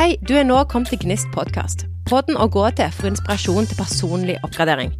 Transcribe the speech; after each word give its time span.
Hei, 0.00 0.14
du 0.24 0.30
er 0.32 0.46
nå 0.48 0.56
kommet 0.64 0.88
til 0.88 0.96
Gnist 1.02 1.26
podkast. 1.34 1.82
Podden 2.08 2.38
å 2.40 2.46
gå 2.48 2.62
til 2.72 2.88
for 2.96 3.10
inspirasjon 3.10 3.66
til 3.68 3.76
personlig 3.76 4.38
oppgradering. 4.46 4.94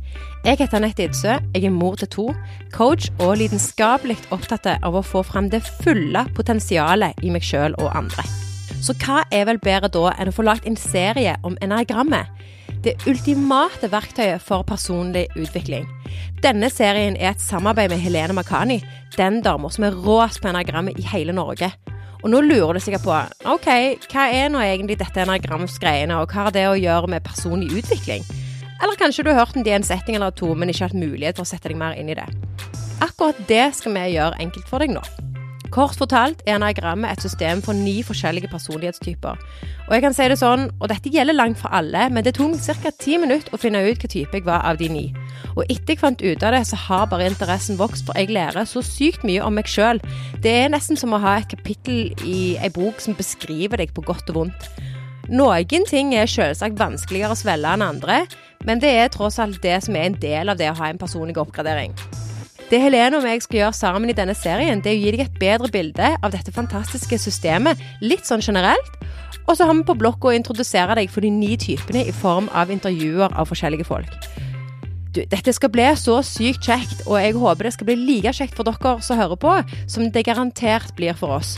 Jeg 0.44 0.58
heter 0.60 0.76
Anette 0.76 1.06
Idsø, 1.06 1.38
jeg 1.54 1.64
er 1.64 1.72
mor 1.72 1.94
til 1.96 2.10
to, 2.12 2.24
coach 2.74 3.06
og 3.16 3.38
lidenskapelig 3.40 4.18
opptatt 4.28 4.68
av 4.74 4.98
å 4.98 5.00
få 5.00 5.22
fram 5.24 5.48
det 5.48 5.62
fulle 5.64 6.26
potensialet 6.36 7.24
i 7.24 7.32
meg 7.32 7.46
sjøl 7.48 7.78
og 7.80 7.88
andre. 7.96 8.26
Så 8.84 8.92
hva 9.00 9.22
er 9.32 9.46
vel 9.48 9.62
bedre 9.64 9.88
da 9.88 10.10
enn 10.20 10.28
å 10.28 10.34
få 10.36 10.44
lagt 10.44 10.68
en 10.68 10.76
serie 10.76 11.38
om 11.48 11.56
enagrammet? 11.64 12.28
Det 12.84 12.98
ultimate 13.08 13.88
verktøyet 13.88 14.44
for 14.44 14.68
personlig 14.68 15.30
utvikling. 15.32 15.88
Denne 16.44 16.68
serien 16.68 17.16
er 17.16 17.32
et 17.32 17.40
samarbeid 17.40 17.88
med 17.94 18.04
Helene 18.04 18.36
Makani, 18.36 18.82
den 19.16 19.40
dama 19.48 19.72
som 19.72 19.88
er 19.88 19.96
råest 19.96 20.44
på 20.44 20.52
enagrammet 20.52 21.00
i 21.00 21.08
hele 21.08 21.32
Norge. 21.32 21.72
Og 22.20 22.28
nå 22.32 22.42
lurer 22.44 22.76
du 22.76 22.82
sikkert 22.84 23.06
på 23.06 23.16
ok, 23.48 23.68
hva 24.12 24.26
er 24.28 24.52
nå 24.52 24.60
egentlig 24.64 24.98
dette 25.00 25.22
enagramsgreiene, 25.24 26.20
og 26.20 26.32
hva 26.32 26.48
har 26.48 26.54
det 26.56 26.66
å 26.68 26.76
gjøre 26.76 27.10
med 27.14 27.24
personlig 27.24 27.72
utvikling? 27.80 28.26
Eller 28.80 28.96
kanskje 29.00 29.24
du 29.24 29.32
har 29.32 29.42
hørt 29.42 29.56
en 29.60 29.84
setting 29.84 30.16
eller 30.16 30.32
to, 30.36 30.52
men 30.54 30.72
ikke 30.72 30.88
hatt 30.88 30.96
mulighet 30.96 31.36
til 31.36 31.44
å 31.44 31.48
sette 31.48 31.68
deg 31.68 31.80
mer 31.80 31.96
inn 32.00 32.12
i 32.12 32.16
det. 32.16 32.28
Akkurat 33.00 33.36
det 33.48 33.66
skal 33.76 33.96
vi 33.96 34.06
gjøre 34.16 34.40
enkelt 34.40 34.68
for 34.68 34.84
deg 34.84 34.92
nå. 34.92 35.04
Kort 35.70 35.94
fortalt 35.94 36.40
er 36.48 36.56
anagrammet 36.56 37.12
et 37.12 37.22
system 37.22 37.60
for 37.62 37.78
ni 37.78 38.00
forskjellige 38.02 38.48
personlighetstyper. 38.50 39.38
Og 39.86 39.92
jeg 39.94 40.02
kan 40.02 40.14
si 40.16 40.26
det 40.30 40.38
sånn, 40.40 40.64
og 40.80 40.88
dette 40.90 41.12
gjelder 41.14 41.36
langt 41.36 41.60
for 41.60 41.70
alle, 41.74 42.08
men 42.10 42.26
det 42.26 42.34
tok 42.38 42.56
ca. 42.58 42.90
ti 42.98 43.18
minutter 43.22 43.54
å 43.54 43.60
finne 43.60 43.84
ut 43.86 44.02
hva 44.02 44.10
type 44.10 44.34
jeg 44.34 44.46
var 44.46 44.66
av 44.66 44.80
de 44.80 44.88
ni. 44.90 45.04
Og 45.54 45.62
etter 45.68 45.94
jeg 45.94 46.00
fant 46.02 46.22
ut 46.22 46.42
av 46.42 46.56
det, 46.56 46.64
så 46.66 46.78
har 46.88 47.06
bare 47.10 47.28
interessen 47.30 47.78
vokst, 47.78 48.06
for 48.06 48.18
jeg 48.18 48.34
lærer 48.34 48.66
så 48.66 48.82
sykt 48.82 49.22
mye 49.26 49.44
om 49.46 49.54
meg 49.54 49.70
sjøl. 49.70 50.02
Det 50.42 50.56
er 50.64 50.72
nesten 50.74 50.98
som 50.98 51.14
å 51.14 51.22
ha 51.22 51.36
et 51.38 51.50
kapittel 51.50 52.10
i 52.26 52.56
ei 52.58 52.70
bok 52.74 52.98
som 53.02 53.18
beskriver 53.18 53.78
deg 53.78 53.94
på 53.94 54.02
godt 54.06 54.30
og 54.34 54.42
vondt. 54.42 54.70
Noen 55.30 55.86
ting 55.86 56.16
er 56.18 56.26
selvsagt 56.26 56.80
vanskeligere 56.80 57.36
å 57.36 57.38
svelge 57.38 57.76
enn 57.76 57.86
andre, 57.86 58.24
men 58.66 58.82
det 58.82 58.90
er 58.98 59.14
tross 59.14 59.38
alt 59.38 59.62
det 59.62 59.78
som 59.86 59.94
er 59.94 60.10
en 60.10 60.18
del 60.18 60.50
av 60.50 60.58
det 60.58 60.72
å 60.72 60.78
ha 60.82 60.90
en 60.90 60.98
personlig 60.98 61.38
oppgradering. 61.38 61.94
Det 62.70 62.78
Helene 62.78 63.18
og 63.18 63.24
jeg 63.26 63.40
skal 63.42 63.58
gjøre 63.58 63.74
sammen 63.74 64.12
i 64.12 64.14
denne 64.14 64.34
serien, 64.38 64.78
det 64.78 64.92
er 64.92 64.94
å 64.94 65.02
gi 65.02 65.12
deg 65.16 65.22
et 65.24 65.38
bedre 65.40 65.70
bilde 65.74 66.10
av 66.22 66.30
dette 66.30 66.52
fantastiske 66.54 67.16
systemet, 67.18 67.80
litt 67.98 68.28
sånn 68.28 68.44
generelt. 68.46 68.92
Og 69.48 69.56
så 69.58 69.66
har 69.66 69.74
vi 69.74 69.82
på 69.88 69.96
blokka 69.98 70.30
å 70.30 70.34
introdusere 70.36 70.94
deg 70.94 71.10
for 71.10 71.26
de 71.26 71.32
ni 71.34 71.56
typene 71.58 72.04
i 72.06 72.14
form 72.14 72.46
av 72.54 72.70
intervjuer 72.70 73.34
av 73.34 73.50
forskjellige 73.50 73.88
folk. 73.88 74.14
Du, 75.10 75.24
dette 75.26 75.50
skal 75.56 75.72
bli 75.74 75.88
så 75.98 76.20
sykt 76.22 76.70
kjekt, 76.70 77.02
og 77.08 77.18
jeg 77.18 77.34
håper 77.42 77.66
det 77.66 77.74
skal 77.74 77.90
bli 77.90 77.98
like 77.98 78.36
kjekt 78.38 78.54
for 78.54 78.70
dere 78.70 78.94
som 79.02 79.18
hører 79.18 79.42
på, 79.42 79.56
som 79.90 80.06
det 80.06 80.28
garantert 80.30 80.94
blir 80.94 81.18
for 81.18 81.40
oss. 81.40 81.56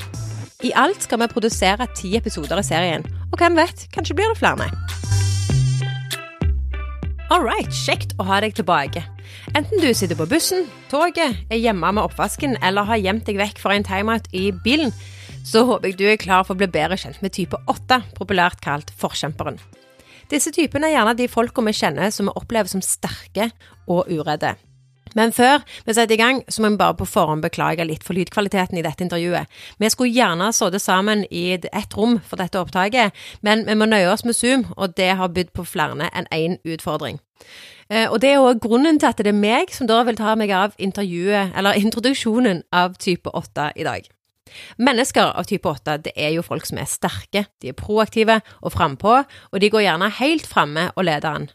I 0.64 0.72
alt 0.72 1.04
skal 1.04 1.20
vi 1.20 1.28
produsere 1.28 1.92
ti 1.92 2.16
episoder 2.16 2.56
i 2.56 2.64
serien, 2.64 3.04
og 3.28 3.36
hvem 3.36 3.60
vet, 3.60 3.84
kanskje 3.92 4.16
blir 4.16 4.32
det 4.32 4.40
flere. 4.40 4.72
All 7.28 7.44
right, 7.44 7.68
kjekt 7.84 8.16
å 8.16 8.24
ha 8.28 8.40
deg 8.40 8.56
tilbake. 8.56 9.04
Enten 9.52 9.82
du 9.82 9.90
sitter 9.92 10.16
på 10.16 10.24
bussen, 10.24 10.64
toget, 10.88 11.34
er 11.52 11.58
hjemme 11.60 11.90
med 11.92 12.06
oppvasken 12.06 12.54
eller 12.64 12.86
har 12.88 12.96
gjemt 12.96 13.26
deg 13.28 13.36
vekk 13.36 13.58
for 13.60 13.74
en 13.74 13.84
timeout 13.84 14.24
i 14.32 14.46
bilen, 14.64 14.94
så 15.44 15.66
håper 15.68 15.90
jeg 15.90 15.98
du 15.98 16.04
er 16.08 16.20
klar 16.20 16.46
for 16.48 16.56
å 16.56 16.62
bli 16.62 16.70
bedre 16.72 16.96
kjent 16.96 17.18
med 17.20 17.34
type 17.36 17.58
8, 17.68 17.98
populært 18.16 18.62
kalt 18.64 18.88
forkjemperen. 18.96 19.58
Disse 20.32 20.54
typene 20.56 20.88
er 20.88 20.94
gjerne 20.94 21.12
de 21.18 21.26
folka 21.28 21.60
vi 21.66 21.74
kjenner 21.76 22.08
som 22.08 22.30
vi 22.30 22.36
opplever 22.40 22.72
som 22.72 22.80
sterke 22.80 23.50
og 23.84 24.08
uredde. 24.08 24.54
Men 25.12 25.34
før 25.36 25.60
vi 25.84 25.92
setter 25.92 26.16
i 26.16 26.22
gang, 26.22 26.40
så 26.48 26.64
må 26.64 26.70
vi 26.72 26.80
bare 26.80 26.96
på 26.96 27.10
forhånd 27.12 27.44
beklage 27.44 27.84
litt 27.84 28.06
for 28.06 28.16
lydkvaliteten 28.16 28.80
i 28.80 28.86
dette 28.86 29.04
intervjuet. 29.04 29.52
Vi 29.76 29.90
skulle 29.92 30.16
gjerne 30.16 30.48
sittet 30.56 30.80
sammen 30.80 31.26
i 31.28 31.44
ett 31.58 31.98
rom 31.98 32.22
for 32.24 32.40
dette 32.40 32.56
opptaket, 32.56 33.12
men 33.44 33.66
vi 33.68 33.76
må 33.76 33.90
nøye 33.90 34.08
oss 34.14 34.24
med 34.24 34.38
Zoom, 34.38 34.64
og 34.78 34.96
det 34.96 35.12
har 35.20 35.34
bydd 35.36 35.52
på 35.52 35.68
flere 35.68 36.08
enn 36.08 36.30
én 36.32 36.56
utfordring. 36.64 37.20
Eh, 37.92 38.08
og 38.08 38.22
det 38.24 38.32
er 38.32 38.40
òg 38.40 38.62
grunnen 38.64 38.96
til 39.00 39.10
at 39.10 39.20
det 39.20 39.28
er 39.28 39.36
meg 39.36 39.72
som 39.74 39.88
da 39.90 40.00
vil 40.08 40.16
ta 40.16 40.32
meg 40.38 40.52
av 40.56 40.76
intervjuet, 40.80 41.52
eller 41.58 41.76
introduksjonen 41.76 42.64
av 42.72 42.96
type 43.02 43.28
8 43.28 43.72
i 43.76 43.84
dag. 43.84 44.08
Mennesker 44.80 45.32
av 45.36 45.48
type 45.48 45.68
8 45.68 45.98
det 46.06 46.12
er 46.16 46.32
jo 46.36 46.44
folk 46.44 46.64
som 46.68 46.80
er 46.80 46.88
sterke, 46.88 47.46
de 47.60 47.72
er 47.72 47.76
proaktive 47.76 48.40
og 48.60 48.72
frampå, 48.72 49.22
og 49.52 49.60
de 49.60 49.70
går 49.72 49.86
gjerne 49.86 50.12
helt 50.20 50.48
framme 50.48 50.88
og 50.96 51.04
leder 51.08 51.36
an. 51.36 51.50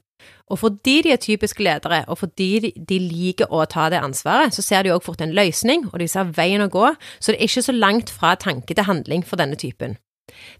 Og 0.48 0.62
fordi 0.62 1.02
de 1.04 1.12
er 1.12 1.22
typiske 1.22 1.64
ledere, 1.64 2.04
og 2.08 2.22
fordi 2.22 2.72
de 2.78 3.00
liker 3.02 3.52
å 3.52 3.66
ta 3.70 3.90
det 3.92 4.00
ansvaret, 4.00 4.54
så 4.56 4.64
ser 4.64 4.86
de 4.86 4.94
òg 4.94 5.04
fort 5.04 5.22
en 5.22 5.36
løsning, 5.36 5.90
og 5.92 6.00
de 6.00 6.08
ser 6.08 6.30
veien 6.38 6.64
å 6.64 6.72
gå, 6.72 6.94
så 7.20 7.34
det 7.34 7.42
er 7.42 7.50
ikke 7.50 7.66
så 7.68 7.76
langt 7.76 8.14
fra 8.14 8.36
tanke 8.40 8.74
til 8.74 8.88
handling 8.88 9.26
for 9.26 9.42
denne 9.42 9.60
typen. 9.60 9.98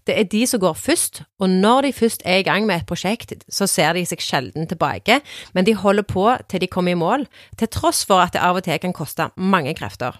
Det 0.06 0.16
er 0.18 0.28
de 0.30 0.44
som 0.46 0.60
går 0.62 0.76
først, 0.78 1.22
og 1.40 1.50
når 1.50 1.88
de 1.88 1.92
først 1.96 2.22
er 2.24 2.40
i 2.40 2.46
gang 2.46 2.66
med 2.66 2.80
et 2.80 2.88
prosjekt, 2.88 3.34
så 3.48 3.68
ser 3.70 3.94
de 3.94 4.04
seg 4.08 4.22
sjelden 4.24 4.68
tilbake, 4.70 5.20
men 5.54 5.66
de 5.66 5.76
holder 5.78 6.06
på 6.08 6.30
til 6.48 6.62
de 6.62 6.70
kommer 6.70 6.96
i 6.96 6.98
mål, 6.98 7.26
til 7.58 7.70
tross 7.72 8.04
for 8.08 8.24
at 8.24 8.34
det 8.34 8.42
av 8.44 8.58
og 8.58 8.66
til 8.66 8.80
kan 8.82 8.96
koste 8.96 9.30
mange 9.36 9.74
krefter. 9.78 10.18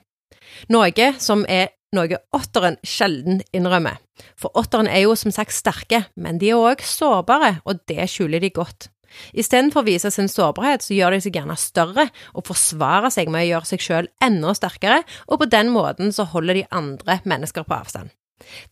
Noe 0.72 1.12
som 1.20 1.44
er 1.48 1.74
noe 1.96 2.20
åtteren 2.36 2.76
sjelden 2.84 3.42
innrømmer. 3.56 3.96
For 4.36 4.52
åtteren 4.58 4.90
er 4.90 5.06
jo 5.06 5.16
som 5.16 5.32
sagt 5.32 5.56
sterke, 5.56 6.04
men 6.16 6.40
de 6.40 6.52
er 6.52 6.60
òg 6.60 6.84
sårbare, 6.84 7.58
og 7.64 7.80
det 7.88 8.08
skjuler 8.10 8.42
de 8.42 8.52
godt. 8.52 8.90
Istedenfor 9.32 9.82
å 9.82 9.88
vise 9.88 10.10
sin 10.12 10.28
sårbarhet, 10.28 10.84
så 10.84 10.96
gjør 10.96 11.16
de 11.16 11.22
seg 11.24 11.38
gjerne 11.38 11.56
større 11.58 12.08
og 12.34 12.44
forsvarer 12.48 13.12
seg 13.14 13.32
med 13.32 13.46
å 13.46 13.50
gjøre 13.52 13.70
seg 13.70 13.84
selv 13.84 14.24
enda 14.24 14.52
sterkere, 14.56 15.00
og 15.26 15.40
på 15.42 15.50
den 15.50 15.72
måten 15.72 16.12
så 16.14 16.28
holder 16.28 16.60
de 16.60 16.68
andre 16.68 17.20
mennesker 17.28 17.64
på 17.64 17.78
avstand. 17.78 18.12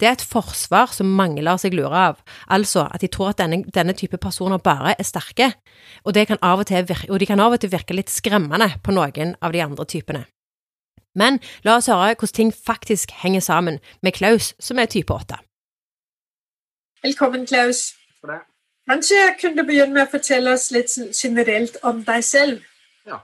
Det 0.00 0.06
er 0.06 0.14
et 0.14 0.22
forsvar 0.24 0.92
som 0.94 1.10
mange 1.18 1.42
lar 1.42 1.58
seg 1.58 1.74
lure 1.74 2.04
av, 2.10 2.22
altså 2.46 2.86
at 2.86 3.02
de 3.02 3.10
tror 3.12 3.32
at 3.32 3.40
denne, 3.42 3.64
denne 3.74 3.96
type 3.98 4.18
personer 4.22 4.62
bare 4.62 4.94
er 4.98 5.06
sterke, 5.06 5.52
og, 6.04 6.14
kan 6.14 6.38
virke, 6.40 7.10
og 7.10 7.20
de 7.20 7.26
kan 7.26 7.40
av 7.40 7.56
og 7.56 7.60
til 7.60 7.72
virke 7.72 7.96
litt 7.96 8.12
skremmende 8.12 8.70
på 8.82 8.94
noen 8.94 9.34
av 9.42 9.52
de 9.52 9.62
andre 9.62 9.84
typene. 9.84 10.24
Men 11.16 11.40
la 11.64 11.78
oss 11.80 11.88
høre 11.88 12.14
hvordan 12.14 12.36
ting 12.36 12.52
faktisk 12.52 13.14
henger 13.22 13.40
sammen 13.40 13.80
med 14.02 14.12
Klaus, 14.18 14.54
som 14.60 14.78
er 14.78 14.90
type 14.92 15.12
8. 15.12 15.40
Velkommen, 17.02 17.46
Klaus. 17.46 17.94
Kanskje 18.20 18.32
det. 18.32 18.40
Kanskje 18.86 19.22
kunne 19.40 19.64
begynne 19.66 19.96
med 19.96 20.04
å 20.06 20.12
fortelle 20.12 20.52
oss 20.54 20.68
litt 20.74 20.92
generelt 21.16 21.78
om 21.82 22.04
deg 22.06 22.22
selv? 22.22 22.60
Ja. 23.08 23.18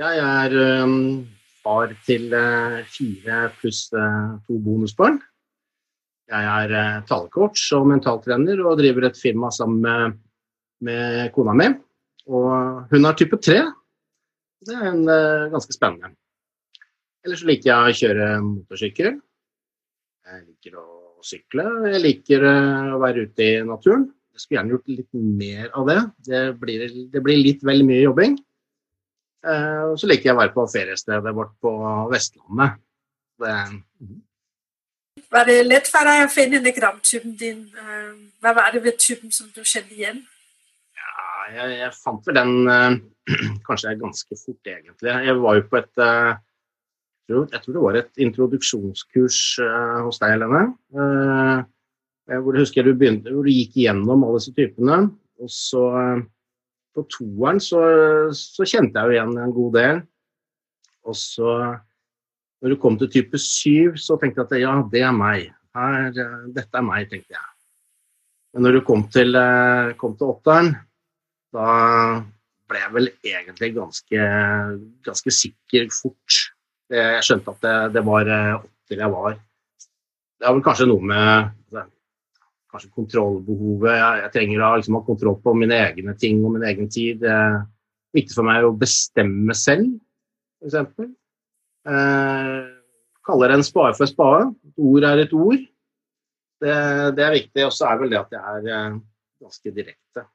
Jeg 0.00 0.22
er 0.24 0.54
um, 0.84 0.94
far 1.64 1.92
til 2.06 2.32
uh, 2.32 2.80
fire 2.94 3.42
pluss 3.58 3.88
uh, 3.92 4.38
to 4.46 4.56
bonusbarn. 4.62 5.20
Jeg 6.30 6.48
er 6.48 6.72
uh, 6.72 7.00
talecoach 7.08 7.64
og 7.76 7.88
mentaltrener 7.90 8.60
og 8.64 8.78
driver 8.80 9.08
et 9.08 9.18
firma 9.18 9.50
sammen 9.52 9.82
med, 9.82 10.18
med 10.86 11.32
kona 11.34 11.54
mi. 11.58 11.68
Og 12.30 12.88
hun 12.92 13.08
har 13.08 13.18
type 13.18 13.38
3. 13.42 13.58
Det 14.62 14.76
er 14.78 14.88
en, 14.92 15.02
uh, 15.08 15.50
ganske 15.52 15.74
spennende. 15.74 16.14
Ellers 17.26 17.44
liker 17.46 17.70
jeg 17.70 17.90
å 17.90 17.98
kjøre 18.00 18.30
motorsykkel. 18.46 19.12
Jeg 20.32 20.40
liker 20.46 20.78
å 20.80 20.86
sykle. 21.26 21.66
Jeg 21.92 22.02
liker 22.06 22.46
uh, 22.46 22.94
å 22.96 23.02
være 23.02 23.26
ute 23.26 23.48
i 23.48 23.60
naturen. 23.66 24.08
Jeg 24.32 24.44
skulle 24.44 24.60
gjerne 24.60 24.76
gjort 24.76 24.94
litt 24.94 25.20
mer 25.42 25.68
av 25.76 25.90
det. 25.90 26.00
Det 26.30 26.42
blir, 26.62 26.88
det 27.12 27.20
blir 27.24 27.42
litt 27.42 27.66
vel 27.66 27.84
mye 27.84 28.00
jobbing. 28.00 28.38
Og 29.42 29.96
så 29.98 30.06
liker 30.06 30.30
jeg 30.30 30.36
å 30.36 30.38
være 30.38 30.54
på 30.54 30.64
feriestedet 30.70 31.32
vårt 31.34 31.50
på 31.60 31.72
Vestlandet. 32.08 32.78
Det, 33.42 33.56
var 35.32 35.48
det 35.48 35.62
lett 35.64 35.88
for 35.90 36.08
deg 36.08 36.26
å 36.26 36.30
finne 36.32 36.60
enegramtypen 36.60 37.34
din? 37.40 37.64
Uh, 37.76 38.30
hva 38.42 38.54
var 38.56 38.72
det 38.74 38.82
ved 38.84 39.00
typen 39.00 39.32
som 39.34 39.50
du 39.52 39.62
kjente 39.64 39.94
igjen? 39.96 40.22
Ja, 40.98 41.16
jeg, 41.56 41.76
jeg 41.80 41.96
fant 41.98 42.28
vel 42.28 42.38
den 42.38 42.54
uh, 42.68 42.96
kanskje 43.68 43.96
ganske 44.00 44.38
fort, 44.40 44.62
egentlig. 44.64 45.12
Jeg 45.12 45.36
var 45.40 45.60
jo 45.60 45.68
på 45.68 45.82
et 45.82 46.06
jeg 47.32 47.62
tror 47.62 47.76
det 47.76 47.80
var 47.80 47.96
et 47.96 48.18
introduksjonskurs 48.20 49.36
hos 50.04 50.18
deg, 50.20 50.34
Helene. 50.34 50.64
Hvor 52.28 52.52
du 52.52 52.58
husker 52.58 52.84
du, 52.84 52.90
begynte, 52.98 53.32
hvor 53.32 53.46
du 53.46 53.52
gikk 53.54 53.78
gjennom 53.78 54.26
alle 54.26 54.40
disse 54.42 54.52
typene. 54.52 54.98
Og 55.40 55.48
så 55.48 55.84
på 56.92 57.04
toeren 57.14 57.60
så, 57.62 57.80
så, 58.36 58.66
kjente 58.68 59.00
jeg 59.00 59.08
jo 59.08 59.16
igjen 59.16 59.38
en 59.40 59.54
god 59.56 59.78
del. 59.78 60.02
Og 61.08 61.16
så 61.16 61.54
når 62.62 62.74
du 62.74 62.78
kom 62.80 62.98
til 62.98 63.10
type 63.10 63.38
7, 63.38 63.98
så 63.98 64.16
tenkte 64.20 64.42
jeg 64.42 64.46
at 64.46 64.62
ja, 64.62 64.74
det 64.92 65.02
er 65.02 65.16
meg. 65.16 65.50
Her, 65.76 66.08
eh, 66.10 66.46
dette 66.54 66.78
er 66.78 66.86
meg, 66.86 67.08
tenkte 67.10 67.34
jeg. 67.34 67.48
Men 68.52 68.66
når 68.66 68.76
du 68.76 68.82
kom 68.86 69.06
til, 69.10 69.38
kom 69.98 70.14
til 70.20 70.28
åtteren, 70.28 70.74
da 71.56 71.68
ble 72.68 72.82
jeg 72.82 72.92
vel 72.92 73.08
egentlig 73.24 73.70
ganske, 73.78 74.26
ganske 75.08 75.32
sikker 75.32 75.88
fort. 75.96 76.36
Jeg 76.92 77.24
skjønte 77.24 77.54
at 77.54 77.64
det, 77.64 77.74
det 77.96 78.02
var 78.04 78.28
åtter 78.28 79.00
jeg 79.00 79.14
var. 79.14 79.38
Det 80.36 80.48
har 80.48 80.56
vel 80.58 80.64
kanskje 80.66 80.90
noe 80.90 81.08
med 81.08 81.48
kanskje 82.72 82.92
kontrollbehovet. 82.96 83.92
Jeg, 83.92 84.20
jeg 84.22 84.34
trenger 84.36 84.64
å 84.64 84.72
liksom, 84.80 84.98
ha 84.98 85.06
kontroll 85.06 85.38
på 85.44 85.54
mine 85.58 85.78
egne 85.88 86.14
ting 86.20 86.40
og 86.44 86.54
min 86.56 86.66
egen 86.68 86.88
tid. 86.92 87.20
Det 87.22 87.32
er 87.32 87.58
viktig 88.16 88.36
for 88.36 88.48
meg 88.48 88.66
å 88.66 88.74
bestemme 88.76 89.56
selv, 89.56 89.92
f.eks. 90.62 91.04
Eh, 91.88 92.58
kaller 93.26 93.54
en 93.54 93.64
spade 93.66 93.96
for 93.98 94.10
spade. 94.10 94.50
Et 94.68 94.84
ord 94.90 95.08
er 95.08 95.24
et 95.24 95.32
ord. 95.32 95.64
Det, 96.62 96.76
det 97.16 97.24
er 97.26 97.38
viktig. 97.38 97.66
Og 97.66 97.72
så 97.74 97.90
er 97.90 98.02
vel 98.02 98.14
det 98.14 98.20
at 98.20 98.36
jeg 98.36 98.58
er 98.58 98.70
eh, 98.76 99.00
ganske 99.42 99.74
direkte. 99.78 100.26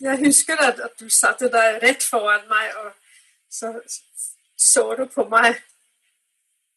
Jeg 0.00 0.18
husker 0.24 0.60
at, 0.64 0.80
at 0.80 0.96
du 1.00 1.10
satte 1.12 1.50
deg 1.52 1.82
rett 1.82 2.04
foran 2.08 2.46
meg, 2.48 2.70
og 2.80 2.92
så 3.52 3.74
så 4.56 4.94
du 4.96 5.04
på 5.10 5.26
meg 5.28 5.58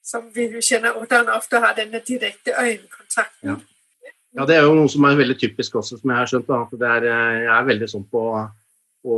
som 0.08 0.30
vi 0.34 0.48
jo 0.52 0.62
kjenner 0.64 0.96
hvordan 0.96 1.30
ofte 1.36 1.60
har 1.62 1.76
denne 1.78 2.00
direkte 2.04 2.56
øyekontakten. 2.56 3.50
Ja. 3.50 3.56
ja. 4.40 4.46
det 4.48 4.56
er 4.56 4.64
jo 4.66 4.76
noe 4.78 4.92
som 4.92 5.04
er 5.08 5.20
veldig 5.20 5.36
typisk 5.40 5.76
også, 5.82 6.00
som 6.00 6.14
jeg 6.14 6.20
har 6.22 6.32
skjønt. 6.32 6.54
At 6.56 6.76
det 6.80 6.92
er, 6.96 7.08
eh, 7.12 7.42
jeg 7.44 7.54
er 7.58 7.68
veldig 7.68 7.90
sånn 7.92 8.08
på 8.12 8.24
å, 8.38 9.18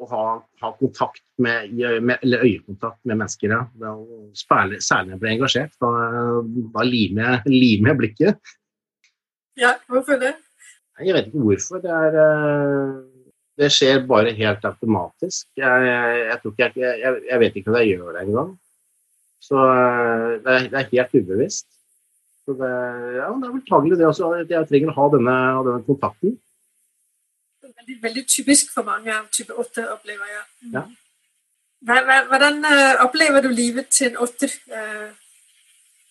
å 0.00 0.08
ha, 0.10 0.24
ha, 0.62 0.70
kontakt 0.78 1.22
med, 1.42 1.72
med, 2.02 2.18
eller 2.22 2.44
øyekontakt 2.44 3.00
med 3.06 3.20
mennesker. 3.20 3.54
Ja. 3.54 3.94
Særlig, 4.38 4.80
særlig 4.84 5.12
når 5.12 5.14
jeg 5.14 5.22
ble 5.22 5.34
engasjert. 5.36 5.74
Da, 5.82 5.90
da 6.74 6.86
limer 6.88 7.44
jeg, 7.46 7.98
blikket. 8.00 8.54
Ja, 9.60 9.76
hvorfor 9.90 10.18
det? 10.18 10.34
Jeg 11.02 11.14
vet 11.14 11.30
ikke 11.30 11.42
hvorfor. 11.42 11.82
Det, 11.82 11.90
er, 11.90 12.18
eh, 12.22 13.30
det 13.60 13.70
skjer 13.74 14.04
bare 14.10 14.34
helt 14.34 14.66
automatisk. 14.66 15.48
Jeg, 15.58 15.86
jeg, 15.88 16.74
jeg, 16.78 17.22
jeg 17.30 17.42
vet 17.42 17.58
ikke 17.58 17.72
om 17.72 17.78
jeg 17.80 17.94
gjør 17.94 18.12
det 18.14 18.26
engang. 18.26 18.52
Så 19.42 19.58
eh, 19.60 20.28
det 20.44 20.54
er, 20.56 20.68
det 20.72 20.80
er, 20.80 20.90
helt 20.92 21.16
ubevisst. 21.18 21.68
Så 22.44 22.56
det, 22.58 22.70
ja, 23.16 23.28
det 23.30 23.48
er 23.48 23.54
vel 23.54 23.66
tagelig 23.68 23.98
det 23.98 24.08
også, 24.08 24.30
at 24.42 24.50
jeg 24.52 24.68
trenger 24.68 24.92
å 24.92 24.98
ha 24.98 25.06
denne, 25.14 25.36
denne 25.66 25.86
kontakten. 25.86 26.34
Veldig, 27.84 28.02
veldig, 28.02 28.22
typisk 28.24 28.70
for 28.72 28.86
mange 28.86 29.12
av 29.12 29.26
type 29.28 29.52
8, 29.52 29.82
opplever 29.92 30.28
jeg. 30.30 30.44
Ja. 30.72 30.84
Hvordan 31.84 32.62
uh, 32.64 33.02
opplever 33.04 33.44
du 33.44 33.50
livet 33.52 33.90
til 33.92 34.08
en 34.08 34.22
åtter? 34.24 34.54
Uh, 34.72 35.12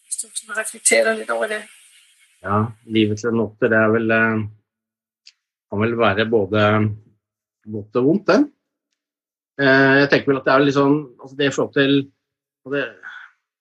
hvis 0.06 0.22
du 0.22 0.54
reflekterer 0.54 1.18
litt 1.18 1.32
over 1.34 1.50
det. 1.50 1.64
Ja, 2.46 2.60
livet 2.86 3.24
til 3.24 3.32
en 3.32 3.42
åtter, 3.48 3.74
det 3.74 3.80
er 3.80 3.90
vel 3.96 4.14
uh, 4.14 4.46
kan 5.74 5.82
vel 5.82 5.98
være 5.98 6.30
både 6.30 6.62
godt 7.74 8.02
og 8.04 8.10
vondt, 8.12 8.30
det. 8.30 8.40
Jeg 9.64 10.10
tenker 10.10 10.30
vel 10.30 10.40
at 10.40 10.48
det 10.48 10.54
er 10.54 10.64
litt 10.66 10.76
sånn 10.76 10.96
altså 11.22 11.36
det 11.38 11.46
i 11.46 11.52
forhold 11.54 11.74
til 11.76 11.92
det, 12.74 12.88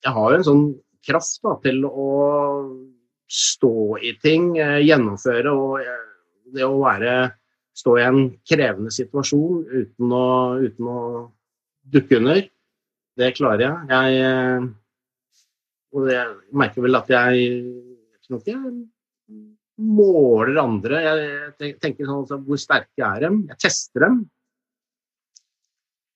Jeg 0.05 0.13
har 0.17 0.31
jo 0.33 0.39
en 0.39 0.47
sånn 0.47 0.63
kraft 1.05 1.43
da, 1.45 1.53
til 1.65 1.85
å 1.85 2.07
stå 3.29 3.75
i 4.01 4.15
ting, 4.25 4.55
gjennomføre 4.57 5.53
og 5.53 5.85
det 6.57 6.65
å 6.65 6.81
være 6.81 7.13
stå 7.77 7.97
i 7.99 8.05
en 8.05 8.21
krevende 8.49 8.93
situasjon 8.93 9.63
uten 9.71 10.15
å, 10.17 10.27
uten 10.61 10.91
å 10.93 10.99
dukke 11.93 12.19
under, 12.21 12.43
det 13.19 13.33
klarer 13.37 13.65
jeg. 13.65 13.77
Jeg, 13.93 14.69
og 15.93 16.09
jeg 16.13 16.57
merker 16.63 16.85
vel 16.85 16.99
at 17.01 17.11
jeg, 17.13 17.49
jeg 18.13 18.21
ikke 18.23 18.61
måler 19.83 20.61
andre. 20.63 21.01
Jeg 21.03 21.75
tenker 21.83 22.09
sånn 22.09 22.23
altså, 22.23 22.39
Hvor 22.47 22.61
sterke 22.61 23.09
er 23.09 23.27
dem? 23.27 23.43
Jeg 23.51 23.61
tester 23.67 24.07
dem. 24.07 24.19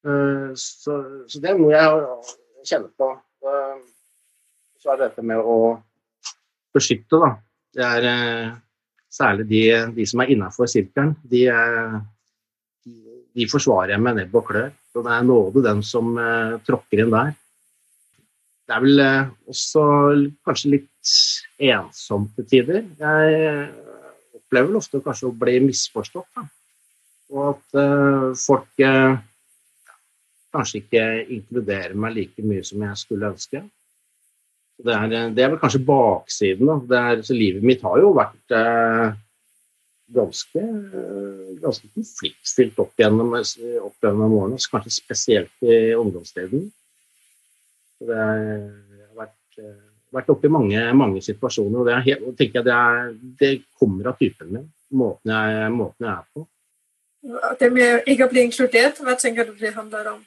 Eh, 0.06 0.50
så, 0.60 0.98
så 1.28 1.42
det 1.42 1.52
er 1.52 1.60
noe 1.60 1.74
jeg 1.74 2.68
kjenner 2.70 2.92
på. 2.96 3.10
Så 4.80 4.92
er 4.92 5.00
det 5.00 5.10
dette 5.10 5.24
med 5.26 5.40
å 5.42 5.58
beskytte, 6.76 7.20
da. 7.20 7.32
Det 7.76 7.84
er 7.84 8.08
eh, 8.08 8.54
særlig 9.16 9.48
de, 9.50 9.62
de 9.96 10.06
som 10.08 10.22
er 10.22 10.32
innafor 10.34 10.68
sirkelen. 10.70 11.14
De, 11.30 11.46
de 13.36 13.48
forsvarer 13.50 13.94
jeg 13.94 14.02
med 14.04 14.20
nebb 14.20 14.36
og 14.38 14.46
klør. 14.50 14.70
Så 14.92 15.02
det 15.04 15.12
er 15.12 15.26
nåde 15.28 15.64
den 15.64 15.82
som 15.84 16.14
uh, 16.16 16.56
tråkker 16.64 17.02
inn 17.02 17.12
der. 17.12 17.34
Det 18.66 18.74
er 18.76 18.82
vel 18.82 19.02
uh, 19.04 19.32
også 19.52 19.82
kanskje 20.46 20.72
litt 20.78 21.14
ensomt 21.68 22.32
til 22.38 22.48
tider. 22.50 22.82
Jeg 22.98 23.66
opplever 24.40 24.70
vel 24.70 24.80
ofte 24.80 25.02
kanskje 25.04 25.28
å 25.28 25.36
bli 25.36 25.58
misforstått. 25.66 26.30
Da. 26.32 26.46
Og 27.34 27.42
at 27.52 27.78
uh, 27.78 28.32
folk 28.40 28.84
kanskje 30.56 30.80
ikke 30.80 31.04
inkluderer 31.36 31.96
meg 31.98 32.16
like 32.16 32.44
mye 32.46 32.64
som 32.64 32.80
jeg 32.86 33.02
skulle 33.02 33.34
ønske. 33.34 33.60
Det 34.76 34.92
er, 34.92 35.30
det 35.32 35.44
er 35.44 35.52
vel 35.54 35.60
kanskje 35.60 35.84
baksiden. 35.88 36.68
Da. 36.68 36.98
Er, 37.00 37.22
så 37.24 37.36
livet 37.36 37.64
mitt 37.64 37.84
har 37.86 37.96
jo 38.02 38.10
vært 38.16 38.56
eh, 38.56 39.14
ganske, 40.16 40.64
ganske 41.62 41.90
konfliktfylt 41.94 42.84
opp 42.84 43.00
gjennom, 43.00 43.32
opp 43.36 44.04
gjennom 44.04 44.36
årene, 44.42 44.60
kanskje 44.72 44.94
spesielt 44.98 45.64
i 45.64 45.80
ungdomstiden. 45.96 46.68
Det 48.04 48.20
har 48.20 48.52
vært 49.16 49.36
vært 50.16 50.32
oppe 50.32 50.48
i 50.48 50.52
mange, 50.52 50.82
mange 50.96 51.22
situasjoner, 51.24 51.80
og 51.80 51.88
det, 51.88 51.96
helt, 52.06 52.26
tenker 52.38 52.60
jeg 52.60 52.68
det, 52.68 52.76
er, 52.76 53.14
det, 53.40 53.52
kommer 53.78 54.12
av 54.12 54.20
typen 54.20 54.52
min. 54.52 54.68
Måten 54.96 55.32
jeg, 55.34 55.70
måten 55.74 56.06
jeg 56.06 56.12
er 56.12 56.26
på. 56.32 56.46
Det 57.60 57.70
med 57.74 58.10
ikke 58.12 58.28
å 58.28 58.30
bli 58.30 58.44
inkludert, 58.46 59.00
hva 59.02 59.16
tenker 59.18 59.48
du 59.48 59.56
det 59.58 59.74
handler 59.74 60.12
om? 60.14 60.20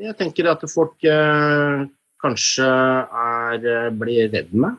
Jeg 0.00 0.16
tenker 0.16 0.48
at 0.48 0.62
folk 0.72 1.04
eh, 1.04 1.82
kanskje 2.22 2.66
er, 2.66 3.66
eh, 3.66 3.90
blir 3.90 4.30
redd 4.32 4.52
meg. 4.54 4.78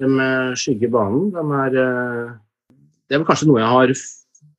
De 0.00 0.06
eh, 0.06 0.54
skygger 0.58 0.92
banen. 0.92 1.30
De 1.34 1.44
er, 1.62 1.76
eh, 1.82 2.32
det 3.06 3.16
er 3.16 3.22
vel 3.22 3.28
kanskje 3.28 3.48
noe 3.50 3.62
jeg 3.62 3.74
har 3.74 3.94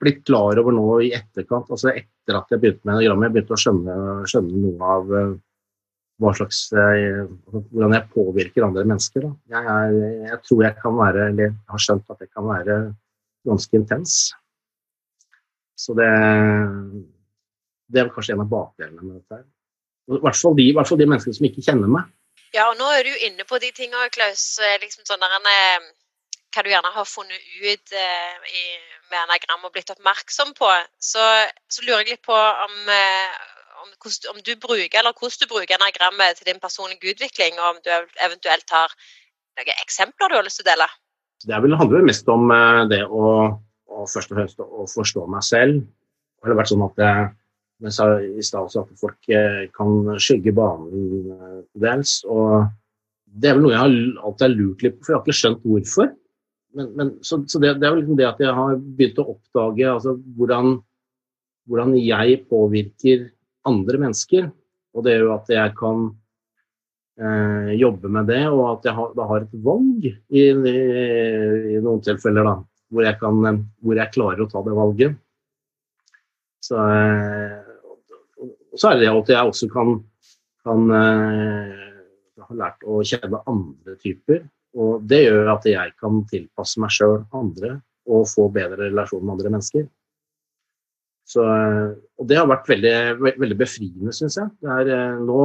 blitt 0.02 0.24
klar 0.26 0.60
over 0.62 0.76
nå 0.76 0.88
i 1.08 1.12
etterkant. 1.18 1.70
altså 1.70 1.92
Etter 1.94 2.40
at 2.40 2.54
jeg 2.54 2.62
begynte 2.62 2.86
med 2.86 2.98
enagrammet. 2.98 3.28
Jeg 3.28 3.36
begynte 3.36 3.58
å 3.58 3.62
skjønne, 3.64 3.98
skjønne 4.30 4.64
noe 4.64 4.94
av 4.96 5.12
hva 6.18 6.32
slags, 6.34 6.64
hvordan 6.74 7.94
jeg 7.94 8.10
påvirker 8.14 8.66
andre 8.66 8.86
mennesker. 8.90 9.28
Jeg, 9.54 9.62
er, 9.62 9.98
jeg, 10.32 10.40
tror 10.48 10.64
jeg 10.66 10.78
kan 10.82 10.96
være, 10.98 11.28
eller 11.30 11.44
jeg 11.46 11.56
har 11.74 11.84
skjønt 11.84 12.14
at 12.14 12.24
jeg 12.24 12.32
kan 12.34 12.48
være 12.48 12.78
ganske 13.46 13.78
intens. 13.78 14.16
Så 15.78 15.94
det, 15.98 16.10
det 17.94 18.02
er 18.02 18.10
kanskje 18.16 18.34
en 18.34 18.44
av 18.48 18.50
bakdelene 18.50 19.04
med 19.04 19.20
dette. 19.20 19.44
I 20.08 20.20
hvert 20.24 20.40
fall 20.40 20.56
de, 20.58 20.70
hvert 20.76 20.90
fall 20.90 21.00
de 21.02 21.08
menneskene 21.10 21.38
som 21.38 21.48
ikke 21.50 21.64
kjenner 21.66 21.92
meg. 21.92 22.12
Ja, 22.56 22.70
og 22.70 22.78
nå 22.80 22.88
er 22.96 23.04
du 23.04 23.12
jo 23.12 23.24
inne 23.28 23.44
på 23.48 23.60
de 23.60 23.74
tingene, 23.76 24.08
Klaus. 24.14 24.44
Liksom 24.82 25.08
sånn 25.08 25.24
der, 25.24 25.36
en, 25.36 25.90
hva 26.56 26.64
du 26.64 26.72
gjerne 26.72 26.94
har 26.96 27.10
funnet 27.10 27.50
ut 27.60 27.96
eh, 28.00 28.38
i, 28.48 28.64
med 29.12 29.20
anagram 29.26 29.68
og 29.68 29.74
blitt 29.76 29.92
oppmerksom 29.94 30.54
på. 30.58 30.70
Så, 31.00 31.24
så, 31.68 31.84
lurer 31.84 32.06
jeg 32.06 32.16
litt 32.16 32.26
på 32.26 32.38
om, 32.38 32.78
om, 33.84 33.92
om, 34.34 34.40
du 34.42 34.54
bruker, 34.56 35.00
eller 35.00 35.14
hvordan 35.14 35.44
du 35.44 35.52
bruker 35.52 35.76
enagrammet 35.76 36.40
til 36.40 36.50
din 36.54 36.64
personlige 36.64 37.14
utvikling, 37.14 37.60
og 37.60 37.76
om 37.76 37.84
du 37.84 37.92
eventuelt 38.26 38.74
har 38.74 38.96
noen 39.58 39.84
eksempler 39.84 40.32
du 40.32 40.40
har 40.40 40.48
lyst 40.48 40.62
til 40.62 40.68
å 40.68 40.72
dele? 40.72 40.88
Det 41.46 41.60
vil 41.64 41.78
handle 41.78 42.06
mest 42.06 42.30
om 42.34 42.50
eh, 42.54 42.84
det 42.92 43.04
å, 43.06 43.26
å, 43.54 44.06
først 44.10 44.32
og 44.34 44.40
fremst 44.40 44.64
å 44.64 44.88
forstå 44.90 45.26
meg 45.34 45.46
selv. 45.46 45.84
Det 46.38 46.50
har 46.50 46.58
vært 46.58 46.72
sånn 46.72 46.86
at 46.86 47.04
jeg, 47.04 47.28
jeg 47.86 47.94
sa 47.94 48.08
i 48.20 48.44
stad 48.46 48.74
at 48.80 48.94
folk 48.98 49.30
eh, 49.30 49.68
kan 49.76 50.18
skygge 50.22 50.54
banen 50.58 50.92
til 50.92 51.82
dels. 51.84 52.20
og 52.26 52.70
Det 53.28 53.52
er 53.52 53.58
vel 53.58 53.68
noe 53.68 53.76
jeg 53.76 53.84
har 53.84 53.98
alltid 54.26 54.46
har 54.48 54.56
lurt 54.56 54.86
litt 54.86 54.98
på, 54.98 55.06
for 55.06 55.14
jeg 55.14 55.20
har 55.20 55.26
ikke 55.26 55.40
skjønt 55.42 55.68
hvorfor. 55.68 56.14
Men, 56.78 56.92
men, 56.98 57.12
så, 57.26 57.40
så 57.50 57.62
det, 57.62 57.78
det, 57.82 57.88
er 57.88 57.94
vel 57.94 58.02
liksom 58.04 58.20
det 58.20 58.30
at 58.30 58.42
jeg 58.42 58.54
har 58.54 58.78
begynt 58.78 59.22
å 59.22 59.28
oppdage 59.34 59.90
altså, 59.90 60.16
hvordan, 60.38 60.78
hvordan 61.70 61.94
jeg 62.02 62.40
påvirker 62.50 63.28
andre 63.70 64.02
mennesker. 64.06 64.50
Og 64.98 65.06
det 65.06 65.14
er 65.14 65.26
jo 65.26 65.36
at 65.36 65.54
jeg 65.54 65.74
kan 65.78 66.08
eh, 67.22 67.72
jobbe 67.78 68.10
med 68.14 68.30
det, 68.32 68.42
og 68.50 68.64
at 68.72 68.90
jeg 68.90 68.98
har, 68.98 69.14
da 69.18 69.30
har 69.30 69.46
et 69.46 69.56
valg 69.70 70.10
i, 70.10 70.16
i, 70.42 70.50
i 71.78 71.80
noen 71.84 72.02
tilfeller, 72.06 72.48
da, 72.48 72.58
hvor 72.90 73.06
jeg, 73.06 73.20
kan, 73.22 73.64
hvor 73.86 74.02
jeg, 74.02 74.14
klarer 74.18 74.46
å 74.46 74.50
ta 74.50 74.66
det 74.66 74.78
valget. 74.78 75.18
Så, 76.66 76.82
eh, 76.82 77.67
så 78.78 78.92
er 78.92 79.02
det 79.02 79.10
at 79.12 79.34
jeg 79.34 79.52
også 79.52 79.70
kan, 79.74 79.98
kan 80.66 80.94
uh, 80.94 81.88
ha 82.46 82.58
lært 82.62 82.86
å 82.88 83.02
kjenne 83.06 83.42
andre 83.50 83.98
typer. 84.02 84.46
Og 84.78 85.06
det 85.10 85.24
gjør 85.26 85.54
at 85.56 85.66
jeg 85.68 85.94
kan 85.98 86.22
tilpasse 86.30 86.82
meg 86.82 86.94
sjøl 86.94 87.22
andre 87.36 87.80
og 88.08 88.28
få 88.30 88.48
bedre 88.54 88.88
relasjon 88.88 89.24
med 89.24 89.36
andre 89.36 89.54
mennesker. 89.56 89.88
Så, 91.28 91.44
og 91.44 92.28
det 92.30 92.38
har 92.40 92.48
vært 92.48 92.70
veldig, 92.72 92.98
veldig 93.20 93.58
befriende, 93.60 94.14
syns 94.16 94.38
jeg. 94.40 94.52
Er, 94.64 94.92
eh, 94.96 95.18
nå, 95.20 95.40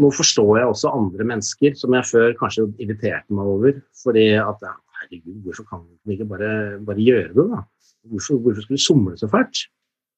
nå, 0.00 0.10
forstår 0.16 0.62
jeg 0.62 0.70
også 0.70 0.94
andre 0.96 1.26
mennesker 1.28 1.76
som 1.76 1.96
jeg 1.98 2.08
før 2.08 2.36
kanskje 2.40 2.70
irriterte 2.80 3.36
meg 3.36 3.50
over. 3.52 3.82
Fordi 4.00 4.30
at 4.40 4.64
herregud, 5.02 5.42
hvorfor 5.44 5.68
kan 5.68 5.84
vi 6.08 6.16
ikke 6.16 6.30
bare, 6.30 6.52
bare 6.88 7.04
gjøre 7.04 7.34
det, 7.34 7.48
da? 7.52 7.64
Hvorfor, 8.06 8.40
hvorfor 8.40 8.64
skulle 8.64 8.78
vi 8.78 8.86
somle 8.86 9.16
så 9.20 9.28
fælt? 9.28 9.66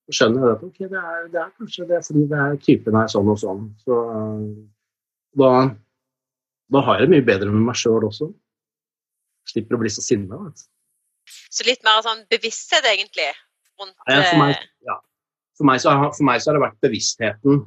Så 0.08 0.16
skjønner 0.16 0.46
jeg 0.46 0.56
at 0.56 0.64
okay, 0.64 0.88
det, 0.88 1.00
er, 1.12 1.26
det 1.32 1.40
er 1.42 1.50
kanskje 1.60 1.88
det 1.90 2.00
fordi 2.06 2.24
det 2.30 2.38
er, 2.44 2.60
typen 2.64 2.96
er 2.96 3.10
sånn 3.12 3.28
og 3.28 3.40
sånn. 3.42 3.66
Så 3.84 3.98
da, 5.38 5.50
da 6.72 6.84
har 6.86 6.98
jeg 6.98 7.08
det 7.08 7.16
mye 7.16 7.26
bedre 7.28 7.52
med 7.52 7.66
meg 7.68 7.76
sjøl 7.78 8.08
også. 8.08 8.30
Slipper 9.52 9.76
å 9.76 9.82
bli 9.82 9.92
så 9.92 10.04
sinna. 10.04 10.40
Så 11.52 11.68
litt 11.68 11.84
mer 11.84 12.00
sånn 12.04 12.24
bevissthet, 12.32 12.88
egentlig? 12.88 13.28
rundt 13.78 13.94
ja, 14.06 14.22
for, 14.22 14.40
meg, 14.42 14.54
eh, 14.54 14.68
ja. 14.88 14.98
for, 15.58 15.68
meg 15.68 15.82
så, 15.82 15.94
for, 16.10 16.26
meg, 16.26 16.42
så, 16.42 16.50
har 16.50 16.58
det 16.58 16.64
vært 16.66 16.84
bevisstheten 16.84 17.64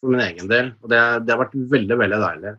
for 0.00 0.12
min 0.12 0.24
egen 0.26 0.52
del. 0.52 0.72
Og 0.82 0.92
det, 0.92 1.02
det 1.24 1.34
har 1.34 1.42
vært 1.44 1.58
veldig, 1.74 1.98
veldig 2.02 2.22
deilig. 2.22 2.54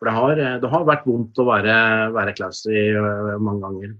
For 0.00 0.08
det 0.08 0.16
har, 0.16 0.44
det 0.62 0.70
har 0.72 0.86
vært 0.88 1.08
vondt 1.08 1.40
å 1.42 1.48
være, 1.48 1.74
være 2.16 2.36
Klaus 2.38 2.62
i 2.72 2.86
mange 2.96 3.60
ganger. 3.66 3.96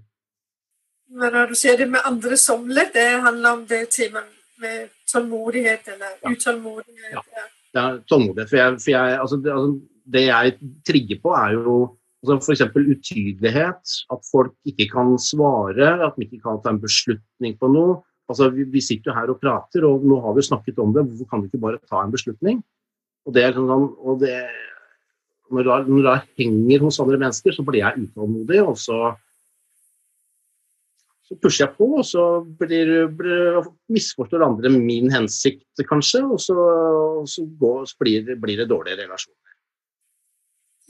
Men 1.11 1.33
når 1.35 1.51
du 1.51 1.57
sier 1.59 1.79
det 1.79 1.87
med 1.91 2.05
andre 2.07 2.37
somler, 2.39 2.91
det 2.93 3.07
handler 3.25 3.57
om 3.57 3.63
det 3.67 3.81
temaet 3.91 4.37
med 4.61 4.91
tålmodighet 5.09 5.87
eller 5.95 6.13
ja. 6.21 6.31
utålmodighet? 6.31 7.15
Ja. 7.15 7.47
ja, 7.77 7.85
tålmodighet. 8.07 8.51
For, 8.51 8.59
jeg, 8.59 8.77
for 8.83 8.93
jeg, 8.93 9.17
altså, 9.23 9.39
det, 9.41 9.55
altså, 9.55 10.05
det, 10.15 10.23
jeg 10.27 10.53
trigger 10.87 11.21
på, 11.23 11.33
er 11.35 11.57
jo 11.57 11.75
altså, 12.21 12.37
f.eks. 12.39 12.63
utydelighet. 12.77 13.95
At 14.15 14.31
folk 14.31 14.55
ikke 14.69 14.87
kan 14.93 15.15
svare, 15.21 15.93
at 16.05 16.17
de 16.17 16.27
ikke 16.27 16.43
kan 16.45 16.61
ta 16.63 16.75
en 16.75 16.81
beslutning 16.83 17.57
på 17.59 17.71
noe. 17.73 17.99
Altså, 18.31 18.51
vi, 18.55 18.67
vi 18.71 18.83
sitter 18.85 19.11
jo 19.11 19.17
her 19.17 19.33
og 19.33 19.41
prater, 19.41 19.87
og 19.89 20.05
nå 20.07 20.21
har 20.23 20.37
vi 20.37 20.47
snakket 20.47 20.79
om 20.79 20.93
det. 20.95 21.07
Hvorfor 21.09 21.33
kan 21.33 21.43
vi 21.43 21.51
ikke 21.51 21.65
bare 21.65 21.81
ta 21.89 22.05
en 22.05 22.13
beslutning? 22.13 22.61
Og 23.27 23.35
det, 23.35 23.49
og 23.57 24.21
det 24.21 24.37
når 25.51 25.67
det, 25.67 25.89
når 25.91 26.05
det 26.07 26.15
henger 26.39 26.85
hos 26.85 26.99
andre 27.03 27.19
mennesker, 27.19 27.51
så 27.55 27.65
blir 27.67 27.83
jeg 27.83 28.05
utålmodig, 28.05 28.61
og 28.63 28.77
så, 28.79 29.11
så 31.31 31.37
pusher 31.39 31.63
jeg 31.63 31.75
på, 31.77 31.87
og 32.01 32.03
så 32.05 32.23
blir, 32.59 32.89
blir, 33.15 33.61
misforstår 33.91 34.43
andre 34.43 34.71
min 34.73 35.11
hensikt, 35.13 35.83
kanskje, 35.87 36.25
og 36.27 36.41
så, 36.43 36.57
så, 37.29 37.45
går, 37.61 37.85
så 37.87 38.01
blir, 38.03 38.33
blir, 38.35 38.59
det 38.59 38.67
dårlige 38.67 38.99
relasjoner. 38.99 39.37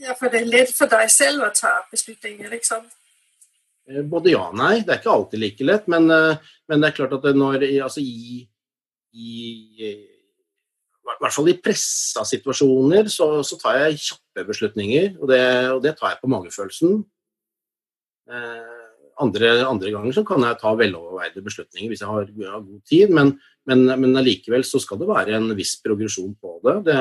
Ja, 0.01 0.15
for 0.17 0.33
det 0.33 0.41
er 0.41 0.49
lett 0.49 0.73
for 0.73 0.89
deg 0.89 1.11
selv 1.13 1.45
å 1.45 1.51
ta 1.53 1.75
beslutninger, 1.91 2.49
ikke 2.57 2.71
sant? 2.71 2.89
Eh, 3.85 4.01
både 4.01 4.33
ja 4.33 4.47
og 4.47 4.57
nei. 4.57 4.79
Det 4.81 4.95
er 4.95 5.03
ikke 5.03 5.13
alltid 5.13 5.43
like 5.43 5.67
lett, 5.67 5.85
men, 5.93 6.09
eh, 6.09 6.55
men 6.71 6.81
det 6.81 6.89
er 6.89 6.97
klart 6.97 7.13
at 7.19 7.29
når 7.37 7.67
altså 7.85 8.01
i, 8.01 8.41
i 9.13 9.29
i 11.11 11.21
hvert 11.21 11.33
fall 11.35 11.49
i 11.51 11.57
pressa 11.59 12.23
situasjoner 12.25 13.09
så, 13.11 13.27
så, 13.45 13.57
tar 13.59 13.77
jeg 13.81 13.99
kjappe 14.07 14.45
beslutninger, 14.47 15.17
og 15.19 15.29
det, 15.29 15.41
og 15.73 15.81
det 15.83 15.95
tar 15.99 16.15
jeg 16.15 16.21
på 16.21 16.29
magefølelsen. 16.31 17.01
Eh, 18.31 18.70
andre, 19.21 19.51
andre, 19.67 19.91
ganger 19.93 20.15
så 20.15 20.23
kan 20.27 20.43
jeg 20.45 20.59
ta 20.61 20.73
veloverveide 20.77 21.43
beslutninger 21.45 21.91
hvis 21.91 22.03
jeg 22.03 22.09
har, 22.09 22.27
har 22.53 22.65
god 22.65 22.81
tid, 22.89 23.13
men, 23.13 23.33
men, 23.69 23.85
men 24.01 24.19
allikevel 24.21 24.65
så 24.67 24.81
skal 24.81 24.99
det 25.01 25.09
være 25.09 25.37
en 25.37 25.51
viss 25.57 25.75
progresjon 25.83 26.33
på 26.41 26.57
det. 26.65 26.77
det 26.89 26.99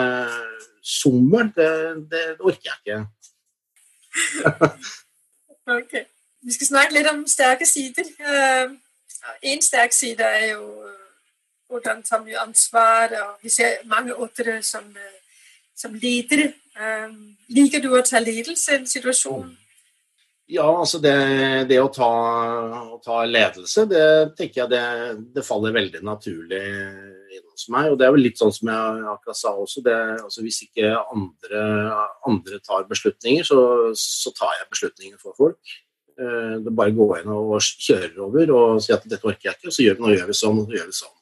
Sommer, 0.81 1.50
det, 1.57 1.71
det, 2.12 2.25
orker 2.41 2.71
jeg 2.71 2.79
ikke. 2.81 3.00
ok. 5.79 5.99
Vi 6.41 6.57
skal 6.57 6.71
snakke 6.71 6.97
litt 6.97 7.11
om 7.11 7.27
sterke 7.29 7.69
sider. 7.69 8.09
Uh, 8.25 8.73
en 9.45 9.61
sterk 9.62 9.93
side 9.93 10.25
er 10.25 10.55
jo 10.55 10.65
hvordan 11.71 12.00
tar 12.03 12.25
mye 12.25 12.39
ansvar, 12.41 13.12
og 13.23 13.45
vi 13.45 13.53
ser 13.53 13.85
mange 13.85 14.17
åttere 14.17 14.62
som, 14.62 14.85
øh, 14.91 15.19
som 15.77 15.95
ledere. 15.95 16.49
Liker 17.49 17.83
du 17.83 17.93
å 17.95 18.03
ta 18.03 18.19
ledelse 18.19 18.73
i 18.73 18.81
en 18.81 18.89
situasjon? 18.91 19.53
Ja, 20.50 20.66
altså 20.66 20.99
det, 20.99 21.14
det 21.71 21.76
å, 21.78 21.90
ta, 21.95 22.09
å, 22.80 22.97
ta, 23.04 23.21
ledelse, 23.28 23.85
det 23.87 24.07
tenker 24.38 24.64
jeg 24.64 24.73
det, 24.73 24.87
det, 25.37 25.45
faller 25.47 25.76
veldig 25.76 26.00
naturlig 26.07 26.62
inn 27.37 27.45
hos 27.45 27.69
meg. 27.71 27.92
Og 27.92 28.00
det 28.00 28.09
er 28.09 28.16
vel 28.16 28.25
litt 28.26 28.40
sånn 28.40 28.50
som 28.54 28.73
jeg 28.73 29.04
akkurat 29.12 29.38
sa 29.38 29.52
også. 29.54 29.85
Det, 29.87 29.95
altså 30.25 30.42
hvis 30.42 30.59
ikke 30.66 30.90
andre, 31.14 31.62
andre 32.26 32.59
tar 32.66 32.88
beslutninger, 32.90 33.47
så, 33.47 33.61
så, 33.95 34.35
tar 34.35 34.57
jeg 34.59 34.69
beslutninger 34.75 35.23
for 35.23 35.38
folk. 35.38 35.76
Eh, 36.19 36.59
det 36.66 36.75
bare 36.75 36.97
å 36.97 36.99
gå 36.99 37.09
inn 37.21 37.33
og 37.37 37.54
kjøre 37.62 38.26
over 38.26 38.54
og 38.57 38.83
si 38.83 38.97
at 38.97 39.07
dette 39.07 39.30
orker 39.30 39.52
jeg 39.52 39.61
ikke, 39.61 39.71
og 39.71 39.78
så 39.78 39.87
gjør, 39.87 40.00
vi, 40.00 40.07
nå 40.09 40.14
gjør 40.16 40.28
vi 40.33 40.38
sånn, 40.40 40.62
og 40.64 40.76
gjør 40.80 40.90
vi 40.90 40.99
sånn. 40.99 41.16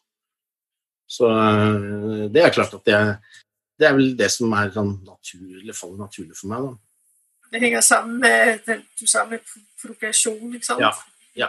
Så 1.19 1.33
eh, 1.37 2.27
det 2.33 2.47
er 2.47 2.57
klart 2.57 2.81
at 2.81 2.89
det, 2.89 3.05
det 3.77 3.93
er 3.93 3.97
vel 4.01 4.15
det 4.17 4.33
som 4.33 4.57
er 4.57 4.73
sånn 4.73 4.97
naturlig, 5.05 5.77
faller 5.77 6.07
naturlig 6.09 6.41
for 6.41 6.55
meg. 6.55 6.71
da. 6.71 6.77
Det 7.53 7.63
henger 7.63 7.85
sammen 7.85 8.19
med 8.21 8.61
du 8.69 9.07
sa 9.09 9.25
med 9.29 9.45
progresjon, 9.81 10.53
ikke 10.55 10.67
sant? 10.67 10.83
Ja. 10.85 10.93
ja. 11.39 11.49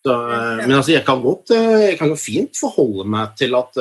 Så, 0.00 0.14
eh, 0.14 0.62
men 0.64 0.78
altså, 0.78 0.94
jeg 0.94 1.04
kan 1.04 1.20
godt 1.24 1.52
eh, 1.56 1.90
jeg 1.90 1.98
kan 2.00 2.14
fint 2.16 2.56
forholde 2.56 3.04
meg 3.10 3.34
til 3.40 3.56
at 3.58 3.80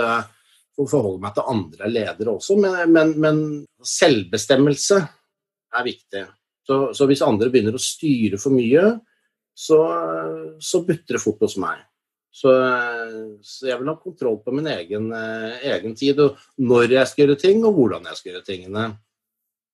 forholde 0.80 1.20
meg 1.24 1.36
til 1.36 1.48
andre 1.52 1.88
ledere 1.92 2.34
også, 2.38 2.56
men, 2.60 2.76
men, 2.96 3.10
men 3.20 3.40
selvbestemmelse 3.84 5.00
er 5.76 5.84
viktig. 5.84 6.22
Så, 6.64 6.78
så, 6.96 7.08
hvis 7.10 7.24
andre 7.26 7.50
begynner 7.52 7.76
å 7.76 7.82
styre 7.84 8.40
for 8.40 8.56
mye, 8.56 8.86
så, 9.52 9.80
så 10.64 10.80
butter 10.88 11.18
det 11.18 11.22
fort 11.24 11.44
hos 11.44 11.58
meg. 11.60 11.82
Så, 12.32 12.54
så, 13.44 13.68
jeg 13.68 13.80
vil 13.82 13.92
ha 13.92 13.98
kontroll 14.00 14.38
på 14.46 14.54
min 14.56 14.70
egen, 14.72 15.10
egen, 15.12 15.98
tid, 16.00 16.22
og 16.24 16.40
når 16.64 16.96
jeg 16.96 17.12
skal 17.12 17.26
gjøre 17.26 17.40
ting, 17.42 17.66
og 17.68 17.76
hvordan 17.76 18.08
jeg 18.08 18.22
skal 18.22 18.32
gjøre 18.32 18.48
tingene. 18.48 18.86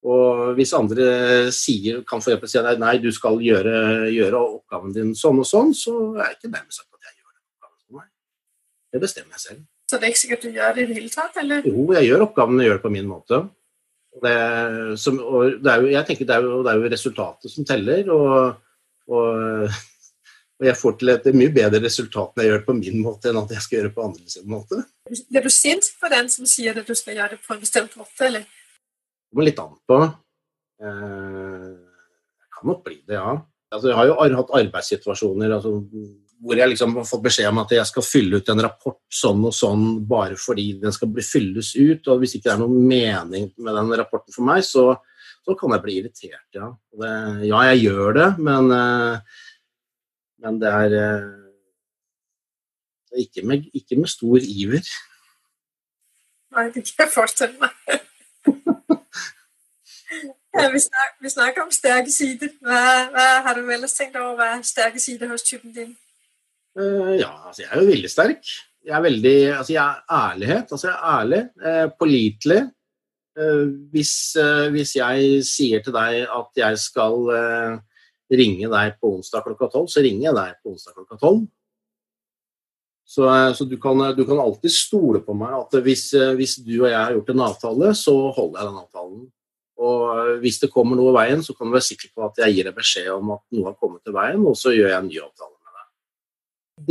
Og 0.06 0.52
hvis 0.58 0.74
andre 0.78 1.06
sier, 1.56 2.04
kan 2.06 2.22
for 2.22 2.50
si 2.50 2.60
at 2.62 2.82
nei, 2.82 2.98
du 3.02 3.10
skal 3.14 3.40
gjøre, 3.42 4.10
gjøre, 4.14 4.42
oppgaven 4.60 4.94
din 4.94 5.16
sånn 5.18 5.42
og 5.42 5.48
sånn, 5.50 5.74
så 5.74 5.96
er 6.20 6.36
ikke 6.36 6.52
dermed 6.52 6.76
sagt 6.76 6.92
at 6.94 7.08
jeg 7.10 7.16
gjør 7.16 7.32
den 7.32 7.42
oppgaven 7.42 7.80
for 7.80 8.02
meg. 8.02 8.10
Det 8.94 9.02
bestemmer 9.02 9.38
jeg 9.40 9.46
selv. 9.48 9.64
Så 9.90 9.98
det 9.98 10.08
er 10.08 10.14
ikke 10.14 10.22
sikkert 10.22 10.46
du 10.46 10.60
gjør 10.60 10.76
det 10.76 10.84
i 10.84 10.90
det 10.92 11.00
hele 11.00 11.14
tatt, 11.14 11.42
eller? 11.42 11.66
Jo, 11.66 11.88
jeg 11.98 12.10
gjør 12.10 12.28
oppgavene, 12.28 12.68
gjør 12.68 12.78
det 12.78 12.86
på 12.86 12.94
min 12.94 13.10
måte. 13.10 13.42
Det, 14.26 14.36
som, 15.02 15.18
det 15.60 15.74
er 15.74 15.82
jo, 15.82 15.90
jeg 15.92 16.08
tenker 16.08 16.30
det 16.30 16.38
er 16.38 16.46
jo, 16.46 16.62
det 16.64 16.72
er 16.72 16.80
jo 16.80 16.94
resultatet 16.94 17.52
som 17.52 17.68
teller, 17.68 18.14
og, 18.14 18.62
og 19.12 19.74
og 20.56 20.64
jeg 20.70 20.78
får 20.80 20.94
til 21.00 21.12
et 21.12 21.26
mye 21.36 21.52
bedre 21.52 21.82
resultat 21.84 22.32
når 22.32 22.44
jeg 22.44 22.52
gjør 22.52 22.62
det 22.62 22.68
på 22.70 22.76
min 22.78 23.02
måte, 23.04 23.32
enn 23.32 23.40
at 23.42 23.50
jeg 23.52 23.64
skal 23.64 23.78
gjøre 23.78 23.90
det 23.90 23.96
på 23.98 24.06
andre 24.06 24.30
sin 24.32 24.46
måte. 24.48 24.84
Blir 25.12 25.44
du 25.44 25.52
sint 25.52 25.90
på 26.00 26.12
den 26.14 26.30
som 26.32 26.48
sier 26.48 26.80
at 26.80 26.88
du 26.88 26.96
skal 26.96 27.18
gjøre 27.18 27.36
det 27.36 27.42
på 27.44 27.56
en 27.56 27.64
bestemt 27.64 27.98
måte, 28.00 28.30
eller? 28.30 28.46
Kommer 29.36 29.50
litt 29.50 29.60
an 29.60 29.74
på. 29.84 29.98
Eh, 30.80 31.72
jeg 32.39 32.51
kan 32.56 32.70
nok 32.72 32.86
bli 32.86 33.01
det, 33.04 33.18
ja. 33.18 33.34
Altså, 33.75 33.89
jeg 33.92 33.98
har 34.00 34.30
jo 34.32 34.38
hatt 34.39 34.54
arbeidssituasjoner 34.56 35.51
altså, 35.58 35.74
hvor 36.46 36.60
jeg 36.60 36.72
liksom 36.72 36.94
har 36.96 37.08
fått 37.10 37.25
beskjed 37.25 37.50
om 37.50 37.60
at 37.65 37.74
jeg 37.75 37.89
skal 37.89 38.06
fylle 38.06 38.39
ut 38.39 38.51
en 38.54 38.63
rapport 38.63 39.01
sånn 39.12 39.42
og 39.50 39.56
sånn 39.56 39.84
bare 40.08 40.38
fordi 40.39 40.70
den 40.80 40.96
skal 40.96 41.12
bli 41.12 41.25
fylles 41.25 41.74
ut. 41.75 42.08
Og 42.08 42.24
hvis 42.24 42.38
ikke 42.38 42.48
det 42.48 42.54
er 42.56 42.63
noen 42.63 42.88
mening 42.88 43.50
med 43.60 43.75
den 43.75 43.92
rapporten 44.00 44.32
for 44.32 44.48
meg, 44.48 44.63
så, 44.63 44.94
så 45.44 45.58
kan 45.60 45.75
jeg 45.75 45.84
bli 45.84 46.00
irritert, 46.00 46.48
ja. 46.56 46.72
Det, 46.96 47.12
ja, 47.50 47.65
jeg 47.74 47.84
gjør 47.89 48.15
det, 48.22 48.30
men 48.48 48.72
uh, 48.72 49.44
men 50.46 50.60
det 50.62 50.68
er, 50.70 50.94
eh, 51.01 51.30
ikke, 53.24 53.42
med, 53.48 53.63
ikke, 53.74 53.96
med, 53.96 54.08
stor 54.08 54.38
iver. 54.38 54.86
Nei, 56.51 56.65
det 56.65 56.74
kan 56.74 57.06
jeg 57.06 57.13
forestille 57.13 57.58
meg. 57.60 57.72
ja, 60.56 60.70
vi, 60.72 60.80
snakker, 60.80 61.18
vi, 61.22 61.30
snakker, 61.30 61.66
om 61.66 61.74
sterke 61.74 62.12
sider. 62.14 62.52
Hva, 62.64 62.82
hva, 63.14 63.26
har 63.48 63.60
du 63.60 63.72
ellers 63.72 63.96
tenkt 63.98 64.18
over 64.20 64.38
hva 64.40 64.50
sterke 64.66 65.02
sider 65.02 65.32
hos 65.32 65.46
typen 65.46 65.74
din? 65.76 65.96
Uh, 66.76 67.16
ja, 67.16 67.32
altså 67.48 67.64
jeg 67.64 67.72
er 67.72 67.82
jo 67.82 67.90
veldig 67.90 68.12
sterk. 68.12 68.54
Jeg 68.86 68.94
er 68.94 69.02
veldig 69.02 69.38
Altså 69.56 69.74
jeg 69.74 69.84
er 69.84 70.16
ærlighet. 70.20 70.72
Altså 70.72 70.88
jeg 70.88 70.96
er 70.96 71.20
ærlig. 71.20 71.42
eh, 71.66 71.88
pålitelig. 72.00 72.62
Eh, 73.36 73.66
hvis, 73.92 74.14
hvis, 74.72 74.96
jeg 74.96 75.44
sier 75.44 75.82
til 75.84 75.96
deg 75.96 76.22
at 76.30 76.62
jeg 76.62 76.78
skal 76.80 77.32
ringe 78.32 78.70
deg 78.70 78.96
på 79.02 79.16
onsdag 79.18 79.44
klokka 79.46 79.72
tolv, 79.74 79.90
så 79.90 80.04
ringer 80.06 80.30
jeg 80.30 80.38
deg 80.38 80.60
på 80.62 80.76
onsdag 80.76 80.94
klokka 80.94 81.18
tolv. 81.22 81.48
Så, 83.06 83.26
så 83.58 83.66
du, 83.70 83.76
kan, 83.78 84.02
du, 84.18 84.24
kan, 84.26 84.40
alltid 84.42 84.74
stole 84.74 85.22
på 85.22 85.34
meg 85.38 85.54
at 85.54 85.76
hvis, 85.86 86.08
hvis, 86.38 86.56
du 86.66 86.80
og 86.80 86.90
jeg 86.90 86.98
har 86.98 87.14
gjort 87.14 87.34
en 87.34 87.44
avtale, 87.46 87.92
så 87.98 88.16
holder 88.34 88.62
jeg 88.62 88.70
den 88.70 88.80
avtalen. 88.82 89.26
Og 89.75 90.39
hvis 90.39 90.62
det 90.62 90.72
kommer 90.72 90.96
noe 90.96 91.12
i 91.12 91.17
veien, 91.17 91.44
så 91.44 91.55
kan 91.55 91.67
du 91.67 91.75
være 91.75 91.89
sikker 91.89 92.13
på 92.15 92.24
at 92.27 92.39
jeg 92.46 92.55
gir 92.55 92.70
deg 92.70 92.77
beskjed 92.77 93.12
om 93.12 93.34
at 93.36 93.44
noe 93.55 93.67
har 93.67 93.77
kommet 93.79 94.05
til 94.05 94.15
veien, 94.15 94.44
og 94.48 94.55
så 94.60 94.72
gjør 94.72 94.91
jeg 94.91 95.00
en 95.01 95.10
ny 95.10 95.20
avtale 95.20 95.51
med 95.51 95.79
deg. 95.79 95.88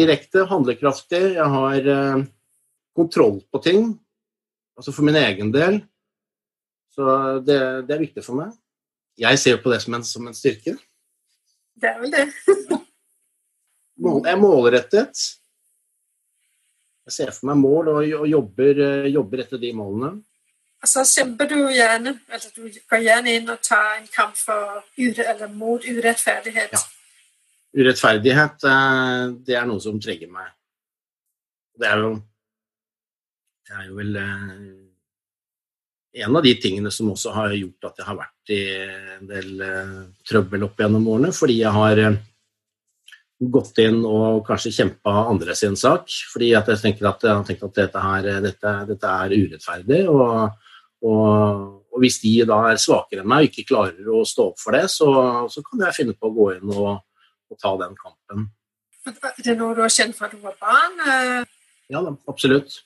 Direkte, 0.00 0.44
handlekraftig. 0.50 1.22
Jeg 1.38 1.48
har 1.54 1.88
eh, 1.94 2.26
kontroll 2.96 3.38
på 3.48 3.62
ting, 3.64 3.86
altså 4.76 4.92
for 4.92 5.08
min 5.08 5.20
egen 5.20 5.52
del. 5.54 5.80
Så 6.94 7.06
det, 7.46 7.58
det 7.88 7.96
er 7.96 8.04
viktig 8.04 8.22
for 8.26 8.42
meg. 8.42 8.52
Jeg 9.18 9.38
ser 9.40 9.62
på 9.62 9.70
det 9.72 9.80
som 9.82 9.96
en, 9.96 10.04
som 10.06 10.28
en 10.28 10.36
styrke. 10.36 10.76
Det 11.74 11.88
er 11.90 12.02
vel 12.02 12.12
det. 12.12 12.28
Jeg 14.04 14.32
er 14.32 14.38
målrettet. 14.42 15.20
Jeg 17.04 17.14
ser 17.14 17.30
for 17.36 17.46
meg 17.50 17.60
mål 17.60 17.90
og 17.92 18.26
jobber, 18.26 18.80
eh, 18.82 19.10
jobber 19.12 19.42
etter 19.44 19.60
de 19.62 19.70
målene. 19.76 20.16
Så 20.86 21.04
kjemper 21.08 21.48
du 21.48 21.56
gjerne, 21.72 22.18
eller 22.28 22.50
du 22.54 22.80
går 22.90 23.04
gjerne 23.04 23.38
inn 23.38 23.48
og 23.52 23.62
tar 23.64 23.96
en 23.98 24.08
kamp 24.12 24.36
for, 24.36 24.82
eller 24.98 25.48
mot 25.52 25.84
urettferdighet. 25.84 26.76
Ja. 26.76 26.82
Urettferdighet, 27.74 28.64
eh, 28.70 29.24
det 29.46 29.56
er 29.58 29.66
noe 29.66 29.82
som 29.82 29.98
trenger 30.00 30.30
meg. 30.30 30.52
Det 31.74 31.90
er 31.90 32.06
jo 32.06 32.14
Det 33.64 33.78
er 33.80 33.86
jo 33.88 33.94
vel 33.96 34.16
eh, 34.20 36.24
en 36.26 36.36
av 36.36 36.42
de 36.44 36.52
tingene 36.60 36.90
som 36.92 37.08
også 37.10 37.32
har 37.32 37.54
gjort 37.56 37.86
at 37.88 37.98
jeg 37.98 38.06
har 38.06 38.18
vært 38.18 38.52
i 38.52 38.58
en 39.16 39.26
del 39.26 39.62
uh, 39.64 40.02
trøbbel 40.28 40.66
opp 40.66 40.78
gjennom 40.78 41.08
årene, 41.10 41.30
fordi 41.34 41.56
jeg 41.62 41.72
har 41.74 42.02
gått 43.56 43.80
inn 43.82 44.04
og 44.06 44.44
kanskje 44.46 44.74
kjempa 44.76 45.14
andre 45.30 45.56
sin 45.58 45.78
sak. 45.80 46.12
Fordi 46.32 46.52
at 46.54 46.68
jeg 46.70 46.82
tenker 46.82 47.08
at, 47.10 47.24
jeg 47.24 47.46
tenker 47.48 47.70
at 47.70 47.80
dette, 47.80 48.04
her, 48.04 48.28
dette, 48.44 48.74
dette, 48.92 49.14
er 49.24 49.34
urettferdig, 49.34 50.02
og, 50.12 50.60
og, 51.04 51.84
og 51.92 52.02
hvis 52.02 52.20
de 52.22 52.32
da 52.48 52.60
er 52.70 52.80
svakere 52.80 53.22
enn 53.22 53.30
meg 53.30 53.44
og 53.44 53.50
ikke 53.50 53.68
klarer 53.70 54.08
å 54.10 54.24
stå 54.28 54.48
opp 54.50 54.62
for 54.62 54.76
det, 54.76 54.86
så, 54.92 55.08
så 55.52 55.62
kan 55.66 55.84
jeg 55.86 55.98
finne 55.98 56.16
på 56.16 56.30
å 56.30 56.34
gå 56.34 56.48
inn 56.56 56.72
og, 56.72 57.04
og 57.52 57.60
ta 57.60 57.74
den 57.84 57.94
kampen. 57.98 58.48
Er 59.04 59.44
det 59.44 59.58
noe 59.60 59.76
du 59.76 59.84
har 59.84 59.92
kjent 59.92 60.16
fra 60.16 60.30
du 60.32 60.38
var 60.42 60.56
barn? 60.60 60.98
Eh, 61.04 61.52
Ja, 61.92 62.00
da, 62.00 62.14
absolutt. 62.30 62.78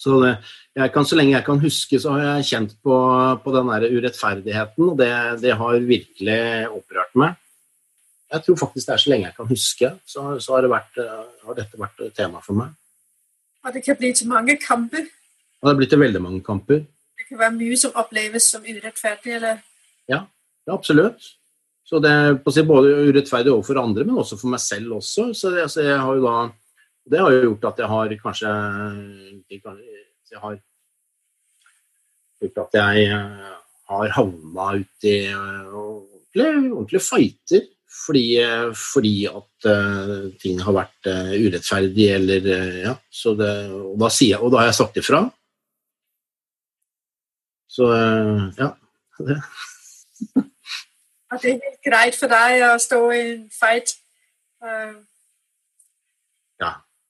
Så, 0.00 0.16
det, 0.22 0.32
jeg 0.74 0.92
kan, 0.94 1.06
så 1.06 1.16
lenge 1.18 1.34
jeg 1.36 1.46
kan 1.46 1.60
huske, 1.62 1.98
så 2.00 2.14
har 2.16 2.22
jeg 2.24 2.46
kjent 2.48 2.72
på, 2.82 2.94
på 3.44 3.52
den 3.54 3.68
der 3.70 3.84
urettferdigheten, 3.92 4.88
og 4.90 4.96
det, 4.98 5.10
det 5.44 5.54
har 5.60 5.84
virkelig 5.86 6.38
opprørt 6.72 7.12
meg. 7.20 7.36
Jeg 8.32 8.42
tror 8.46 8.58
faktisk 8.58 8.88
det 8.88 8.94
er 8.96 9.02
så 9.04 9.12
lenge 9.12 9.28
jeg 9.28 9.36
kan 9.36 9.50
huske, 9.52 9.90
så, 10.08 10.24
så 10.42 10.56
har, 10.56 10.64
det 10.64 10.72
vært, 10.72 10.98
har 11.44 11.58
dette 11.60 11.78
vært 11.78 12.02
tema 12.16 12.40
for 12.42 12.58
meg. 12.58 12.72
Og 13.64 13.76
det 13.76 13.84
kan 13.84 14.00
bli 14.00 14.10
til 14.16 14.28
mange 14.32 14.56
kamper. 14.60 15.06
Og 15.06 15.68
det 15.68 15.72
har 15.72 15.78
blitt 15.78 15.94
til 15.94 16.02
veldig 16.02 16.24
mange 16.24 16.42
kamper. 16.44 16.82
Det 17.34 17.40
kan 17.40 17.50
være 17.50 17.58
mye 17.58 17.76
som 17.82 17.96
oppleves 17.98 18.44
som 18.52 18.62
urettferdig. 18.62 19.32
Eller 19.40 19.56
Ja, 20.06 20.20
absolutt. 20.70 21.24
Så 21.82 21.98
det 21.98 22.12
er 22.12 22.68
både 22.68 22.92
urettferdig 23.08 23.50
overfor 23.50 23.80
andre, 23.82 24.04
men 24.06 24.20
også 24.22 24.38
for 24.38 24.52
meg 24.52 24.62
selv 24.62 24.94
også. 25.00 25.32
Så 25.34 25.50
det, 25.50 25.64
altså, 25.66 25.82
har 25.82 26.22
da, 26.22 26.36
det 27.10 27.18
har 27.24 27.34
jo 27.34 27.42
gjort 27.48 27.66
at 27.72 27.82
jeg 27.82 27.90
har 27.90 28.14
kanskje 28.22 28.54
Jeg 29.50 30.40
har 30.44 30.56
gjort 32.40 32.62
at 32.68 32.78
jeg 32.78 33.04
eh, 33.10 33.52
har 33.90 34.08
havna 34.14 34.70
ut 34.78 35.10
i 35.10 35.18
eh, 35.26 35.74
ordentlige, 35.74 36.70
ordentlige 36.70 37.02
fighter. 37.10 37.70
Fordi, 38.06 38.26
eh, 38.42 38.70
fordi 38.78 39.16
at 39.26 39.66
uh, 39.70 40.30
ting 40.38 40.58
har 40.62 40.74
vært 40.74 41.06
uh, 41.10 41.34
urettferdig, 41.34 42.12
eller 42.14 42.46
uh, 42.46 42.82
Ja. 42.90 42.94
Det, 43.24 43.54
og, 43.74 43.98
da 43.98 44.10
jeg, 44.20 44.38
og 44.38 44.50
da 44.52 44.62
har 44.62 44.70
jeg 44.70 44.78
sagt 44.84 45.02
ifra. 45.02 45.26
Så 47.74 47.90
eh, 47.90 48.46
ja. 48.60 48.72
Det. 49.24 49.36
det 51.42 51.50
er 51.50 51.62
helt 51.64 51.82
greit 51.86 52.16
for 52.18 52.30
deg 52.30 52.62
å 52.66 52.76
stå 52.82 53.00
i 53.14 53.20
en 53.22 53.42
fight. 53.54 53.96
Eh, 54.62 54.94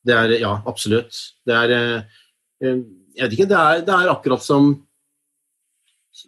Det 0.05 0.17
er, 0.17 0.35
ja, 0.43 0.55
absolutt. 0.69 1.17
Det 1.47 1.55
er 1.57 1.75
eh, 1.75 2.19
Jeg 3.15 3.23
vet 3.25 3.37
ikke, 3.37 3.49
det 3.51 3.61
er, 3.61 3.85
det 3.87 3.95
er 3.95 4.11
akkurat 4.13 4.45
som 4.45 4.75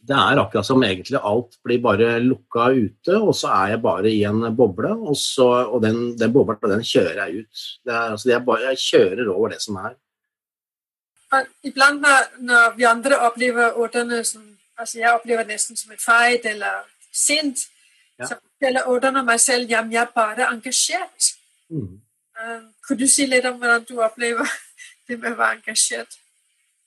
Det 0.07 0.17
er 0.17 0.41
akkurat 0.43 0.67
som 0.67 0.83
egentlig 0.83 1.21
alt 1.21 1.59
blir 1.65 1.83
bare 1.85 2.17
lukka 2.25 2.71
ute, 2.75 3.19
og 3.21 3.35
så 3.39 3.53
er 3.55 3.75
jeg 3.75 3.83
bare 3.85 4.11
i 4.11 4.25
en 4.29 4.49
boble, 4.57 4.91
og, 4.97 5.15
så, 5.21 5.47
og 5.71 5.85
den, 5.85 6.17
den 6.19 6.33
bobla 6.35 6.57
den 6.73 6.83
kjører 6.83 7.21
jeg 7.23 7.45
ut. 7.45 7.67
Det 7.87 7.95
er, 7.95 8.17
altså, 8.17 8.31
jeg, 8.33 8.43
bare, 8.49 8.73
jeg 8.73 8.83
kjører 8.83 9.31
over 9.31 9.55
det 9.55 9.61
som 9.63 9.79
er. 9.85 9.95
Iblant 11.67 12.01
når, 12.01 12.29
når 12.47 12.77
vi 12.77 12.87
andre 12.89 13.19
opplever 13.27 13.79
ordene 13.81 14.25
som 14.25 14.45
altså 14.79 14.99
Jeg 14.99 15.15
opplever 15.15 15.47
nesten 15.49 15.77
som 15.77 15.93
et 15.93 16.03
feit 16.03 16.45
eller 16.47 16.85
sint. 17.13 17.67
Ja. 18.19 18.29
Så 18.29 18.37
forteller 18.41 18.89
ordene 18.93 19.23
meg 19.25 19.41
selv 19.41 19.73
at 19.73 19.91
jeg 19.93 20.03
er 20.03 20.13
bare 20.15 20.51
engasjert. 20.53 21.33
Mm. 21.69 21.97
Uh, 22.37 22.69
kunne 22.85 23.01
du 23.01 23.09
si 23.09 23.27
litt 23.27 23.47
om 23.49 23.57
hvordan 23.61 23.85
du 23.89 23.97
opplever 24.05 24.49
det 25.09 25.19
med 25.19 25.33
å 25.33 25.41
være 25.41 25.59
engasjert? 25.61 26.19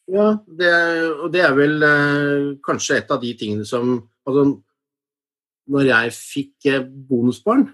Ja, 0.09 0.31
det, 0.59 0.71
og 1.21 1.27
det 1.33 1.43
er 1.45 1.57
vel 1.57 1.83
uh, 1.85 2.55
kanskje 2.65 2.97
et 3.01 3.11
av 3.13 3.21
de 3.21 3.33
tingene 3.37 3.65
som 3.65 3.91
altså, 4.25 4.45
Når 5.69 5.85
jeg 5.85 6.13
fikk 6.17 6.69
uh, 6.73 6.85
bonusbarn, 6.85 7.67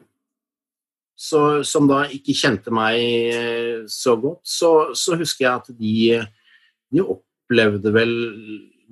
så, 1.16 1.64
som 1.64 1.88
da 1.88 2.02
ikke 2.12 2.36
kjente 2.36 2.72
meg 2.76 3.86
så 3.88 4.18
godt, 4.20 4.42
så, 4.44 4.72
så 4.92 5.16
husker 5.16 5.46
jeg 5.46 5.54
at 5.54 5.70
de, 5.72 5.94
de 6.94 7.04
opplevde 7.04 7.94
vel 7.96 8.14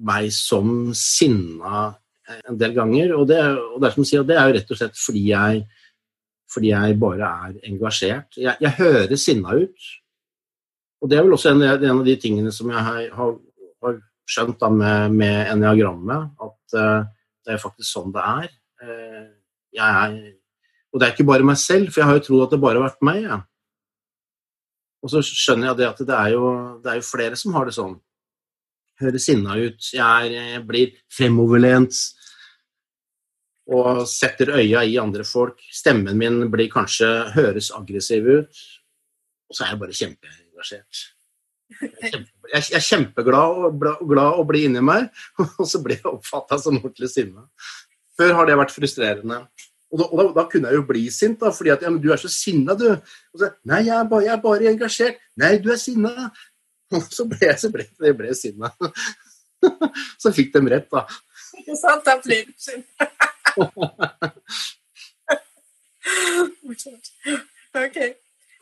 meg 0.04 0.30
som 0.34 0.94
sinna 0.98 1.92
en 2.48 2.60
del 2.60 2.76
ganger. 2.76 3.16
Og 3.18 3.28
det, 3.30 3.40
og 3.44 3.80
det 3.82 3.90
er 3.90 3.96
som 3.96 4.08
sier, 4.08 4.28
det 4.28 4.38
er 4.38 4.50
jo 4.50 4.58
rett 4.58 4.74
og 4.74 4.80
slett 4.80 5.00
fordi 5.00 5.26
jeg, 5.30 5.64
fordi 6.54 6.72
jeg 6.74 7.00
bare 7.02 7.34
er 7.48 7.60
engasjert. 7.70 8.40
Jeg, 8.40 8.56
jeg 8.64 8.80
hører 8.80 9.16
sinna 9.20 9.58
ut. 9.60 9.92
Og 11.04 11.12
det 11.12 11.20
er 11.20 11.26
vel 11.26 11.36
også 11.36 11.52
en, 11.52 11.66
en 11.68 11.98
av 11.98 12.06
de 12.08 12.16
tingene 12.20 12.52
som 12.56 12.70
jeg 12.72 12.84
har, 12.88 13.08
har, 13.18 13.34
har 13.84 13.98
skjønt 14.30 14.60
da 14.62 14.70
med, 14.72 15.18
med 15.20 15.50
eniagrammet, 15.52 16.30
at 16.46 16.78
uh, 16.80 17.10
det 17.44 17.56
er 17.56 17.60
faktisk 17.64 17.90
sånn 17.90 18.14
det 18.16 18.24
er. 18.24 18.54
Uh, 18.84 19.26
jeg 19.76 20.06
er. 20.06 20.16
Og 20.94 21.02
det 21.02 21.08
er 21.08 21.16
ikke 21.16 21.28
bare 21.28 21.48
meg 21.48 21.60
selv, 21.60 21.90
for 21.92 22.04
jeg 22.04 22.08
har 22.08 22.20
jo 22.20 22.24
trodd 22.28 22.46
at 22.46 22.56
det 22.56 22.62
bare 22.64 22.80
har 22.80 22.88
vært 22.88 23.04
meg. 23.04 23.26
Ja. 23.26 23.42
Og 25.04 25.12
så 25.12 25.20
skjønner 25.26 25.72
jeg 25.72 25.80
det 25.82 25.88
at 25.90 26.02
det 26.08 26.16
er, 26.16 26.34
jo, 26.38 26.50
det 26.84 26.92
er 26.94 27.00
jo 27.02 27.06
flere 27.08 27.38
som 27.40 27.56
har 27.58 27.68
det 27.68 27.76
sånn. 27.76 27.98
Høres 29.04 29.26
sinna 29.28 29.58
ut. 29.60 29.90
Jeg, 29.92 30.04
er, 30.30 30.36
jeg 30.56 30.62
blir 30.70 30.94
fremoverlent 31.12 31.98
og 33.74 34.04
setter 34.12 34.52
øya 34.60 34.84
i 34.88 34.96
andre 35.02 35.26
folk. 35.28 35.60
Stemmen 35.76 36.18
min 36.20 36.40
blir 36.52 36.72
kanskje 36.72 37.10
høres 37.36 37.72
aggressiv 37.76 38.28
ut. 38.30 38.64
Og 39.50 39.58
så 39.58 39.66
er 39.66 39.74
jeg 39.74 39.82
bare 39.84 39.98
kjempeengasjert. 40.00 41.04
Jeg 41.82 42.14
er 42.14 42.24
jeg 42.54 42.76
er 42.78 42.84
kjempeglad 42.86 43.60
og, 43.66 43.78
bla- 43.82 43.98
glad 44.06 44.40
å 44.40 44.44
bli 44.46 44.66
inni 44.68 44.82
meg, 44.84 45.08
og 45.42 45.64
så 45.66 45.80
blir 45.82 45.98
jeg 45.98 46.10
oppfatta 46.12 46.60
som 46.62 46.76
ordentlig 46.78 47.10
sinna. 47.10 47.48
Før 48.20 48.36
har 48.38 48.50
det 48.50 48.58
vært 48.60 48.74
frustrerende. 48.76 49.40
Og 49.94 50.00
da, 50.00 50.08
og 50.10 50.18
da, 50.20 50.24
da 50.42 50.44
kunne 50.50 50.72
jeg 50.72 50.80
jo 50.80 50.86
bli 50.90 51.04
sint, 51.14 51.38
da, 51.42 51.52
fordi 51.54 51.70
at 51.70 51.84
ja, 51.86 51.92
men 51.94 52.02
du 52.02 52.10
er 52.14 52.22
så 52.22 52.32
sinna, 52.32 52.74
du. 52.78 52.88
Og 53.34 53.42
så, 53.42 53.52
Nei, 53.70 53.84
jeg 53.86 53.94
er, 53.94 54.08
bare, 54.10 54.26
jeg 54.26 54.34
er 54.34 54.42
bare 54.42 54.72
engasjert. 54.72 55.20
Nei, 55.38 55.52
du 55.62 55.70
er 55.74 55.78
sinna. 55.82 56.30
Og 56.94 57.06
så 57.14 57.26
ble 57.30 57.46
jeg 57.46 57.60
så 57.62 57.70
ble, 57.74 57.86
jeg 58.02 58.18
ble 58.18 58.34
sinna. 58.38 58.70
Så 60.22 60.34
fikk 60.36 60.52
de 60.54 60.60
rett, 60.70 60.90
da. 60.92 61.06
Ikke 61.58 61.76
sant? 61.80 62.04
Da 62.06 62.18
blir 62.22 62.44
du 62.46 62.54
sint. 62.60 62.86
Ok. 67.74 67.96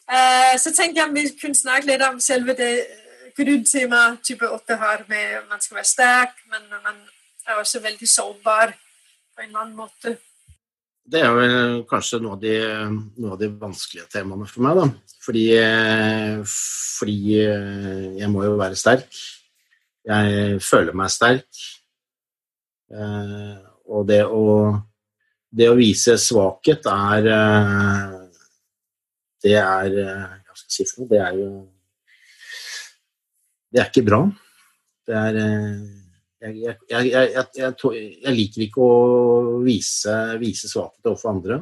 Uh, 0.08 0.54
så 0.60 0.72
tenker 0.76 1.02
jeg 1.02 1.10
om 1.10 1.16
vi 1.16 1.24
kunne 1.40 1.58
snakke 1.58 1.88
litt 1.90 2.04
om 2.06 2.20
selve 2.24 2.54
det 2.56 2.70
eh, 2.80 3.32
grunntemaet 3.36 4.22
type 4.28 4.48
8 4.48 4.78
har 4.80 5.04
med 5.10 5.50
man 5.50 5.64
skal 5.64 5.80
være 5.80 5.90
sterk, 5.90 6.38
men 6.52 6.68
man 6.72 7.00
er 7.48 7.60
også 7.60 7.82
veldig 7.84 8.08
sårbar 8.08 8.72
på 8.72 9.42
en 9.42 9.50
eller 9.50 9.64
annen 9.66 9.76
måte. 9.80 10.16
Det 11.04 11.22
er 11.26 11.34
vel 11.36 11.82
kanskje 11.90 12.20
noe 12.22 12.38
av 12.38 12.42
de, 12.44 12.56
noe 13.20 13.34
av 13.34 13.40
de 13.42 13.50
vanskelige 13.62 14.08
temaene 14.14 14.46
for 14.48 14.64
meg, 14.64 14.78
da. 14.78 15.16
Fordi, 15.22 15.46
fordi 16.46 17.18
jeg 18.22 18.30
må 18.32 18.46
jo 18.46 18.56
være 18.60 18.78
sterk. 18.80 19.10
Jeg 20.08 20.62
føler 20.66 20.98
meg 20.98 21.12
sterk. 21.14 21.50
Eh, 22.92 23.58
Og 23.92 24.08
det 24.08 24.22
å, 24.28 24.72
det 25.52 25.68
å 25.72 25.78
vise 25.78 26.18
svakhet 26.20 26.88
er 26.92 27.28
eh, 27.32 28.18
Det 29.42 29.54
er 29.56 29.96
eh, 30.02 30.34
Hva 30.44 30.58
skal 30.58 30.68
jeg 30.68 30.76
si 30.76 30.88
for 30.90 31.04
noe? 31.04 31.12
Det 31.12 31.22
er 31.24 31.38
jo 31.40 31.50
Det 33.72 33.80
er 33.80 33.88
ikke 33.88 34.04
bra. 34.10 34.20
Det 35.08 35.16
er 35.16 35.40
jeg, 36.42 36.76
jeg, 36.90 37.46
jeg, 37.54 38.34
liker 38.34 38.66
ikke 38.66 38.82
å 38.82 38.96
vise, 39.62 40.16
vise 40.42 40.70
svakhet 40.72 41.12
overfor 41.12 41.36
andre. 41.36 41.60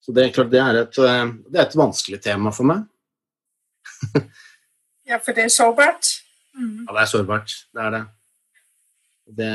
Så 0.00 0.14
det 0.16 0.24
er 0.24 0.34
klart 0.34 0.52
det 0.52 0.62
er, 0.62 0.80
et, 0.84 0.98
eh, 1.02 1.24
det 1.50 1.60
er 1.60 1.66
et 1.66 1.78
vanskelig 1.78 2.20
tema 2.24 2.54
for 2.54 2.72
meg. 2.72 2.84
Ja, 5.06 5.20
for 5.22 5.36
det 5.36 5.44
er 5.46 5.52
sårbart. 5.54 6.08
Mm. 6.58 6.80
Ja, 6.82 6.94
det 6.96 7.02
er 7.04 7.10
sårbart. 7.12 7.52
Det 7.70 7.82
er 7.84 7.92
det. 7.94 8.00
Det, 9.38 9.50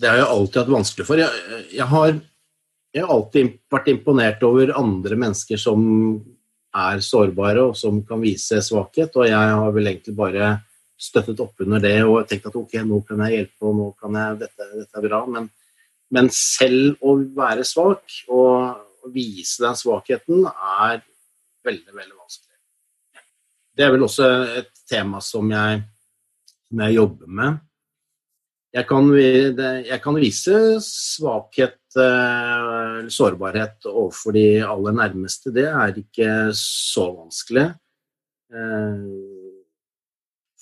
det 0.00 0.10
har 0.10 0.18
jeg 0.18 0.26
alltid 0.34 0.58
hatt 0.60 0.72
vanskelig 0.74 1.06
for. 1.08 1.20
Jeg, 1.22 1.62
jeg, 1.72 1.86
har, 1.88 2.12
jeg 2.92 3.04
har 3.04 3.14
alltid 3.14 3.54
vært 3.72 3.88
imponert 3.94 4.44
over 4.44 4.74
andre 4.76 5.16
mennesker 5.20 5.60
som 5.60 5.86
er 6.74 7.00
sårbare, 7.04 7.64
og 7.70 7.78
som 7.80 8.02
kan 8.04 8.20
vise 8.20 8.60
svakhet, 8.66 9.16
og 9.16 9.28
jeg 9.28 9.56
har 9.56 9.72
vel 9.72 9.88
egentlig 9.88 10.16
bare 10.18 10.50
støttet 11.00 11.40
opp 11.42 11.60
under 11.64 11.82
det 11.82 11.96
og 12.06 12.24
tenkt 12.28 12.48
at 12.48 12.56
ok, 12.58 12.78
nå 12.86 13.00
kan 13.08 13.22
jeg 13.24 13.38
hjelpe, 13.38 13.60
og 13.66 13.76
nå 13.78 13.90
kan 14.00 14.18
jeg, 14.20 14.40
dette, 14.44 14.70
dette 14.78 15.00
er 15.00 15.06
bra. 15.08 15.20
Men, 15.30 15.48
men 16.14 16.30
selv 16.34 17.02
å 17.04 17.16
være 17.36 17.66
svak 17.66 18.20
og 18.32 19.10
vise 19.14 19.64
den 19.64 19.76
svakheten 19.76 20.46
er 20.48 21.02
veldig, 21.64 21.92
veldig 21.92 22.16
vanskelig. 22.16 22.58
Det 23.74 23.84
er 23.84 23.94
vel 23.94 24.06
også 24.06 24.30
et 24.62 24.72
tema 24.88 25.20
som 25.24 25.50
jeg, 25.50 25.82
som 26.68 26.82
jeg 26.86 26.98
jobber 27.00 27.38
med. 27.40 27.62
Jeg 28.74 28.88
kan, 28.90 29.06
jeg 29.14 30.00
kan 30.02 30.16
vise 30.18 30.60
svakhet, 30.82 31.78
eh, 31.94 32.54
eller 32.54 33.10
sårbarhet 33.12 33.86
overfor 33.86 34.34
de 34.34 34.48
aller 34.66 34.96
nærmeste. 34.96 35.52
Det 35.54 35.68
er 35.70 35.94
ikke 36.00 36.30
så 36.58 37.04
vanskelig. 37.20 37.68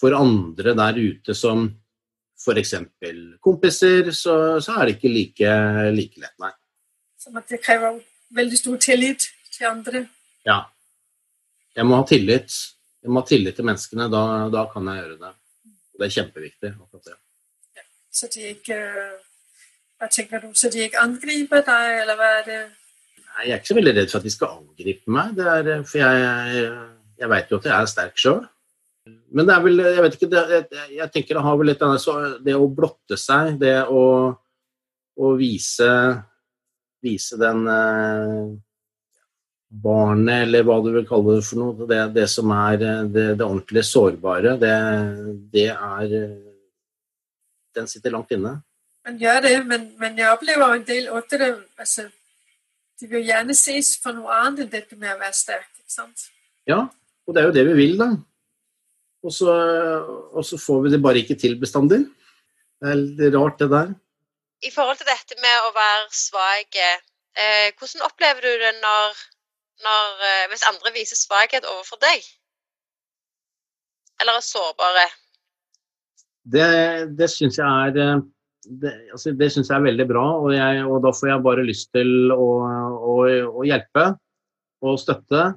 For 0.02 0.14
andre 0.18 0.74
der 0.74 0.98
ute 0.98 1.34
som 1.38 1.68
f.eks. 2.42 2.74
kompiser, 3.40 4.10
så, 4.10 4.34
så 4.58 4.74
er 4.80 4.88
det 4.88 4.96
ikke 4.96 5.12
like, 5.12 5.52
like 5.94 6.18
lett, 6.18 6.34
nei. 6.42 6.50
Som 7.22 7.38
at 7.38 7.46
det 7.46 7.60
krever 7.62 8.00
veldig 8.34 8.58
stor 8.58 8.80
tillit 8.82 9.28
til 9.54 9.68
andre. 9.68 10.06
Ja. 10.48 10.64
Jeg 11.76 11.86
må 11.86 12.00
ha 12.00 12.06
tillit. 12.08 12.56
Jeg 13.02 13.12
må 13.14 13.22
ha 13.22 13.28
tillit 13.28 13.54
til 13.58 13.68
menneskene. 13.68 14.08
Da, 14.10 14.22
da 14.52 14.64
kan 14.72 14.88
jeg 14.90 15.04
gjøre 15.04 15.18
det. 15.20 15.32
Det 15.98 16.08
er 16.08 16.14
kjempeviktig. 16.16 16.72
akkurat 16.82 17.12
det. 17.12 17.84
så 18.10 18.28
de 18.34 18.48
ikke 18.56 18.78
Hva 20.00 20.08
tenker 20.10 20.42
du? 20.42 20.48
Så 20.58 20.70
de 20.72 20.82
ikke 20.82 20.98
angriper 20.98 21.62
deg, 21.62 22.00
eller 22.02 22.18
hva 22.18 22.30
er 22.40 22.48
det? 22.48 22.62
Nei, 23.22 23.44
Jeg 23.46 23.52
er 23.54 23.60
ikke 23.60 23.70
så 23.70 23.76
veldig 23.78 23.94
redd 24.00 24.10
for 24.10 24.18
at 24.18 24.26
de 24.26 24.32
skal 24.34 24.56
angripe 24.58 25.14
meg, 25.14 25.36
det 25.38 25.46
er, 25.46 25.84
for 25.86 26.00
jeg, 26.00 26.24
jeg, 26.24 26.72
jeg 27.22 27.30
vet 27.32 27.52
jo 27.52 27.60
at 27.60 27.68
jeg 27.68 27.76
er 27.76 27.92
sterk 27.92 28.18
sjøl. 28.18 28.42
Men 29.32 29.48
det 29.48 29.54
er 29.54 29.64
vel 29.64 29.80
Jeg 29.82 30.02
vet 30.04 30.18
ikke, 30.18 30.30
det, 30.32 30.42
jeg, 30.52 30.90
jeg 30.98 31.12
tenker 31.14 31.38
det 31.38 31.44
har 31.46 31.56
vel 31.58 31.70
litt 31.70 31.80
denne 31.80 32.00
så 32.02 32.16
Det 32.44 32.56
å 32.56 32.68
blotte 32.68 33.18
seg, 33.20 33.56
det 33.60 33.78
å, 33.88 34.04
å 35.16 35.32
vise 35.38 35.88
Vise 37.02 37.38
den 37.40 37.64
eh, 37.66 38.52
barnet, 39.82 40.44
eller 40.44 40.66
hva 40.68 40.76
du 40.84 40.92
vil 40.94 41.06
kalle 41.08 41.38
det 41.38 41.46
for 41.48 41.58
noe, 41.58 41.86
det, 41.88 42.00
det 42.14 42.28
som 42.30 42.52
er 42.54 42.84
eh, 42.86 43.04
det, 43.10 43.24
det 43.40 43.46
ordentlig 43.46 43.82
sårbare, 43.88 44.54
det, 44.60 44.76
det 45.50 45.68
er 45.72 46.14
Den 47.74 47.88
sitter 47.90 48.14
langt 48.14 48.30
inne. 48.36 48.60
Man 49.02 49.18
gjør 49.18 49.40
det, 49.42 49.54
men, 49.66 49.88
men 49.98 50.18
jeg 50.20 50.30
opplever 50.30 50.76
en 50.76 50.84
del 50.86 51.08
åttere 51.10 51.48
altså, 51.80 52.04
De 53.00 53.08
vil 53.10 53.26
gjerne 53.26 53.56
ses 53.58 53.96
for 53.98 54.14
noe 54.14 54.30
annet 54.44 54.66
enn 54.66 54.74
dette 54.76 54.98
med 54.98 55.16
å 55.16 55.18
være 55.18 55.34
sterk. 55.34 55.70
ikke 55.80 55.90
sant? 55.96 56.28
Ja, 56.70 56.84
og 57.26 57.34
det 57.34 57.42
er 57.42 57.48
jo 57.48 57.56
det 57.56 57.64
vi 57.72 57.78
vil, 57.80 57.96
da. 57.98 58.12
Og 59.22 59.32
så, 59.34 59.52
og 60.34 60.44
så 60.46 60.58
får 60.58 60.82
vi 60.84 60.92
det 60.94 61.02
bare 61.02 61.22
ikke 61.22 61.38
til 61.38 61.54
bestandig. 61.60 62.02
Det 62.82 62.90
er 62.90 62.98
litt 62.98 63.36
rart, 63.36 63.60
det 63.60 63.70
der. 63.70 63.92
I 64.62 64.70
forhold 64.74 64.98
til 64.98 65.10
dette 65.10 65.38
med 65.42 65.66
å 65.68 65.70
være 65.74 66.08
svak, 66.14 66.78
eh, 66.78 67.70
hvordan 67.78 68.06
opplever 68.06 68.42
du 68.42 68.50
det 68.62 68.72
når, 68.82 69.22
når 69.86 70.26
eh, 70.28 70.44
hvis 70.50 70.66
andre 70.66 70.94
viser 70.94 71.18
svakhet 71.18 71.66
overfor 71.66 72.02
deg? 72.02 72.26
Eller 74.22 74.38
er 74.38 74.46
sårbare? 74.46 75.06
Det, 76.42 76.68
det 77.18 77.30
syns 77.30 77.58
jeg 77.58 77.66
er 77.66 77.98
eh, 78.02 78.22
det, 78.82 78.92
altså 79.14 79.32
det 79.34 79.48
synes 79.52 79.70
jeg 79.70 79.76
er 79.76 79.86
veldig 79.88 80.06
bra, 80.10 80.24
og, 80.38 80.52
jeg, 80.54 80.84
og, 80.86 81.00
da 81.02 81.10
får 81.14 81.32
jeg 81.32 81.44
bare 81.46 81.66
lyst 81.66 81.90
til 81.94 82.30
å, 82.34 82.48
å, 82.94 83.16
å 83.58 83.66
hjelpe 83.66 84.12
og 84.82 85.00
støtte. 85.02 85.52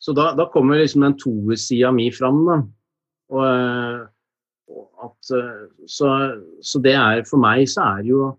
Så 0.00 0.14
da, 0.16 0.30
da 0.38 0.48
kommer 0.50 0.80
liksom 0.80 1.04
den 1.04 1.18
toersida 1.20 1.92
mi 1.94 2.08
fram. 2.14 2.42
Da. 2.48 2.58
Og, 3.30 3.42
eh, 3.46 4.04
og 4.70 5.06
at, 5.06 5.32
eh, 5.36 5.66
så, 5.86 6.12
så, 6.62 6.82
det 6.82 6.94
er 6.98 7.24
for 7.28 7.42
meg 7.42 7.66
så 7.70 7.86
er 7.96 8.06
jo 8.10 8.30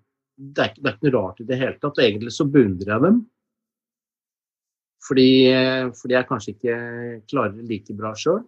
det 0.42 0.64
er, 0.64 0.72
det 0.80 0.90
er 0.90 0.96
ikke 0.96 1.10
noe 1.10 1.18
rart 1.20 1.42
i 1.44 1.46
det 1.46 1.60
hele 1.60 1.78
tatt. 1.78 2.00
Egentlig 2.02 2.32
så 2.34 2.48
beundrer 2.50 2.96
jeg 2.96 3.04
dem. 3.04 3.20
Fordi, 5.06 5.30
fordi 5.98 6.16
jeg 6.16 6.28
kanskje 6.30 6.54
ikke 6.54 6.78
klarer 7.30 7.54
det 7.58 7.66
like 7.70 7.94
bra 7.98 8.14
sjøl. 8.18 8.40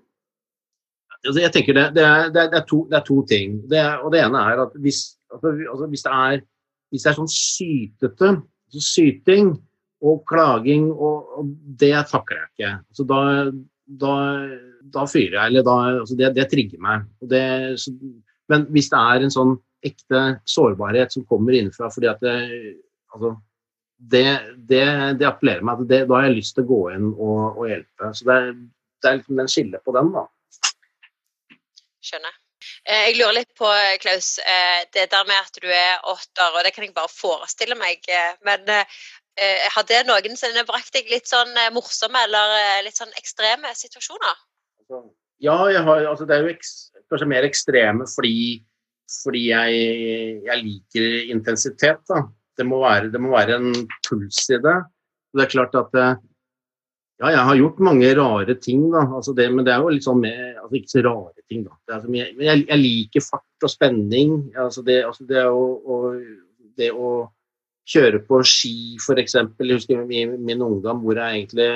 Altså 1.24 1.40
jeg 1.40 1.54
tenker 1.56 1.78
det, 1.78 1.84
det, 1.96 2.04
er, 2.04 2.32
det, 2.34 2.44
er 2.50 2.66
to, 2.68 2.80
det, 2.90 2.98
er, 2.98 3.06
to, 3.08 3.20
ting. 3.30 3.60
og 4.04 4.10
det 4.14 4.24
ene 4.24 4.42
er 4.42 4.64
at 4.66 4.74
hvis, 4.84 5.04
altså, 5.32 5.54
hvis, 5.88 6.04
det, 6.04 6.12
er, 6.12 6.42
hvis, 6.92 7.06
det 7.06 7.12
er, 7.12 7.18
sånn 7.20 7.32
sytete, 7.32 8.32
så 8.74 8.84
syting 8.84 9.54
og 10.04 10.24
klaging, 10.28 10.90
og, 10.92 11.30
og 11.40 11.54
det 11.80 11.94
takler 12.10 12.42
jeg 12.42 12.50
ikke. 12.52 12.74
Så 12.98 13.06
da, 13.08 13.22
da, 13.86 14.16
da, 14.82 15.06
fyrer 15.10 15.38
jeg, 15.38 15.48
eller 15.52 15.66
da 15.68 15.78
altså 16.00 16.18
det, 16.20 16.46
trigger 16.52 16.82
meg. 16.84 17.08
Så, 17.80 17.94
men 18.52 18.68
hvis 18.74 18.92
det 18.92 19.00
er 19.00 19.26
en 19.26 19.34
sånn 19.34 19.56
ekte 19.84 20.22
sårbarhet 20.48 21.12
som 21.16 21.26
kommer 21.28 21.56
innenfra 21.58 21.90
fordi 21.92 22.08
at 22.08 22.22
det, 22.24 22.36
altså, 23.12 23.34
det, 23.98 24.28
det, 24.70 24.86
det 25.20 25.28
appellerer 25.28 25.66
meg. 25.66 25.84
da 25.90 26.06
har 26.14 26.30
jeg 26.30 26.38
lyst 26.38 26.56
til 26.58 26.66
å 26.66 26.72
gå 26.72 26.80
inn 26.96 27.10
og, 27.12 27.60
og 27.60 27.68
hjelpe. 27.70 28.14
Så 28.16 28.30
det, 28.30 28.38
er 29.04 29.20
liksom 29.20 29.42
den 29.42 29.52
skillet 29.52 29.84
på 29.84 29.96
den, 29.96 30.14
da. 30.16 30.26
Skjønner. 32.04 32.40
Eh, 32.84 33.10
jeg 33.10 33.18
lurer 33.20 33.38
litt 33.40 33.52
på, 33.60 33.70
Klaus, 34.04 34.38
eh, 34.40 34.84
det 34.96 35.10
der 35.12 35.28
med 35.28 35.40
at 35.40 35.60
du 35.60 35.68
er 35.68 36.04
åtter, 36.12 36.50
og 36.52 36.64
det 36.66 36.74
kan 36.76 36.86
jeg 36.88 36.96
bare 36.96 37.12
forestille 37.12 37.78
meg. 37.80 38.04
Eh, 38.12 38.34
men 38.48 38.68
har 39.74 39.86
det 39.90 40.04
noensinne 40.06 40.62
brakt 40.68 40.94
deg 40.94 41.08
litt 41.10 41.26
sånn 41.30 41.56
morsomme 41.74 42.20
eller 42.28 42.84
litt 42.86 43.00
sånn 43.00 43.14
ekstreme 43.18 43.72
situasjoner? 43.76 44.36
Altså, 44.84 45.00
ja, 45.44 45.56
har, 45.58 46.06
altså 46.12 46.28
det 46.30 46.36
er 46.36 46.46
jo 46.46 46.54
eks, 46.54 46.74
kanskje 47.12 47.30
mer 47.32 47.48
ekstreme 47.48 48.06
fordi, 48.12 48.62
fordi 49.24 49.48
jeg, 49.50 49.80
jeg, 50.46 50.60
liker 50.62 51.34
intensitet. 51.34 52.04
Da. 52.10 52.22
Det 52.58 52.68
må, 52.68 52.84
være, 52.84 53.10
det 53.14 53.22
må 53.22 53.34
være 53.34 53.58
en 53.58 53.74
puls 54.08 54.44
i 54.54 54.62
det. 54.62 54.78
Det 55.34 55.48
er 55.48 55.52
klart 55.56 55.76
at 55.80 55.98
ja, 57.22 57.30
jeg 57.30 57.44
har 57.48 57.56
gjort 57.60 57.84
mange 57.86 58.10
rare 58.18 58.56
ting, 58.60 58.88
da. 58.92 59.04
Altså 59.18 59.36
det, 59.38 59.46
men 59.54 59.66
det 59.66 59.74
er 59.74 59.84
jo 59.84 59.92
litt 59.94 60.06
sånn 60.06 60.22
med 60.24 60.58
altså 60.60 60.80
Ikke 60.80 60.92
så 60.92 61.04
rare 61.06 61.46
ting, 61.48 61.62
da. 61.66 61.78
Er, 61.96 62.08
jeg, 62.18 62.66
jeg, 62.66 62.80
liker 62.82 63.26
fart 63.26 63.68
og 63.68 63.72
spenning. 63.72 64.36
Altså 64.60 64.84
det, 64.86 65.00
altså 65.08 65.28
det, 65.30 65.46
å, 65.48 65.64
å, 65.84 66.00
det 66.80 66.90
å 66.92 67.14
kjøre 67.90 68.22
på 68.28 68.40
ski, 68.48 68.76
f.eks. 69.02 69.36
Jeg 69.36 69.74
husker 69.74 70.06
i 70.06 70.26
min 70.32 70.64
ungdom 70.64 71.04
hvor 71.04 71.20
jeg 71.20 71.42
egentlig 71.42 71.72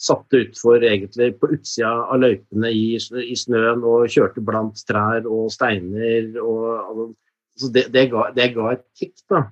satte 0.00 0.40
utfor 0.46 0.84
egentlig 0.86 1.34
på 1.40 1.50
utsida 1.56 1.90
av 2.08 2.22
løypene 2.22 2.70
i, 2.72 2.84
i, 2.96 3.36
snøen 3.36 3.82
og 3.84 4.08
kjørte 4.12 4.42
blant 4.44 4.80
trær 4.88 5.28
og 5.28 5.50
steiner. 5.52 6.30
Og, 6.40 7.10
altså 7.52 7.72
det, 7.74 7.86
det, 7.92 8.06
ga, 8.12 8.30
det 8.36 8.48
ga 8.56 8.70
et 8.74 8.86
kick, 8.96 9.16
da. 9.28 9.44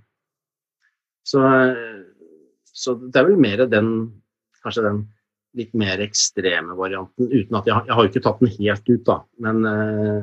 Så, 1.29 1.43
så 2.65 2.97
det 3.03 3.21
er 3.21 3.29
vel 3.29 3.41
mer 3.41 3.67
den 3.69 3.93
kanskje 4.65 4.87
den 4.87 5.03
litt 5.59 5.75
mer 5.77 6.01
ekstreme 6.05 6.77
varianten. 6.79 7.29
uten 7.29 7.59
at 7.59 7.69
Jeg, 7.69 7.85
jeg 7.89 7.97
har 7.97 8.05
jo 8.05 8.13
ikke 8.13 8.25
tatt 8.25 8.43
den 8.43 8.55
helt 8.57 8.89
ut, 8.89 9.05
da. 9.07 9.19
Men, 9.45 9.61
eh, 9.69 10.21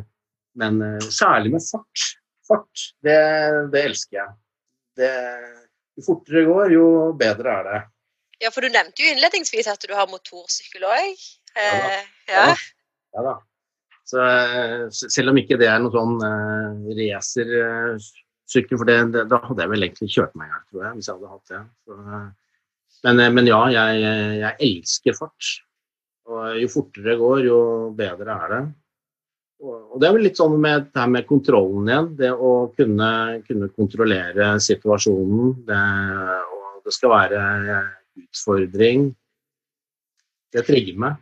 men 0.61 0.81
eh, 0.85 1.07
særlig 1.13 1.55
med 1.55 1.65
fart. 1.65 2.07
Fart, 2.45 2.89
det, 3.05 3.19
det 3.73 3.85
elsker 3.89 4.19
jeg. 4.21 4.33
Det, 4.95 5.11
jo 5.97 6.05
fortere 6.05 6.41
det 6.41 6.47
går, 6.49 6.71
jo 6.75 6.85
bedre 7.19 7.57
er 7.59 7.67
det. 7.69 7.81
Ja, 8.43 8.51
for 8.51 8.65
du 8.65 8.71
nevnte 8.71 9.03
jo 9.03 9.11
innledningsvis 9.13 9.67
at 9.71 9.83
du 9.87 9.93
har 9.95 10.09
motorsykkel 10.11 10.83
òg. 10.87 11.25
Eh, 11.55 11.99
ja. 12.27 12.47
ja. 12.51 13.21
da. 13.23 13.35
Så, 14.05 14.21
selv 14.91 15.31
om 15.31 15.39
ikke 15.41 15.57
det 15.57 15.69
er 15.71 15.79
noe 15.81 15.93
sånn 15.93 16.19
eh, 16.21 16.89
racersykkel, 16.99 18.77
for 18.77 18.89
det, 18.89 18.97
det, 19.15 19.23
da 19.31 19.39
hadde 19.47 19.63
jeg 19.63 19.71
vel 19.71 19.87
egentlig 19.87 20.11
kjørt 20.13 20.35
meg 20.37 20.49
i 20.49 20.51
hjel, 20.51 20.65
tror 20.69 20.83
jeg, 20.83 20.97
hvis 20.97 21.09
jeg 21.09 21.15
hadde 21.15 21.31
hatt 21.31 21.53
det. 21.53 21.61
Så, 21.87 21.99
men, 23.07 23.21
eh, 23.23 23.31
men 23.37 23.49
ja, 23.49 23.61
jeg, 23.73 24.03
jeg, 24.41 24.53
elsker 24.69 25.17
fart. 25.17 25.53
Og 26.25 26.59
jo 26.59 26.69
fortere 26.73 27.07
det 27.07 27.17
går, 27.21 27.39
jo 27.45 27.59
bedre 27.97 28.35
er 28.35 28.53
det. 28.53 28.61
Og 29.63 29.99
det 30.01 30.07
er 30.07 30.15
vel 30.17 30.25
litt 30.27 30.39
sånn 30.39 30.57
med 30.61 30.89
det 30.91 30.99
her 30.99 31.11
med 31.11 31.27
kontrollen 31.29 31.87
igjen. 31.87 32.09
Det 32.19 32.31
å 32.33 32.51
kunne, 32.75 33.09
kunne 33.47 33.69
kontrollere 33.71 34.49
situasjonen. 34.61 35.53
Det, 35.67 35.83
og 36.57 36.81
det 36.85 36.95
skal 36.95 37.13
være 37.13 37.43
utfordring. 38.19 39.07
Det 40.55 40.65
trigger 40.67 40.99
meg. 41.05 41.21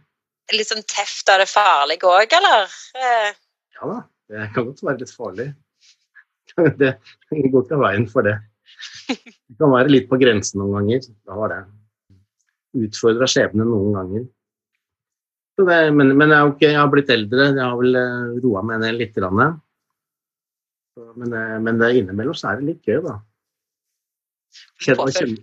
Litt 0.53 0.69
sånn 0.69 0.83
teft 0.89 1.29
av 1.31 1.39
det 1.41 1.49
farlige 1.49 2.09
òg, 2.09 2.33
eller? 2.37 2.73
Eh. 2.97 3.29
Ja 3.77 3.89
da, 3.89 3.99
det 4.29 4.49
kan 4.55 4.67
godt 4.67 4.83
være 4.85 5.03
litt 5.03 5.13
farlig. 5.13 5.51
Det 6.77 6.91
går 7.49 7.63
ikke 7.63 7.77
av 7.79 7.81
veien 7.81 8.03
for 8.11 8.27
det. 8.27 8.35
Det 9.09 9.55
kan 9.57 9.71
være 9.73 9.89
litt 9.89 10.05
på 10.11 10.19
grensen 10.21 10.59
noen 10.61 10.75
ganger. 10.75 11.07
Da 11.25 11.37
var 11.39 11.49
det 11.49 11.61
utfordra 12.83 13.25
skjebnen 13.29 13.71
noen 13.71 13.95
ganger. 13.97 14.27
Men, 15.61 16.15
men 16.17 16.33
jeg, 16.33 16.49
okay, 16.49 16.71
jeg, 16.71 16.79
har 16.79 16.89
blitt 16.89 17.11
eldre, 17.13 17.51
jeg 17.51 17.61
har 17.61 17.77
vel 17.77 17.97
uh, 17.99 18.33
roa 18.41 18.63
meg 18.65 18.81
ned 18.81 18.97
litt. 18.97 19.13
Grann. 19.13 19.59
Men, 20.97 21.29
uh, 21.29 21.59
men 21.61 21.81
det, 21.81 21.91
innimellom 21.99 22.37
så 22.37 22.49
er 22.51 22.61
det 22.61 22.71
litt 22.71 22.89
gøy, 22.89 23.03
da. 23.05 23.19
Jeg 24.81 24.97
kjenner, 24.97 25.37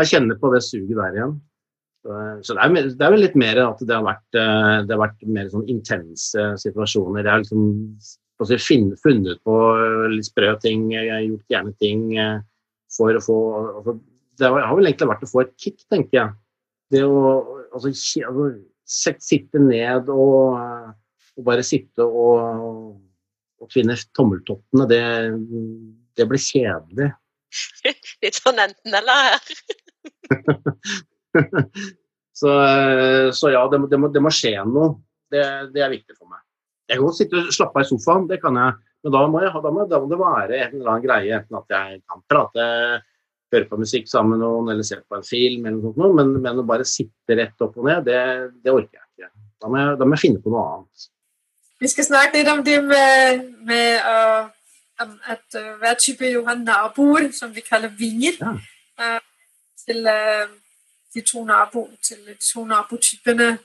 jeg 0.00 0.10
kjenner 0.10 0.38
på 0.38 0.50
det 0.54 0.62
suget 0.66 0.98
der 0.98 1.18
igjen. 1.18 1.36
Så, 2.02 2.18
så 2.42 2.56
det, 2.58 2.64
er, 2.64 2.88
det, 2.90 3.06
er, 3.06 3.14
vel 3.14 3.22
litt 3.22 3.38
mer 3.38 3.60
at 3.62 3.82
det 3.86 3.94
har 3.94 4.02
vært, 4.06 4.26
det 4.34 4.90
har 4.90 5.02
vært 5.04 5.22
mer 5.30 5.50
sånn 5.52 5.68
intense 5.70 6.46
situasjoner. 6.62 7.22
Jeg 7.22 7.30
har 7.30 7.42
liksom 7.44 8.98
funnet 8.98 9.38
på 9.46 9.56
litt 10.10 10.26
sprø 10.26 10.56
ting, 10.58 10.88
jeg 10.90 11.12
har 11.12 11.22
gjort 11.22 11.54
gjerne 11.54 11.74
ting 11.78 12.08
for 12.90 13.14
å 13.14 13.22
få 13.22 13.36
altså, 13.78 13.94
Det 14.40 14.50
har 14.50 14.74
vel 14.74 14.88
egentlig 14.88 15.10
vært 15.12 15.22
å 15.22 15.30
få 15.30 15.44
et 15.44 15.54
kick, 15.62 15.78
tenker 15.92 16.18
jeg. 16.18 16.34
Det 16.90 17.04
å 17.06 17.20
altså, 17.70 17.92
altså 18.26 18.48
sitte 18.92 19.60
ned 19.62 20.10
og, 20.12 20.58
og, 21.36 21.42
bare 21.46 21.64
sitte 21.66 22.04
og, 22.04 22.92
og 23.62 23.72
tvinne 23.72 23.96
tommeltottene, 24.16 24.86
det, 24.90 25.02
det 26.18 26.28
blir 26.28 26.42
kjedelig. 26.42 27.10
Litt 28.24 28.38
sånn 28.38 28.60
enten-eller 28.62 29.26
her. 29.28 29.42
så, 32.40 32.54
så, 33.36 33.52
ja, 33.52 33.64
det, 33.72 33.82
det, 33.90 34.00
må, 34.00 34.12
det 34.12 34.22
må 34.24 34.32
skje 34.34 34.56
noe. 34.68 34.96
Det, 35.32 35.44
det, 35.72 35.80
er 35.80 35.92
viktig 35.92 36.16
for 36.16 36.28
meg. 36.28 36.42
Jeg 36.90 36.98
kan 36.98 37.06
godt 37.06 37.18
sitte 37.20 37.40
og 37.40 37.54
slappe 37.56 37.80
av 37.80 37.86
i 37.86 37.88
sofaen, 37.88 38.26
det 38.28 38.38
kan 38.42 38.58
jeg. 38.58 38.76
Men 39.02 39.14
da 39.14 39.22
må, 39.26 39.40
jeg, 39.42 39.52
da, 39.64 39.70
må, 39.74 39.86
da 39.90 39.98
må, 40.02 40.10
det 40.10 40.18
være 40.20 40.58
en 40.58 40.76
eller 40.76 40.90
annen 40.92 41.06
greie, 41.06 41.38
enten 41.38 41.58
at 41.58 41.72
jeg 41.74 42.02
kan 42.10 42.20
prate, 42.30 42.66
høre 43.56 43.68
på 43.70 43.78
musikk 43.80 44.08
sammen 44.10 44.36
med 44.36 44.42
noen 44.44 44.70
eller 44.72 44.86
se 44.86 44.98
på 45.00 45.18
en 45.18 45.26
film, 45.26 45.66
eller 45.68 45.96
noe, 45.96 46.12
men, 46.18 46.34
men 46.44 46.62
å 46.62 46.66
bare 46.68 46.86
sitte 46.88 47.36
rett 47.38 47.64
opp 47.64 47.76
og 47.80 47.88
ned, 47.88 48.04
det, 48.08 48.20
det 48.64 48.72
orker 48.72 48.98
jeg 49.00 49.08
ikke. 49.10 49.32
Da 49.62 49.70
må 49.70 49.80
jeg, 49.80 49.98
da 50.00 50.08
må 50.08 50.16
jeg, 50.16 50.22
finne 50.24 50.42
på 50.42 50.52
noe 50.52 50.64
annet. 50.70 51.08
Vi 51.82 51.90
skal 51.90 52.08
snakke 52.08 52.38
litt 52.38 52.50
om 52.52 52.62
det 52.66 52.78
med, 52.86 53.42
med 53.66 54.06
uh, 54.06 54.48
um, 55.02 55.18
at 55.34 55.58
uh, 55.58 55.74
hver 55.82 55.98
type 55.98 56.30
Johan 56.30 56.64
naboer, 56.66 57.28
som 57.34 57.52
vi 57.54 57.64
kaller 57.66 57.92
vinger, 57.98 58.38
Ja. 58.40 58.56
uh, 59.02 59.20
til 59.82 60.06
de 61.14 61.20
to, 61.26 61.44
nabo, 61.44 61.88
til 62.02 62.20
de 62.26 62.36
to 62.38 62.62
nabotypene. 62.64 63.56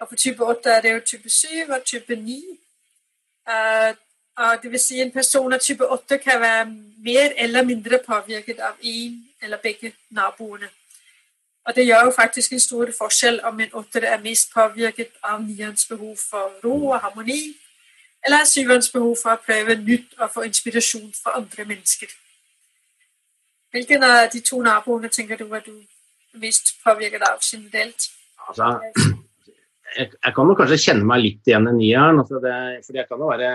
Og 0.00 0.08
for 0.08 0.16
type 0.16 0.44
8 0.44 0.70
er 0.70 0.80
det 0.80 0.92
jo 0.92 1.00
type 1.06 1.30
7 1.30 1.48
og 1.68 1.82
type 1.84 2.16
9. 2.16 2.38
Uh, 3.48 3.92
og 4.38 4.62
det 4.62 4.70
vil 4.72 4.80
si 4.80 5.00
en 5.02 5.10
person 5.12 5.52
av 5.52 5.58
type 5.58 5.86
8 5.86 6.18
kan 6.22 6.40
være 6.40 6.66
mer 7.04 7.34
eller 7.36 7.64
mindre 7.66 7.98
påvirket 8.06 8.60
av 8.62 8.78
en 8.82 9.16
eller 9.42 9.60
begge 9.62 9.92
naboene. 10.10 10.68
Og 11.68 11.76
det 11.76 11.84
gjør 11.86 12.04
jo 12.04 12.12
faktisk 12.16 12.52
en 12.52 12.60
stor 12.60 12.90
forskjell 12.98 13.40
om 13.44 13.60
en 13.60 13.74
åtter 13.80 14.06
er 14.08 14.22
mest 14.22 14.52
påvirket 14.54 15.10
av 15.22 15.42
nierens 15.42 15.84
behov 15.90 16.16
for 16.30 16.54
ro 16.64 16.76
og 16.94 17.00
harmoni, 17.02 17.42
eller 18.24 18.40
av 18.40 18.48
syverens 18.48 18.88
behov 18.92 19.16
for 19.22 19.36
å 19.36 19.42
prøve 19.44 19.76
nytt 19.82 20.16
og 20.18 20.32
få 20.32 20.46
inspirasjon 20.48 21.12
fra 21.22 21.36
andre 21.36 21.68
mennesker. 21.68 22.08
Hvilken 23.70 24.04
av 24.04 24.30
de 24.32 24.40
to 24.40 24.62
naboene 24.64 25.10
tenker 25.12 25.36
du 25.36 25.52
er 25.52 25.64
du 25.66 25.74
mest 26.40 26.72
påvirket 26.84 27.22
av 27.28 27.42
generelt? 27.44 28.08
Altså, 28.48 28.72
jeg, 29.96 30.08
jeg 30.24 30.34
kan 30.34 30.48
jo 30.48 30.56
kanskje 30.56 30.82
kjenne 30.86 31.08
meg 31.08 31.24
litt 31.26 31.50
igjen 31.50 31.68
i 31.68 31.76
nieren. 31.82 32.22
Altså 32.22 32.40
det, 32.40 32.56
jeg 32.96 33.08
kan 33.10 33.20
jo 33.20 33.28
være, 33.28 33.52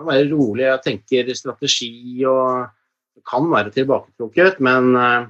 være 0.00 0.28
rolig, 0.32 0.64
jeg 0.64 0.84
tenker 0.86 1.34
strategi 1.36 2.24
og 2.24 2.70
kan 3.28 3.48
være 3.52 3.72
tilbaketrukket, 3.74 4.60
men 4.64 4.94
eh, 4.96 5.28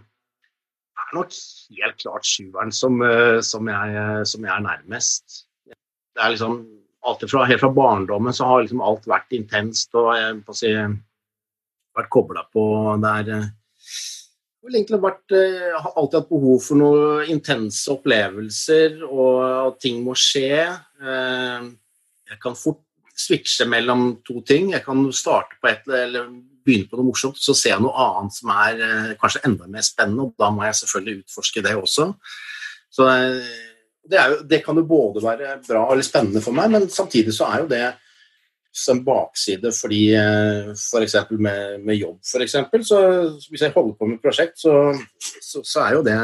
det 0.90 1.07
er 1.07 1.16
nok 1.18 1.38
helt 1.79 2.03
klart 2.03 2.29
sjueren 2.29 2.74
som, 2.74 3.00
eh, 3.07 3.38
som, 3.46 3.70
jeg, 3.70 4.26
som 4.31 4.46
jeg 4.46 4.55
er 4.55 4.66
nærmest. 4.66 5.40
Det 5.66 6.24
er 6.24 6.35
liksom 6.35 6.61
fra, 7.00 7.46
Helt 7.48 7.62
fra 7.62 7.70
barndommen 7.72 8.35
så 8.37 8.44
har 8.44 8.61
liksom 8.62 8.83
alt 8.85 9.07
vært 9.09 9.33
intenst 9.33 9.94
og 9.96 10.11
jeg 10.18 10.42
å 10.44 10.57
si, 10.57 10.74
vært 11.96 12.11
kobla 12.12 12.44
på 12.53 12.64
der 13.00 13.31
er 14.70 14.76
egentlig 14.76 15.00
vært, 15.03 15.33
eh, 15.33 15.57
jeg 15.70 15.81
har 15.83 15.96
alltid 15.96 16.20
hatt 16.20 16.31
behov 16.31 16.62
for 16.64 16.81
noen 16.81 17.31
intense 17.33 17.90
opplevelser, 17.92 19.00
og 19.09 19.35
at 19.44 19.81
ting 19.81 20.03
må 20.05 20.16
skje. 20.18 20.66
Eh, 21.00 21.70
Jeg 22.31 22.38
kan 22.38 22.55
fort 22.55 22.85
switche 23.16 23.66
mellom 23.66 24.22
to 24.22 24.40
ting. 24.46 24.70
Jeg 24.70 24.85
kan 24.85 25.12
starte 25.12 25.57
på 25.61 25.66
et 25.66 25.83
eller 25.88 26.29
begynne 26.64 26.88
på 26.90 26.99
noe 26.99 27.09
morsomt, 27.09 27.40
så 27.40 27.55
ser 27.57 27.75
jeg 27.75 27.85
noe 27.85 28.05
annet 28.05 28.37
som 28.37 28.53
er 28.55 28.85
eh, 28.87 29.11
kanskje 29.20 29.42
enda 29.49 29.68
mer 29.70 29.87
spennende, 29.87 30.29
og 30.29 30.40
da 30.40 30.51
må 30.55 30.66
jeg 30.66 30.79
selvfølgelig 30.83 31.25
utforske 31.25 31.64
det 31.66 31.75
også. 31.79 32.07
Så 32.90 33.09
eh, 33.11 33.59
det, 34.11 34.20
jo, 34.33 34.38
det 34.51 34.62
kan 34.64 34.79
jo 34.81 34.87
både 34.88 35.25
være 35.25 35.59
bra 35.66 35.85
eller 35.90 36.07
spennende 36.07 36.42
for 36.44 36.57
meg, 36.57 36.73
men 36.75 36.88
samtidig 36.92 37.35
så 37.37 37.51
er 37.51 37.64
jo 37.64 37.70
det 37.70 37.85
en 38.90 39.01
bakside 39.03 39.73
fordi 39.75 40.03
f.eks. 40.14 41.16
For 41.27 41.40
med, 41.42 41.81
med 41.83 41.99
jobb, 41.99 42.20
for 42.27 42.44
eksempel, 42.44 42.85
så 42.87 43.01
hvis 43.51 43.64
jeg 43.66 43.75
holder 43.75 43.96
på 43.99 44.07
med 44.07 44.20
et 44.20 44.27
prosjekt, 44.27 44.61
så, 44.62 44.75
så, 45.42 45.64
så 45.66 45.83
er 45.88 45.96
jo 45.96 46.05
det 46.07 46.18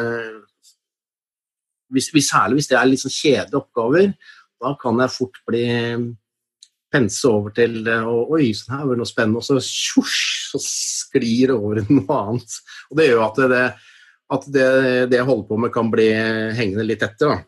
hvis, 1.93 2.09
hvis, 2.15 2.31
Særlig 2.31 2.61
hvis 2.61 2.71
det 2.71 2.79
er 2.79 2.89
litt 2.91 3.03
sånn 3.03 3.15
kjedelige 3.15 3.61
oppgaver, 3.61 4.15
da 4.63 4.73
kan 4.81 5.03
jeg 5.03 5.15
fort 5.15 5.43
bli 5.47 5.67
pense 6.97 7.29
over 7.29 7.53
til 7.57 7.83
og, 7.85 8.33
Oi, 8.37 8.51
sånn 8.57 8.79
her 8.79 8.87
var 8.87 8.97
det 8.97 9.03
noe 9.03 9.11
spennende, 9.11 9.43
og 9.43 9.47
så 9.47 9.61
tjosj, 9.61 10.25
så 10.55 10.63
sklir 10.63 11.53
det 11.53 11.57
over 11.57 11.83
i 11.83 11.87
noe 11.91 12.19
annet. 12.23 12.59
Og 12.91 13.01
det 13.01 13.09
gjør 13.11 13.25
at 13.27 13.41
det, 13.53 13.63
at 14.37 14.51
det, 14.57 14.69
det 15.13 15.21
jeg 15.21 15.29
holder 15.29 15.49
på 15.51 15.61
med, 15.63 15.75
kan 15.75 15.93
bli 15.93 16.11
hengende 16.59 16.87
litt 16.87 17.05
etter. 17.07 17.37
da. 17.37 17.41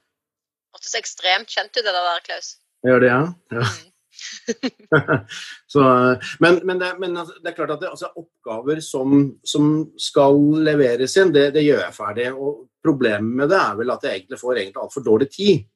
Hørtes 0.77 0.99
ekstremt 1.01 1.51
kjent 1.51 1.73
ut, 1.75 1.85
det 1.85 1.95
der, 1.95 2.27
Klaus. 2.27 2.57
Gjør 2.87 3.03
det, 3.03 3.09
ja? 3.15 3.23
ja. 3.59 3.69
så, 5.73 5.81
men, 6.39 6.61
men, 6.67 6.79
det, 6.79 6.93
men, 6.99 7.15
det, 7.15 7.51
er 7.51 7.57
klart 7.57 7.75
at 7.75 7.83
det, 7.83 7.91
altså, 7.91 8.11
oppgaver 8.19 8.81
som, 8.85 9.17
som, 9.47 9.73
skal 9.99 10.39
leveres 10.67 11.17
inn, 11.21 11.33
det, 11.35 11.49
det, 11.57 11.65
gjør 11.67 11.83
jeg 11.87 11.97
ferdig. 11.97 12.29
Og 12.35 12.65
problemet 12.85 13.43
med 13.43 13.51
det 13.53 13.59
er 13.59 13.81
vel 13.81 13.95
at 13.95 14.07
jeg 14.07 14.21
egentlig 14.21 14.41
får 14.41 14.63
egentlig 14.63 14.85
altfor 14.85 15.07
dårlig 15.07 15.31
tid. 15.35 15.67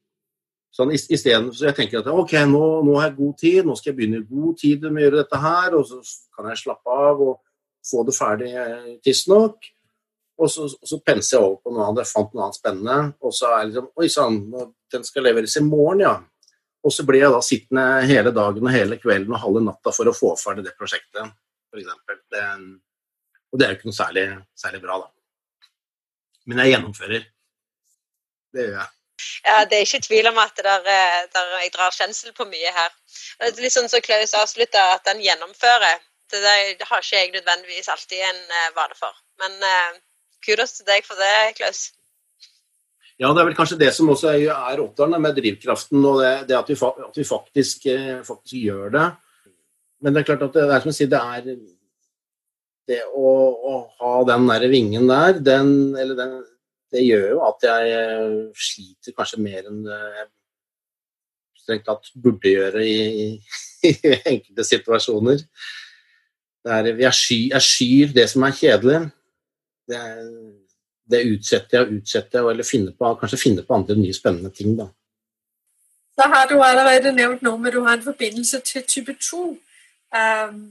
Sånn, 0.72 0.94
i, 0.94 0.96
i 0.96 1.18
stedet, 1.20 1.52
så 1.52 1.68
jeg 1.68 1.76
tenker 1.76 2.00
at 2.00 2.08
ok, 2.08 2.32
nå, 2.48 2.64
nå, 2.86 2.96
har 2.96 3.10
jeg 3.10 3.18
god 3.18 3.32
tid, 3.42 3.60
nå 3.68 3.74
skal 3.76 3.90
jeg 3.90 3.98
begynne 3.98 4.22
i 4.22 4.28
god 4.28 4.58
tid 4.62 4.86
med 4.88 5.02
å 5.02 5.04
gjøre 5.04 5.20
dette 5.20 5.40
her, 5.42 5.74
og 5.76 5.84
så 5.90 5.98
kan 6.32 6.48
jeg 6.48 6.60
slappe 6.62 6.96
av 6.96 7.20
og 7.26 7.34
få 7.84 8.04
det 8.08 8.14
ferdig 8.16 8.52
tidsnok. 9.04 9.68
Og 10.42 10.48
så, 10.50 10.64
så 10.72 10.98
penser 11.04 11.36
jeg 11.36 11.44
over 11.44 11.58
på 11.60 11.74
noe 11.74 11.90
annet, 11.90 12.06
jeg 12.06 12.12
fant 12.14 12.32
noe 12.32 12.46
annet 12.46 12.58
spennende, 12.58 12.96
og 13.20 13.34
så 13.36 13.50
er 13.52 13.66
det 13.66 13.74
liksom 13.74 13.90
Oi 14.00 14.08
sann, 14.14 14.38
den 14.94 15.04
skal 15.06 15.26
leveres 15.28 15.58
i 15.60 15.64
morgen, 15.66 16.06
ja. 16.06 16.14
Og 16.82 16.94
så 16.94 17.04
blir 17.06 17.22
jeg 17.22 17.34
da 17.34 17.42
sittende 17.46 17.84
hele 18.08 18.32
dagen 18.34 18.64
og 18.64 18.74
hele 18.74 18.98
kvelden 18.98 19.36
og 19.36 19.42
halve 19.44 19.62
natta 19.68 19.92
for 19.94 20.08
å 20.08 20.16
få 20.16 20.32
ferdig 20.40 20.64
det 20.66 20.72
prosjektet, 20.78 21.36
f.eks. 21.70 21.92
Og 23.52 23.60
det 23.60 23.68
er 23.68 23.74
jo 23.74 23.78
ikke 23.78 23.90
noe 23.90 24.00
særlig, 24.00 24.24
særlig, 24.56 24.80
bra, 24.82 24.98
da. 25.04 25.68
Men 26.48 26.64
jeg 26.64 26.72
gjennomfører. 26.72 27.30
Det 28.56 28.66
gjør 28.66 28.76
jeg. 28.80 29.01
Ja, 29.46 29.64
Det 29.64 29.78
er 29.78 29.86
ikke 29.86 30.02
tvil 30.06 30.28
om 30.30 30.38
at 30.42 30.56
der, 30.56 30.84
der 31.34 31.56
jeg 31.62 31.72
drar 31.74 31.94
kjensel 31.96 32.34
på 32.36 32.46
mye 32.50 32.72
her. 32.74 32.92
Det 33.40 33.52
er 33.52 33.64
litt 33.64 33.74
sånn 33.74 33.90
som 33.92 34.04
Klaus 34.04 34.34
avslutta, 34.38 34.84
at 34.96 35.06
den 35.08 35.22
gjennomfører. 35.24 36.02
Det, 36.32 36.40
der, 36.40 36.76
det, 36.80 36.86
har 36.88 37.02
ikke 37.02 37.18
jeg 37.18 37.32
nødvendigvis 37.34 37.90
alltid 37.92 38.22
en 38.24 38.40
vane 38.76 38.96
for. 38.96 39.18
Men 39.42 39.58
uh, 39.60 39.98
kudos 40.44 40.78
til 40.78 40.88
deg 40.88 41.04
for 41.04 41.20
det, 41.20 41.58
Klaus. 41.58 41.90
Ja, 43.20 43.28
det 43.30 43.42
er 43.42 43.50
vel 43.50 43.58
kanskje 43.58 43.78
det 43.78 43.90
som 43.94 44.08
også 44.10 44.32
er 44.32 44.80
oppdageren 44.80 45.20
med 45.22 45.36
drivkraften, 45.36 46.00
og 46.08 46.22
det, 46.22 46.32
det 46.48 46.56
at, 46.58 46.72
vi, 46.72 46.78
at 46.80 47.20
vi, 47.20 47.26
faktisk, 47.28 47.84
faktisk 48.26 48.56
gjør 48.56 48.94
det. 48.96 49.04
Men 50.02 50.14
det 50.14 50.22
er 50.22 50.28
klart 50.32 50.48
at 50.48 50.56
det, 50.56 50.64
det 50.66 50.74
er 50.74 50.82
som 50.82 50.90
å 50.90 50.96
si, 50.96 51.06
det 51.10 51.20
er 51.20 51.44
det 52.90 53.02
å, 53.14 53.28
å 53.70 53.74
ha 54.00 54.14
den 54.26 54.48
der 54.50 54.66
vingen 54.72 55.06
der, 55.10 55.38
den, 55.38 55.70
eller 55.98 56.18
den, 56.18 56.32
det 56.92 57.02
gjør 57.06 57.26
jo 57.30 57.42
at 57.48 57.66
jeg 57.66 58.30
sliter 58.68 59.16
kanskje 59.16 59.42
mer 59.42 59.68
enn 59.70 59.84
jeg 59.88 60.26
strengt 61.62 61.86
tatt 61.86 62.10
burde 62.18 62.50
gjøre 62.50 62.82
i, 62.84 63.36
i 63.88 63.92
enkelte 64.32 64.66
situasjoner. 64.66 65.44
Er, 66.62 66.88
jeg, 66.94 67.14
skyr, 67.18 67.46
jeg 67.54 67.66
skyr 67.66 68.16
det 68.16 68.26
som 68.30 68.44
er 68.46 68.58
kjedelig. 68.58 68.98
Det 69.90 70.02
det 71.12 71.22
utsetter 71.34 71.78
jeg 71.78 71.86
og 71.86 71.94
utsetter 72.00 72.38
jeg, 72.38 72.50
eller 72.50 72.64
finner 72.66 72.92
på, 72.98 73.14
kanskje 73.20 73.38
finner 73.38 73.66
på 73.66 73.74
andre 73.74 73.96
nye 73.98 74.14
spennende 74.14 74.50
ting. 74.50 74.76
da. 74.78 74.86
Så 76.14 76.28
har 76.34 76.48
du 76.48 76.60
allerede 76.62 77.12
nevnt 77.12 77.42
noe 77.42 77.58
med 77.58 77.72
du 77.72 77.80
har 77.80 77.96
en 77.96 78.04
forbindelse 78.04 78.60
til 78.60 78.86
type 78.88 79.16
2. 79.30 79.42
Um, 80.12 80.62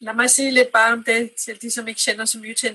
la 0.00 0.12
meg 0.12 0.30
si 0.30 0.50
litt 0.50 0.72
bare 0.72 0.98
om 0.98 1.02
det 1.06 1.36
til 1.40 1.58
de 1.62 1.70
som 1.70 1.88
ikke 1.88 2.00
kjenner 2.00 2.28
så 2.28 2.38
mye 2.42 2.54
til 2.54 2.74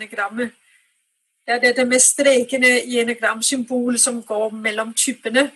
enagrammet. 1.51 1.61
Det 1.61 1.69
er 1.69 1.83
det 1.83 1.87
med 1.87 1.99
strekene 1.99 2.83
i 2.83 2.99
enagramsymbolet 2.99 3.99
som 3.99 4.23
går 4.23 4.49
mellom 4.49 4.93
typene. 4.93 5.51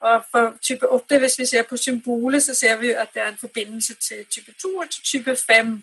Og 0.00 0.24
for 0.30 0.56
type 0.62 0.88
8, 0.88 1.18
hvis 1.18 1.38
vi 1.38 1.46
ser 1.46 1.62
på 1.62 1.76
symbolet, 1.76 2.42
så 2.42 2.54
ser 2.54 2.76
vi 2.76 2.90
at 2.90 3.08
det 3.14 3.22
er 3.22 3.28
en 3.28 3.36
forbindelse 3.40 3.94
til 3.94 4.24
type 4.30 4.52
2 4.62 4.76
og 4.76 4.90
til 4.90 5.02
type 5.04 5.36
5. 5.36 5.82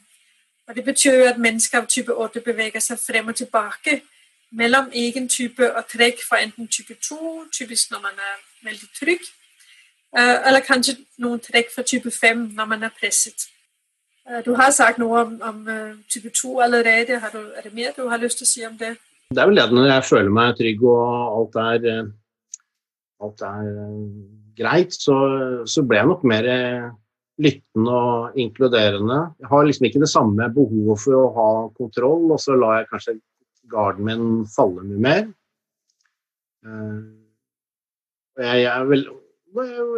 Og 0.67 0.75
Det 0.75 0.85
betyr 0.85 1.29
at 1.29 1.37
mennesker 1.37 1.77
av 1.77 1.87
type 1.87 2.13
8 2.13 2.41
beveger 2.41 2.79
seg 2.79 2.99
frem 2.99 3.27
og 3.27 3.35
tilbake 3.35 4.01
mellom 4.51 4.91
egen 4.93 5.29
type 5.29 5.75
og 5.75 5.87
trekk 5.87 6.15
fra 6.29 6.43
enten 6.43 6.67
type 6.67 6.93
2, 6.93 7.45
typisk 7.51 7.91
når 7.91 7.99
man 7.99 8.11
er 8.11 8.35
veldig 8.63 8.89
trygg, 8.99 9.19
eller 10.47 10.59
kanskje 10.59 10.97
noen 11.17 11.39
trekk 11.39 11.73
fra 11.75 11.81
type 11.81 12.11
5 12.11 12.37
når 12.37 12.65
man 12.65 12.83
er 12.83 12.89
presset. 12.99 13.47
Du 14.45 14.53
har 14.53 14.71
sagt 14.71 14.97
noe 14.97 15.19
om, 15.19 15.41
om 15.41 15.67
type 16.09 16.29
2 16.29 16.59
allerede. 16.59 17.21
Du, 17.33 17.51
er 17.55 17.61
det 17.61 17.73
mer 17.73 17.91
du 17.97 18.07
har 18.07 18.17
lyst 18.17 18.37
til 18.37 18.45
å 18.45 18.51
si 18.51 18.65
om 18.65 18.77
det? 18.77 18.97
Det 19.31 19.39
er 19.39 19.47
vel 19.47 19.59
det 19.61 19.69
når 19.71 19.85
jeg 19.87 20.07
føler 20.09 20.33
meg 20.35 20.57
trygg 20.59 20.81
og 20.91 21.03
alt 21.39 21.59
er, 21.61 22.09
alt 23.23 23.43
er 23.47 23.69
greit, 24.59 24.97
så, 24.97 25.15
så 25.63 25.83
ble 25.87 26.01
jeg 26.01 26.09
nok 26.09 26.25
mer 26.27 26.49
lyttende 27.41 27.95
og 27.95 28.41
inkluderende. 28.43 29.21
Jeg 29.39 29.51
har 29.53 29.65
liksom 29.67 29.87
ikke 29.87 30.03
det 30.03 30.11
samme 30.11 30.49
behovet 30.51 31.03
for 31.05 31.17
å 31.17 31.31
ha 31.37 31.49
kontroll, 31.79 32.27
og 32.35 32.43
så 32.43 32.57
lar 32.59 32.81
jeg 32.81 32.91
kanskje 32.91 33.17
garden 33.71 34.07
min 34.09 34.27
falle 34.51 34.83
mye 34.83 35.01
mer. 35.07 35.23
Jeg, 38.41 38.61
jeg, 38.65 38.87
vel, 38.91 39.07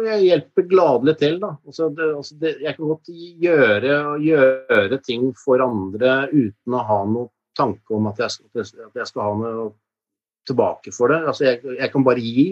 jeg 0.06 0.24
hjelper 0.28 0.70
gladelig 0.70 1.18
til, 1.20 1.40
da. 1.42 1.56
Altså 1.66 1.90
det, 1.90 2.10
altså 2.22 2.38
det, 2.38 2.56
jeg 2.62 2.78
kan 2.78 2.92
godt 2.94 3.14
gjøre, 3.48 4.00
gjøre 4.30 5.02
ting 5.02 5.32
for 5.42 5.64
andre 5.64 6.20
uten 6.30 6.78
å 6.78 6.86
ha 6.86 7.04
noe 7.10 7.33
tanke 7.56 7.96
om 7.96 8.10
at 8.10 8.20
jeg, 8.24 8.34
skal, 8.34 8.66
at 8.88 9.00
jeg 9.00 9.08
skal 9.10 9.26
ha 9.26 9.32
noe 9.40 9.70
tilbake 10.48 10.92
for 10.94 11.12
det. 11.12 11.22
Altså 11.24 11.48
jeg, 11.48 11.60
jeg 11.78 11.90
kan 11.92 12.04
bare 12.06 12.22
gi. 12.22 12.46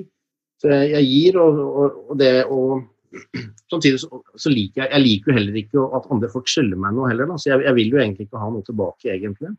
Så 0.62 0.71
jeg, 0.71 1.05
gir, 1.11 1.38
og, 1.43 1.59
og, 1.59 2.03
og 2.11 2.19
det 2.19 2.35
og 2.47 2.83
Samtidig 3.71 3.99
så, 4.01 4.23
så, 4.37 4.49
liker 4.49 4.83
jeg 4.83 4.88
Jeg 4.88 5.03
liker 5.03 5.33
jo 5.33 5.35
heller 5.37 5.57
ikke 5.61 5.83
at 5.99 6.07
andre 6.15 6.31
folk 6.33 6.47
skylder 6.49 6.79
meg 6.81 6.95
noe 6.97 7.11
heller, 7.11 7.29
da. 7.29 7.37
Så 7.37 7.51
jeg, 7.51 7.75
vil 7.77 7.91
jo 7.93 8.01
egentlig 8.01 8.29
ikke 8.29 8.41
ha 8.41 8.49
noe 8.53 8.65
tilbake, 8.65 9.11
egentlig. 9.12 9.53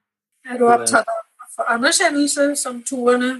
Er 0.49 0.57
du 0.57 0.65
opptatt 0.65 1.11
av 1.11 1.67
anerkjennelse 1.75 2.47
som 2.57 2.81
toerne? 2.87 3.35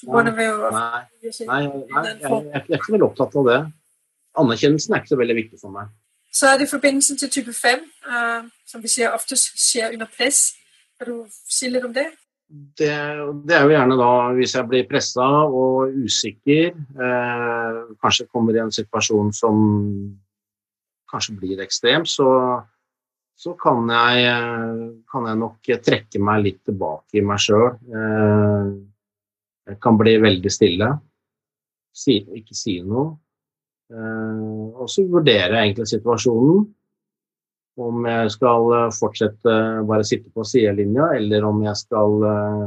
Jo 0.00 0.20
Nei, 0.20 0.32
nei, 0.32 0.64
nei 0.76 0.90
jeg, 1.24 1.32
jeg, 1.32 2.62
er 2.68 2.74
ikke 2.76 2.94
veldig 2.94 3.06
opptatt 3.06 3.36
av 3.40 3.46
det. 3.48 3.60
Anerkjennelsen 4.40 4.92
er 4.92 5.00
ikke 5.02 5.14
så 5.14 5.20
veldig 5.20 5.36
viktig 5.38 5.60
for 5.60 5.72
meg. 5.72 5.92
Så 6.36 6.50
er 6.50 6.58
det 6.60 6.68
forbindelsen 6.68 7.16
til 7.16 7.30
type 7.32 7.52
5, 7.56 7.84
uh, 8.10 8.48
som 8.68 8.82
vi 8.84 8.92
ser 8.92 9.14
ofte 9.16 9.38
skjer 9.40 9.94
under 9.96 10.08
press. 10.12 10.50
Kan 10.96 11.10
du 11.12 11.26
si 11.28 11.68
litt 11.70 11.84
om 11.84 11.92
det? 11.92 12.08
Det, 12.46 12.92
det, 13.42 13.54
er 13.56 13.64
jo 13.66 13.72
gjerne 13.74 13.96
da 13.98 14.10
hvis 14.36 14.54
jeg 14.54 14.68
blir 14.70 14.86
pressa 14.86 15.26
og 15.50 15.96
usikker, 15.98 16.70
eh, 16.76 17.80
kanskje 17.98 18.28
kommer 18.30 18.54
i 18.54 18.62
en 18.62 18.70
situasjon 18.72 19.32
som 19.34 19.56
kanskje 21.10 21.34
blir 21.40 21.62
ekstrem, 21.64 22.06
så, 22.06 22.28
så 23.34 23.54
kan, 23.58 23.90
jeg, 23.90 24.30
kan, 25.10 25.26
jeg, 25.26 25.40
nok 25.42 25.72
trekke 25.88 26.22
meg 26.22 26.44
litt 26.44 26.62
tilbake 26.70 27.18
i 27.18 27.24
meg 27.26 27.42
sjøl. 27.42 27.68
Eh, 27.74 28.72
jeg 29.66 29.82
kan 29.82 29.98
bli 29.98 30.14
veldig 30.22 30.52
stille, 30.54 30.92
si, 31.90 32.20
ikke 32.40 32.54
si 32.54 32.78
noe. 32.86 33.10
Eh, 33.90 34.46
og 34.70 34.86
så 34.90 35.02
vurderer 35.10 35.58
jeg 35.58 35.72
egentlig 35.72 35.90
situasjonen 35.90 36.64
om 37.76 38.06
jeg 38.08 38.32
skal 38.32 38.72
eh, 38.72 38.90
fortsette 38.96 39.54
bare 39.88 40.06
sitte 40.06 40.32
på 40.32 40.44
sidelinja, 40.48 41.10
eller 41.18 41.46
om 41.48 41.62
jeg 41.66 41.76
skal 41.82 42.26
eh, 42.30 42.66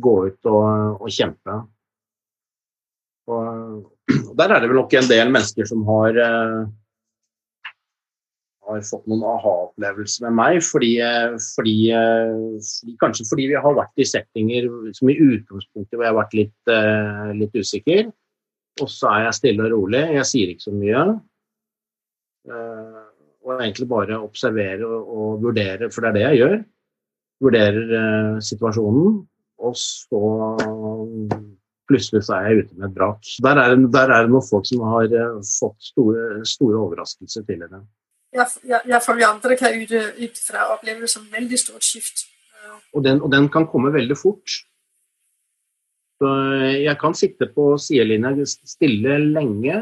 gå 0.00 0.16
ut 0.30 0.50
og, 0.50 1.00
og 1.00 1.08
kjempe. 1.12 1.56
Og, 3.30 3.80
der 4.38 4.54
er 4.54 4.60
det 4.62 4.70
vel 4.70 4.80
nok 4.80 4.94
en 4.96 5.10
del 5.10 5.32
mennesker 5.32 5.68
som 5.68 5.82
har, 5.88 6.16
uh, 6.18 6.62
har 8.70 8.86
fått 8.86 9.04
noen 9.10 9.26
aha-opplevelser 9.28 10.26
med 10.28 10.38
meg, 10.38 10.62
fordi, 10.66 10.94
fordi, 11.56 11.76
uh, 11.94 12.96
kanskje 13.02 13.28
fordi 13.28 13.50
vi 13.52 13.60
har 13.60 13.76
vært 13.76 14.02
i 14.02 14.08
settinger 14.08 14.70
som 14.96 15.12
i 15.12 15.18
utgangspunktet 15.18 15.94
hvor 15.94 16.06
jeg 16.06 16.14
har 16.14 16.20
vært 16.22 16.38
litt, 16.38 16.74
litt 17.38 17.60
usikker. 17.60 18.10
Og 18.80 18.88
så 18.88 19.10
er 19.12 19.26
jeg 19.26 19.38
stille 19.40 19.66
og 19.66 19.74
rolig, 19.74 20.02
jeg 20.16 20.28
sier 20.30 20.52
ikke 20.54 20.68
så 20.70 20.74
mye 20.74 21.06
og 23.50 23.62
egentlig 23.62 23.88
bare 23.90 24.20
observere 24.20 24.86
og, 24.86 25.10
og, 25.10 25.30
vurdere, 25.44 25.90
for 25.92 26.04
det 26.04 26.10
er 26.10 26.16
det 26.16 26.24
jeg 26.26 26.40
gjør. 26.40 26.56
Vurderer 27.40 27.94
eh, 27.98 28.40
situasjonen, 28.44 29.20
og 29.60 29.76
så 29.76 30.20
plutselig 31.90 32.22
så 32.26 32.36
er 32.36 32.48
jeg 32.48 32.64
ute 32.64 32.78
med 32.78 32.88
et 32.90 32.96
brak. 32.96 33.30
Der 33.44 33.60
er, 33.62 33.76
der 33.98 34.14
er 34.14 34.26
det 34.26 34.32
noen 34.34 34.46
folk 34.46 34.68
som 34.68 34.84
har 34.92 35.08
eh, 35.08 35.38
fått 35.48 35.90
store, 35.90 36.44
store 36.48 36.82
overraskelser 36.84 37.46
tidligere. 37.48 37.82
Ja, 38.36 38.46
ja, 38.86 39.00
for 39.02 39.18
vi 39.18 39.26
andre 39.26 39.56
kan 39.58 39.74
ut, 39.74 39.90
ut 39.90 40.36
fra 40.38 40.68
som 41.10 41.24
veldig 41.32 41.58
stort 41.58 41.82
skift. 41.82 42.28
Og 42.94 43.02
den, 43.02 43.18
og 43.22 43.32
den 43.32 43.48
kan 43.50 43.66
komme 43.66 43.90
veldig 43.94 44.16
fort. 44.18 44.60
Så 46.20 46.30
jeg 46.76 46.94
kan 47.00 47.16
sitte 47.16 47.48
på 47.50 47.72
sidelinja 47.80 48.44
stille 48.44 49.16
lenge 49.32 49.80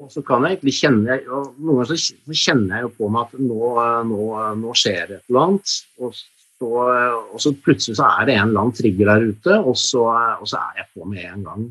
og 0.00 0.08
så 0.08 0.22
kan 0.24 0.44
jeg 0.46 0.56
egentlig 0.56 0.76
kjenne 0.78 1.16
og 1.28 1.48
Noen 1.60 1.82
ganger 1.82 1.98
så 2.00 2.36
kjenner 2.42 2.78
jeg 2.78 2.86
jo 2.86 2.92
på 2.96 3.08
meg 3.12 3.26
at 3.26 3.40
nå, 3.44 3.70
nå, 4.08 4.20
nå 4.62 4.76
skjer 4.78 5.02
det 5.10 5.18
et 5.18 5.32
eller 5.32 5.42
annet. 5.42 5.74
Og 6.00 6.14
så, 6.16 6.70
og 6.70 7.42
så, 7.44 7.52
plutselig 7.64 7.98
så 7.98 8.08
er 8.08 8.28
det 8.28 8.36
en 8.36 8.46
eller 8.48 8.62
annen 8.62 8.76
trigger 8.76 9.10
der 9.10 9.26
ute, 9.28 9.58
og 9.60 9.76
så, 9.80 10.04
og 10.40 10.48
så 10.48 10.60
er 10.60 10.80
jeg 10.80 10.88
på 10.94 11.08
med 11.08 11.26
en 11.28 11.44
gang. 11.48 11.66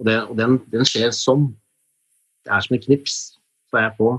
Og, 0.00 0.08
det, 0.08 0.16
og 0.26 0.34
den, 0.36 0.58
den, 0.72 0.88
skjer 0.88 1.12
sånn. 1.16 1.46
Det 2.44 2.52
er 2.56 2.64
som 2.64 2.76
et 2.76 2.84
knips, 2.88 3.16
så 3.68 3.80
er 3.80 3.86
jeg 3.86 3.96
på. 4.00 4.10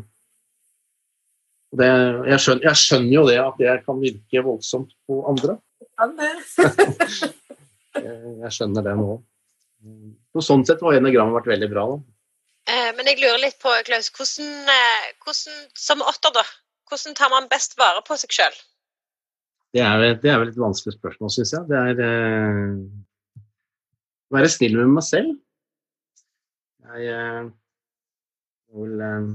Det, 1.78 1.89
jeg, 2.28 2.39
skjønner, 2.43 2.65
jeg, 2.67 2.80
skjønner, 2.82 3.12
jo 3.15 3.26
det 3.30 3.38
at 3.41 3.62
det 3.62 3.76
kan 3.86 4.02
virke 4.02 4.43
voldsomt 4.45 4.95
på 5.08 5.21
andre. 5.30 5.60
jeg 8.41 8.58
skjønner 8.58 8.89
det 8.89 8.95
nå. 8.97 9.19
Så 10.34 10.43
sånn 10.50 10.65
sett 10.67 10.82
har 10.86 10.97
enegrammet 10.97 11.38
vært 11.39 11.54
veldig 11.54 11.69
bra. 11.71 11.86
da. 11.93 12.20
Eh, 12.82 12.91
men 12.98 13.10
jeg 13.10 13.20
lurer 13.22 13.41
litt 13.41 13.60
på, 13.62 13.72
Klaus, 13.88 14.10
hvordan, 14.15 14.52
eh, 14.72 15.08
hvordan, 15.24 15.63
som 15.78 16.04
åtter, 16.06 16.34
da, 16.36 16.44
hvordan 16.89 17.17
tar 17.17 17.32
man 17.34 17.50
best 17.52 17.78
vare 17.80 18.04
på 18.08 18.17
seg 18.20 18.34
sjøl? 18.36 18.60
Det, 19.72 19.84
det, 20.24 20.30
er 20.32 20.41
vel 20.41 20.52
et 20.52 20.60
vanskelig 20.60 20.98
spørsmål, 20.98 21.32
syns 21.32 21.54
jeg. 21.56 21.67
Det 21.70 21.80
er 21.80 22.04
eh, 22.04 23.41
være 24.36 24.52
snill 24.52 24.78
med 24.82 24.96
meg 24.98 25.06
selv. 25.08 25.34
Jeg 26.91 27.12
eh, 27.15 27.44
vil 28.76 29.04
eh, 29.08 29.28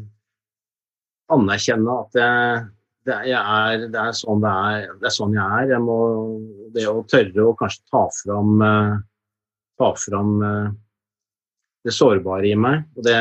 anerkjenne 1.36 1.98
at 2.02 2.18
jeg, 2.20 2.64
det, 3.06 3.18
jeg 3.30 3.40
er, 3.40 3.86
det, 3.86 4.02
er 4.02 4.16
sånn 4.18 4.42
det, 4.44 4.54
er, 4.70 4.88
det 5.00 5.08
er 5.08 5.16
sånn 5.16 5.36
jeg 5.36 5.60
er. 5.60 5.70
Jeg 5.76 5.84
må, 5.86 6.00
det 6.74 6.88
å 6.90 7.04
tørre 7.08 7.46
å 7.46 7.56
kanskje 7.60 7.86
ta 7.92 8.02
fram, 8.22 8.56
eh, 8.66 8.96
ta 9.80 9.92
fram 10.00 10.34
det 11.86 11.94
sårbare 11.94 12.50
i 12.50 12.58
meg. 12.58 12.84
Og 12.98 13.06
det, 13.06 13.16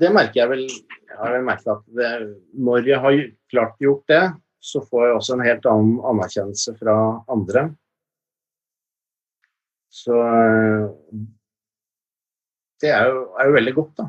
det 0.00 0.12
merker 0.14 0.42
jeg 0.42 0.52
vel 0.54 0.66
Jeg 0.66 1.22
har 1.22 1.32
vel 1.32 1.46
merket 1.46 1.70
at 1.72 1.84
det, 1.96 2.10
når 2.60 2.88
jeg 2.90 3.00
har 3.00 3.14
klart 3.52 3.78
gjort 3.80 4.04
det, 4.12 4.24
så 4.60 4.82
får 4.84 5.06
jeg 5.06 5.16
også 5.16 5.36
en 5.36 5.44
helt 5.46 5.68
annen 5.70 5.94
anerkjennelse 6.10 6.74
fra 6.76 6.96
andre. 7.32 7.62
Så 9.96 10.18
det 12.82 12.92
er 12.92 13.08
jo, 13.08 13.22
er 13.38 13.48
jo 13.48 13.56
veldig 13.56 13.74
godt, 13.78 13.94
da. 14.02 14.08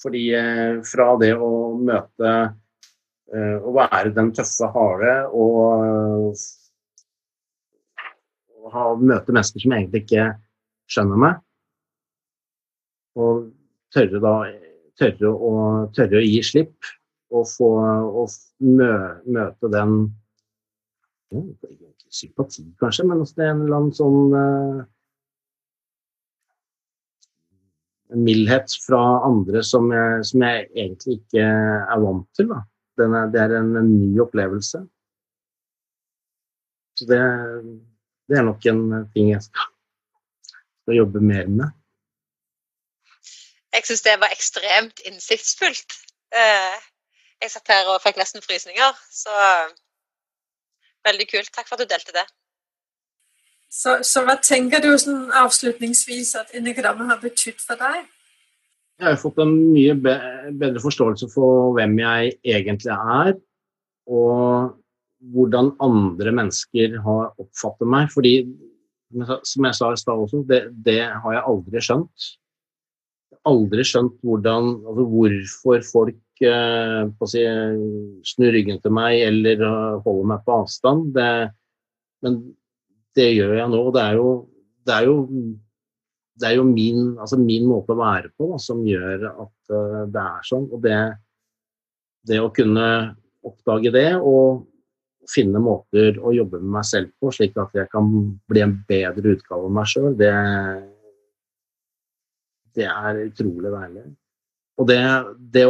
Fordi 0.00 0.22
eh, 0.36 0.80
fra 0.86 1.08
det 1.20 1.32
å 1.36 1.50
møte 1.80 2.30
eh, 2.30 3.56
Å 3.58 3.72
være 3.74 4.12
den 4.16 4.30
tøffe, 4.36 4.68
harde 4.74 5.14
og, 5.36 6.36
og 8.70 9.02
møte 9.02 9.34
mennesker 9.34 9.64
som 9.64 9.74
egentlig 9.76 10.04
ikke 10.04 10.30
skjønner 10.90 11.20
meg, 11.24 11.40
og 13.18 13.50
tørre, 13.94 14.20
da, 14.22 14.34
tørre, 15.00 15.30
å, 15.30 15.52
tørre 15.96 16.20
å 16.20 16.24
gi 16.24 16.40
slipp 16.46 16.90
og 17.30 17.46
få 17.46 17.70
og 18.22 18.32
mø, 18.66 18.92
møte 19.30 19.70
den 19.72 20.00
Sympati, 22.10 22.64
kanskje, 22.80 23.04
men 23.06 23.20
også 23.22 23.36
det 23.38 23.44
er 23.44 23.52
en 23.52 23.60
eller 23.62 23.76
annen 23.76 23.92
sånn 23.94 24.32
uh, 24.34 24.80
En 28.10 28.24
mildhet 28.26 28.72
fra 28.82 28.98
andre 29.22 29.60
som 29.62 29.86
jeg, 29.94 30.24
som 30.26 30.42
jeg, 30.42 30.64
egentlig 30.74 31.20
ikke 31.20 31.44
er 31.46 32.00
vant 32.02 32.26
til. 32.34 32.50
Er, 32.50 33.28
det 33.30 33.38
er 33.38 33.54
en, 33.60 33.68
en, 33.78 33.92
ny 34.00 34.18
opplevelse. 34.24 34.80
Så 36.98 37.06
det, 37.06 37.20
det, 38.26 38.40
er 38.40 38.48
nok 38.48 38.66
en 38.66 38.82
ting 39.14 39.30
jeg 39.30 39.44
skal, 39.46 39.70
skal 40.82 40.98
jobbe 40.98 41.22
mer 41.22 41.46
med. 41.46 41.79
Jeg 43.80 43.86
syns 43.88 44.02
det 44.04 44.18
var 44.20 44.32
ekstremt 44.34 44.98
innsiktsfullt. 45.08 45.94
Eh, 46.36 46.80
jeg 47.40 47.52
satt 47.54 47.70
her 47.72 47.88
og 47.88 48.02
fikk 48.04 48.18
nesten 48.20 48.42
frysninger, 48.44 48.98
så 49.08 49.32
veldig 51.08 51.26
kult. 51.30 51.48
Takk 51.54 51.64
for 51.64 51.78
at 51.78 51.88
du 51.88 51.88
delte 51.88 52.12
det. 52.12 52.26
Så, 53.72 54.02
så 54.04 54.20
hva 54.26 54.34
tenker 54.42 54.82
du 54.84 54.90
sånn 55.00 55.30
avslutningsvis 55.32 56.34
at 56.42 56.52
enegrammet 56.58 57.08
har 57.08 57.22
betydd 57.22 57.62
for 57.64 57.80
deg? 57.80 58.02
Jeg 59.00 59.08
har 59.08 59.16
fått 59.22 59.40
en 59.40 59.54
mye 59.72 59.94
bedre 59.96 60.82
forståelse 60.84 61.30
for 61.32 61.72
hvem 61.78 61.94
jeg 62.02 62.34
egentlig 62.44 62.92
er, 62.92 63.32
og 64.12 64.74
hvordan 65.32 65.72
andre 65.80 66.34
mennesker 66.36 66.98
har 67.00 67.32
oppfattet 67.40 67.88
meg. 67.88 68.12
Fordi, 68.12 68.34
som 69.48 69.70
jeg 69.70 69.80
sa 69.80 69.88
i 69.94 70.02
stad 70.04 70.20
også, 70.26 70.44
det, 70.52 70.66
det 70.84 71.00
har 71.08 71.38
jeg 71.38 71.46
aldri 71.54 71.84
skjønt 71.88 72.28
aldri 73.48 73.84
skjønt 73.86 74.18
hvordan, 74.26 74.74
altså 74.88 75.06
hvorfor 75.08 75.86
folk 75.86 76.44
eh, 76.44 77.28
si, 77.30 77.44
snur 78.32 78.54
ryggen 78.54 78.80
til 78.82 78.94
meg 78.96 79.22
eller 79.24 79.64
uh, 79.64 79.98
holder 80.04 80.30
meg 80.34 80.44
på 80.46 80.58
avstand. 80.60 81.10
Det, 81.16 81.32
men 82.24 82.38
det 83.16 83.30
gjør 83.32 83.56
jeg 83.58 83.72
nå. 83.72 83.82
Det 83.96 84.04
er 84.04 84.18
jo, 84.20 84.28
det 84.86 84.96
er 84.96 85.08
jo, 85.08 85.16
det 86.40 86.50
er 86.50 86.58
jo 86.58 86.66
min, 86.68 87.02
altså 87.20 87.40
min, 87.40 87.68
måte 87.68 87.96
å 87.96 88.00
være 88.00 88.32
på 88.36 88.52
da, 88.52 88.60
som 88.62 88.84
gjør 88.86 89.28
at 89.30 89.74
uh, 89.74 90.02
det 90.12 90.26
er 90.26 90.50
sånn. 90.50 90.68
Og 90.68 90.84
det, 90.84 90.98
det 92.28 92.42
å 92.42 92.52
kunne 92.54 92.90
oppdage 93.46 93.92
det 93.94 94.10
og 94.18 94.66
finne 95.30 95.60
måter 95.62 96.16
å 96.20 96.32
jobbe 96.34 96.58
med 96.60 96.74
meg 96.80 96.86
selv 96.88 97.12
på, 97.20 97.30
slik 97.32 97.56
at 97.60 97.72
jeg 97.76 97.88
kan 97.92 98.08
bli 98.50 98.62
en 98.64 98.80
bedre 98.88 99.36
utgave 99.36 99.68
av 99.68 99.74
meg 99.76 99.88
sjøl, 99.88 100.14
det 100.18 100.32
det 102.76 102.86
er 102.88 103.24
utrolig 103.26 103.72
deilig. 103.72 104.04
Og 104.80 104.88
det, 104.88 105.00
det, 105.54 105.64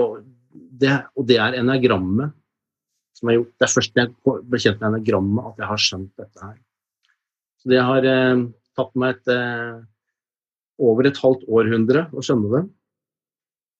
det, 0.82 0.96
og 1.16 1.26
det 1.28 1.38
er 1.42 1.58
enagrammet 1.60 2.36
som 3.20 3.28
har 3.28 3.36
gjort 3.36 3.52
Det 3.52 3.66
er 3.66 3.72
først 3.74 3.98
jeg 4.00 4.12
ble 4.24 4.60
kjent 4.62 4.80
med 4.80 4.88
enagrammet 4.94 5.48
at 5.50 5.60
jeg 5.60 5.68
har 5.70 5.82
skjønt 5.84 6.12
dette 6.20 6.44
her. 6.44 6.58
Så 7.60 7.72
det 7.72 7.80
har 7.84 8.06
eh, 8.08 8.44
tatt 8.78 8.94
meg 8.96 9.18
et, 9.18 9.32
eh, 9.34 9.80
over 10.80 11.08
et 11.10 11.20
halvt 11.20 11.44
århundre 11.44 12.06
å 12.16 12.24
skjønne 12.24 12.52
det. 12.54 12.62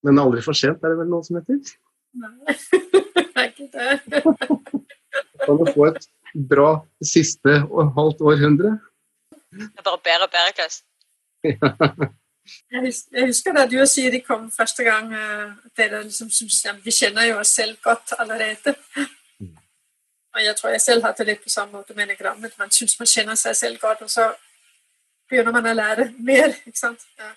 Men 0.04 0.20
aldri 0.20 0.44
for 0.44 0.56
sent, 0.56 0.84
er 0.84 0.92
det 0.92 1.00
vel 1.00 1.08
noe 1.12 1.24
som 1.24 1.40
heter? 1.40 1.72
Nei, 2.20 2.56
det 3.16 3.24
er 3.32 3.48
ikke 3.48 3.70
det. 3.72 4.22
kan 5.46 5.60
du 5.60 5.72
få 5.72 5.88
et 5.88 6.08
bra 6.52 6.70
siste 7.04 7.62
og 7.70 7.94
halvt 7.96 8.24
århundre? 8.28 8.76
Det 9.50 9.66
er 9.80 9.86
bare 9.86 10.04
bedre 10.04 10.28
og 10.28 10.34
bedre, 10.36 10.56
Klaus. 10.60 10.82
Jeg 12.70 12.84
husker, 12.86 13.16
jeg 13.18 13.30
husker 13.30 13.56
da 13.56 13.64
du 13.66 13.76
og 13.80 13.88
Siri 13.88 14.20
kom 14.26 14.50
første 14.50 14.84
gang. 14.86 15.12
eh, 15.14 15.50
Dere 15.76 16.02
liksom 16.04 16.30
synes 16.30 16.64
ja, 16.64 16.72
Vi 16.84 16.90
kjenner 16.94 17.28
jo 17.28 17.40
oss 17.40 17.54
selv 17.54 17.76
godt 17.82 18.14
allerede. 18.18 18.74
Og 20.30 20.44
jeg 20.44 20.56
tror 20.56 20.70
jeg 20.70 20.80
selv 20.80 21.02
hadde 21.02 21.18
det 21.18 21.26
litt 21.26 21.42
på 21.42 21.50
samme 21.50 21.72
måte 21.78 21.94
med 21.94 22.06
enagrammet. 22.06 22.54
Man 22.58 22.70
syns 22.70 22.98
man 23.00 23.10
kjenner 23.10 23.38
seg 23.38 23.56
selv 23.58 23.80
godt, 23.82 24.02
og 24.06 24.10
så 24.10 24.28
begynner 25.30 25.52
man 25.56 25.66
å 25.66 25.74
lære 25.74 26.12
mer. 26.18 26.54
ikke 26.66 26.78
sant? 26.78 27.02
Ja. 27.18 27.32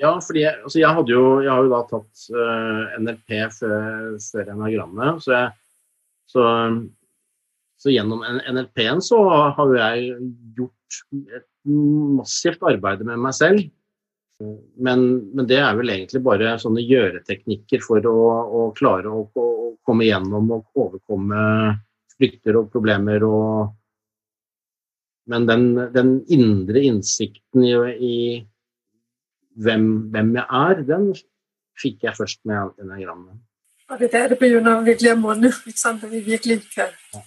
Ja, 0.00 0.14
fordi 0.24 0.44
jeg, 0.46 0.56
altså 0.64 0.78
jeg, 0.80 0.94
hadde 0.96 1.12
jo, 1.12 1.24
jeg 1.44 1.50
har 1.52 1.66
jo 1.66 1.72
da 1.74 1.80
tatt 1.90 2.22
uh, 2.32 2.94
NLP 3.02 3.34
før, 3.52 4.14
før 4.24 4.52
enagrammet, 4.54 5.18
så, 5.26 5.34
jeg, 5.34 5.50
så, 6.30 6.44
så 7.82 7.92
gjennom 7.92 8.24
NLP-en 8.24 9.02
så 9.04 9.18
har 9.28 9.60
jo 9.60 9.76
jeg 9.76 10.14
gjort 10.56 11.00
et 11.36 11.46
massivt 12.16 12.64
arbeid 12.70 13.04
med 13.10 13.20
meg 13.26 13.36
selv. 13.36 13.66
Men, 14.40 15.02
men 15.36 15.48
det 15.48 15.58
er 15.60 15.74
vel 15.76 15.92
egentlig 15.92 16.22
bare 16.24 16.54
sånne 16.60 16.82
gjøreteknikker 16.84 17.82
for 17.84 18.06
å, 18.08 18.20
å 18.40 18.62
klare 18.76 19.12
å, 19.12 19.26
å 19.28 19.48
komme 19.86 20.06
gjennom 20.08 20.48
og 20.56 20.80
overkomme 20.80 21.42
frykter 22.16 22.58
og 22.60 22.72
problemer 22.72 23.26
og 23.28 23.76
Men 25.30 25.44
den, 25.46 25.66
den 25.94 26.08
indre 26.32 26.80
innsikten 26.82 27.62
i, 27.62 27.74
i 28.02 28.16
hvem, 29.62 29.84
hvem 30.10 30.32
jeg 30.34 30.46
er, 30.58 30.80
den 30.88 31.04
fikk 31.78 32.06
jeg 32.08 32.16
først 32.16 32.40
med 32.48 32.72
enagrammet. 32.82 33.36
Og 33.90 34.00
det 34.00 34.08
er 34.08 34.14
der 34.16 34.32
det 34.32 34.38
begynner 34.40 34.82
virkelig 34.86 35.12
måned, 35.20 35.52
ikke 35.66 35.78
sant? 35.78 36.02
Vi 36.10 36.22
virkelig 36.24 36.56
ikke 36.62 36.88
ja. 36.88 37.22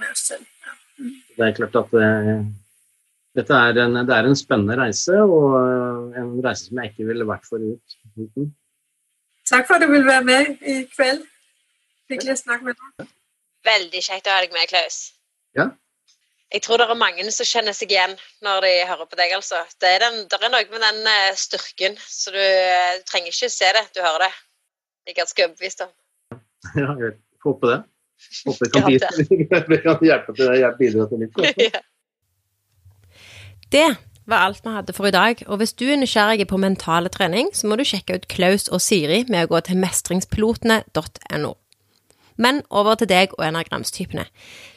med 0.00 0.14
oss 0.14 0.24
selv. 0.30 0.46
Ja. 0.64 1.10
Det 1.36 1.44
er 1.46 1.58
klart 1.58 1.76
at 1.82 1.98
eh, 2.00 2.40
dette 3.36 3.56
er 3.68 3.80
en, 3.84 3.98
det 4.08 4.14
er 4.16 4.28
en 4.28 4.38
spennende 4.38 4.76
reise, 4.80 5.16
og 5.22 5.56
eh, 5.60 6.20
en 6.22 6.36
reise 6.44 6.68
som 6.68 6.80
jeg 6.80 6.92
ikke 6.92 7.08
ville 7.10 7.26
vært 7.28 7.48
forut. 7.48 7.96
Takk 9.46 9.66
for 9.68 9.76
at 9.76 9.84
du 9.84 9.90
vil 9.92 10.06
være 10.06 10.24
med 10.26 10.62
i 10.64 10.78
kveld. 10.90 11.24
Hyggelig 12.10 12.36
å 12.36 12.40
snakke 12.40 12.70
med 12.70 12.78
deg. 12.78 13.10
Veldig 13.66 14.02
kjekt 14.06 14.30
å 14.30 14.36
ha 14.36 14.44
deg 14.44 14.54
med, 14.54 14.70
Klaus. 14.70 15.00
Ja. 15.58 15.68
Jeg 16.54 16.62
tror 16.62 16.78
det 16.78 16.86
er 16.86 16.98
mange 16.98 17.26
som 17.34 17.48
kjenner 17.48 17.74
seg 17.74 17.90
igjen 17.90 18.14
når 18.46 18.62
de 18.62 18.72
hører 18.86 19.08
på 19.10 19.18
deg, 19.18 19.34
altså. 19.34 19.58
Det 19.82 19.90
er, 19.96 20.04
den, 20.06 20.22
det 20.30 20.38
er 20.38 20.52
noe 20.52 20.68
med 20.70 20.84
den 20.86 21.10
eh, 21.10 21.34
styrken, 21.38 21.98
så 21.98 22.32
du, 22.34 22.40
eh, 22.40 23.00
du 23.00 23.10
trenger 23.10 23.34
ikke 23.34 23.50
se 23.52 23.72
det, 23.76 23.84
du 23.96 24.00
hører 24.04 24.28
det. 24.28 24.32
Jeg 25.06 25.14
er 25.14 25.20
ganske 25.20 25.48
overbevist 25.48 25.86
om. 25.86 25.92
Ja, 26.76 26.94
jeg 26.98 27.12
håper 27.44 27.70
det. 27.70 27.82
Håper 28.46 28.64
det 28.64 28.72
kan, 28.72 28.88
Ja, 28.90 29.02
bidra, 29.68 29.82
kan 29.84 30.08
hjelpe 30.08 30.34
til 30.34 30.48
det, 30.50 30.72
bidra 30.80 31.06
til 31.10 31.22
litt. 31.22 31.76
Det 33.72 33.86
var 34.26 34.42
alt 34.46 34.64
vi 34.64 34.74
hadde 34.74 34.94
for 34.94 35.08
i 35.08 35.14
dag, 35.14 35.42
og 35.46 35.60
hvis 35.60 35.74
du 35.78 35.86
er 35.86 36.00
nysgjerrig 36.00 36.48
på 36.50 36.58
mentale 36.58 37.10
trening, 37.12 37.52
så 37.54 37.68
må 37.68 37.78
du 37.78 37.84
sjekke 37.86 38.18
ut 38.18 38.28
Klaus 38.30 38.66
og 38.68 38.82
Siri 38.82 39.24
med 39.30 39.46
å 39.46 39.54
gå 39.54 39.62
til 39.66 39.78
mestringspilotene.no. 39.82 41.54
Men 42.36 42.60
over 42.68 42.98
til 43.00 43.08
deg 43.08 43.32
og 43.38 43.46
enagramstypene. 43.46 44.26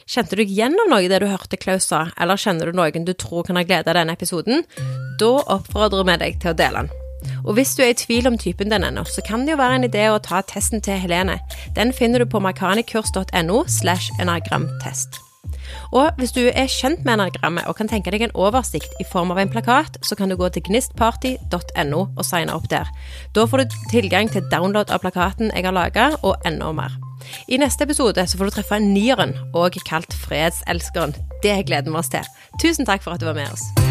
Kjente 0.09 0.37
du 0.39 0.45
gjennom 0.45 0.89
noe 0.89 1.03
i 1.03 1.09
det 1.11 1.19
du 1.21 1.27
hørte 1.27 1.59
Klaus 1.59 1.89
sa, 1.91 2.07
eller 2.17 2.39
kjenner 2.39 2.69
du 2.69 2.77
noen 2.77 3.05
du 3.05 3.13
tror 3.13 3.45
kan 3.45 3.59
ha 3.59 3.65
glede 3.67 3.91
av 3.91 3.99
denne 3.99 4.15
episoden? 4.15 4.63
Da 5.19 5.33
oppfordrer 5.57 6.07
vi 6.07 6.17
deg 6.23 6.41
til 6.41 6.53
å 6.53 6.57
dele 6.57 6.85
den. 6.85 6.95
Og 7.43 7.55
hvis 7.57 7.75
du 7.75 7.83
er 7.83 7.91
i 7.91 7.99
tvil 7.99 8.29
om 8.29 8.37
typen 8.39 8.71
din 8.71 8.85
ennå, 8.85 9.03
så 9.03 9.21
kan 9.25 9.43
det 9.45 9.53
jo 9.53 9.61
være 9.61 9.79
en 9.79 9.87
idé 9.89 10.07
å 10.07 10.21
ta 10.23 10.41
testen 10.47 10.81
til 10.81 11.01
Helene. 11.03 11.39
Den 11.75 11.91
finner 11.95 12.23
du 12.23 12.29
på 12.31 12.41
makanikurs.no 12.43 13.65
slash 13.67 14.13
enagramtest. 14.21 15.19
Og 15.91 16.11
hvis 16.19 16.33
du 16.35 16.41
er 16.47 16.69
kjent 16.71 17.03
med 17.05 17.17
enagrammet 17.17 17.67
og 17.69 17.77
kan 17.79 17.89
tenke 17.91 18.13
deg 18.13 18.27
en 18.27 18.35
oversikt 18.37 18.93
i 19.01 19.07
form 19.07 19.33
av 19.33 19.41
en 19.41 19.51
plakat, 19.51 19.99
så 20.05 20.17
kan 20.19 20.29
du 20.29 20.37
gå 20.39 20.49
til 20.53 20.65
gnistparty.no 20.69 22.01
og 22.05 22.25
signe 22.25 22.55
opp 22.55 22.69
der. 22.71 22.89
Da 23.35 23.45
får 23.49 23.63
du 23.63 23.77
tilgang 23.91 24.31
til 24.31 24.45
download 24.51 24.93
av 24.93 25.03
plakaten 25.03 25.53
jeg 25.53 25.65
har 25.67 25.75
laga, 25.75 26.11
og 26.23 26.39
enda 26.47 26.71
mer. 26.75 26.97
I 27.51 27.59
neste 27.61 27.85
episode 27.85 28.23
så 28.27 28.39
får 28.39 28.49
du 28.49 28.57
treffe 28.57 28.79
nieren, 28.83 29.35
òg 29.53 29.77
kalt 29.87 30.15
fredselskeren. 30.25 31.15
Det 31.43 31.61
gleder 31.67 31.91
vi 31.91 32.01
oss 32.01 32.11
til. 32.13 32.33
Tusen 32.61 32.87
takk 32.89 33.05
for 33.05 33.15
at 33.15 33.21
du 33.21 33.29
var 33.29 33.37
med 33.37 33.51
oss. 33.51 33.88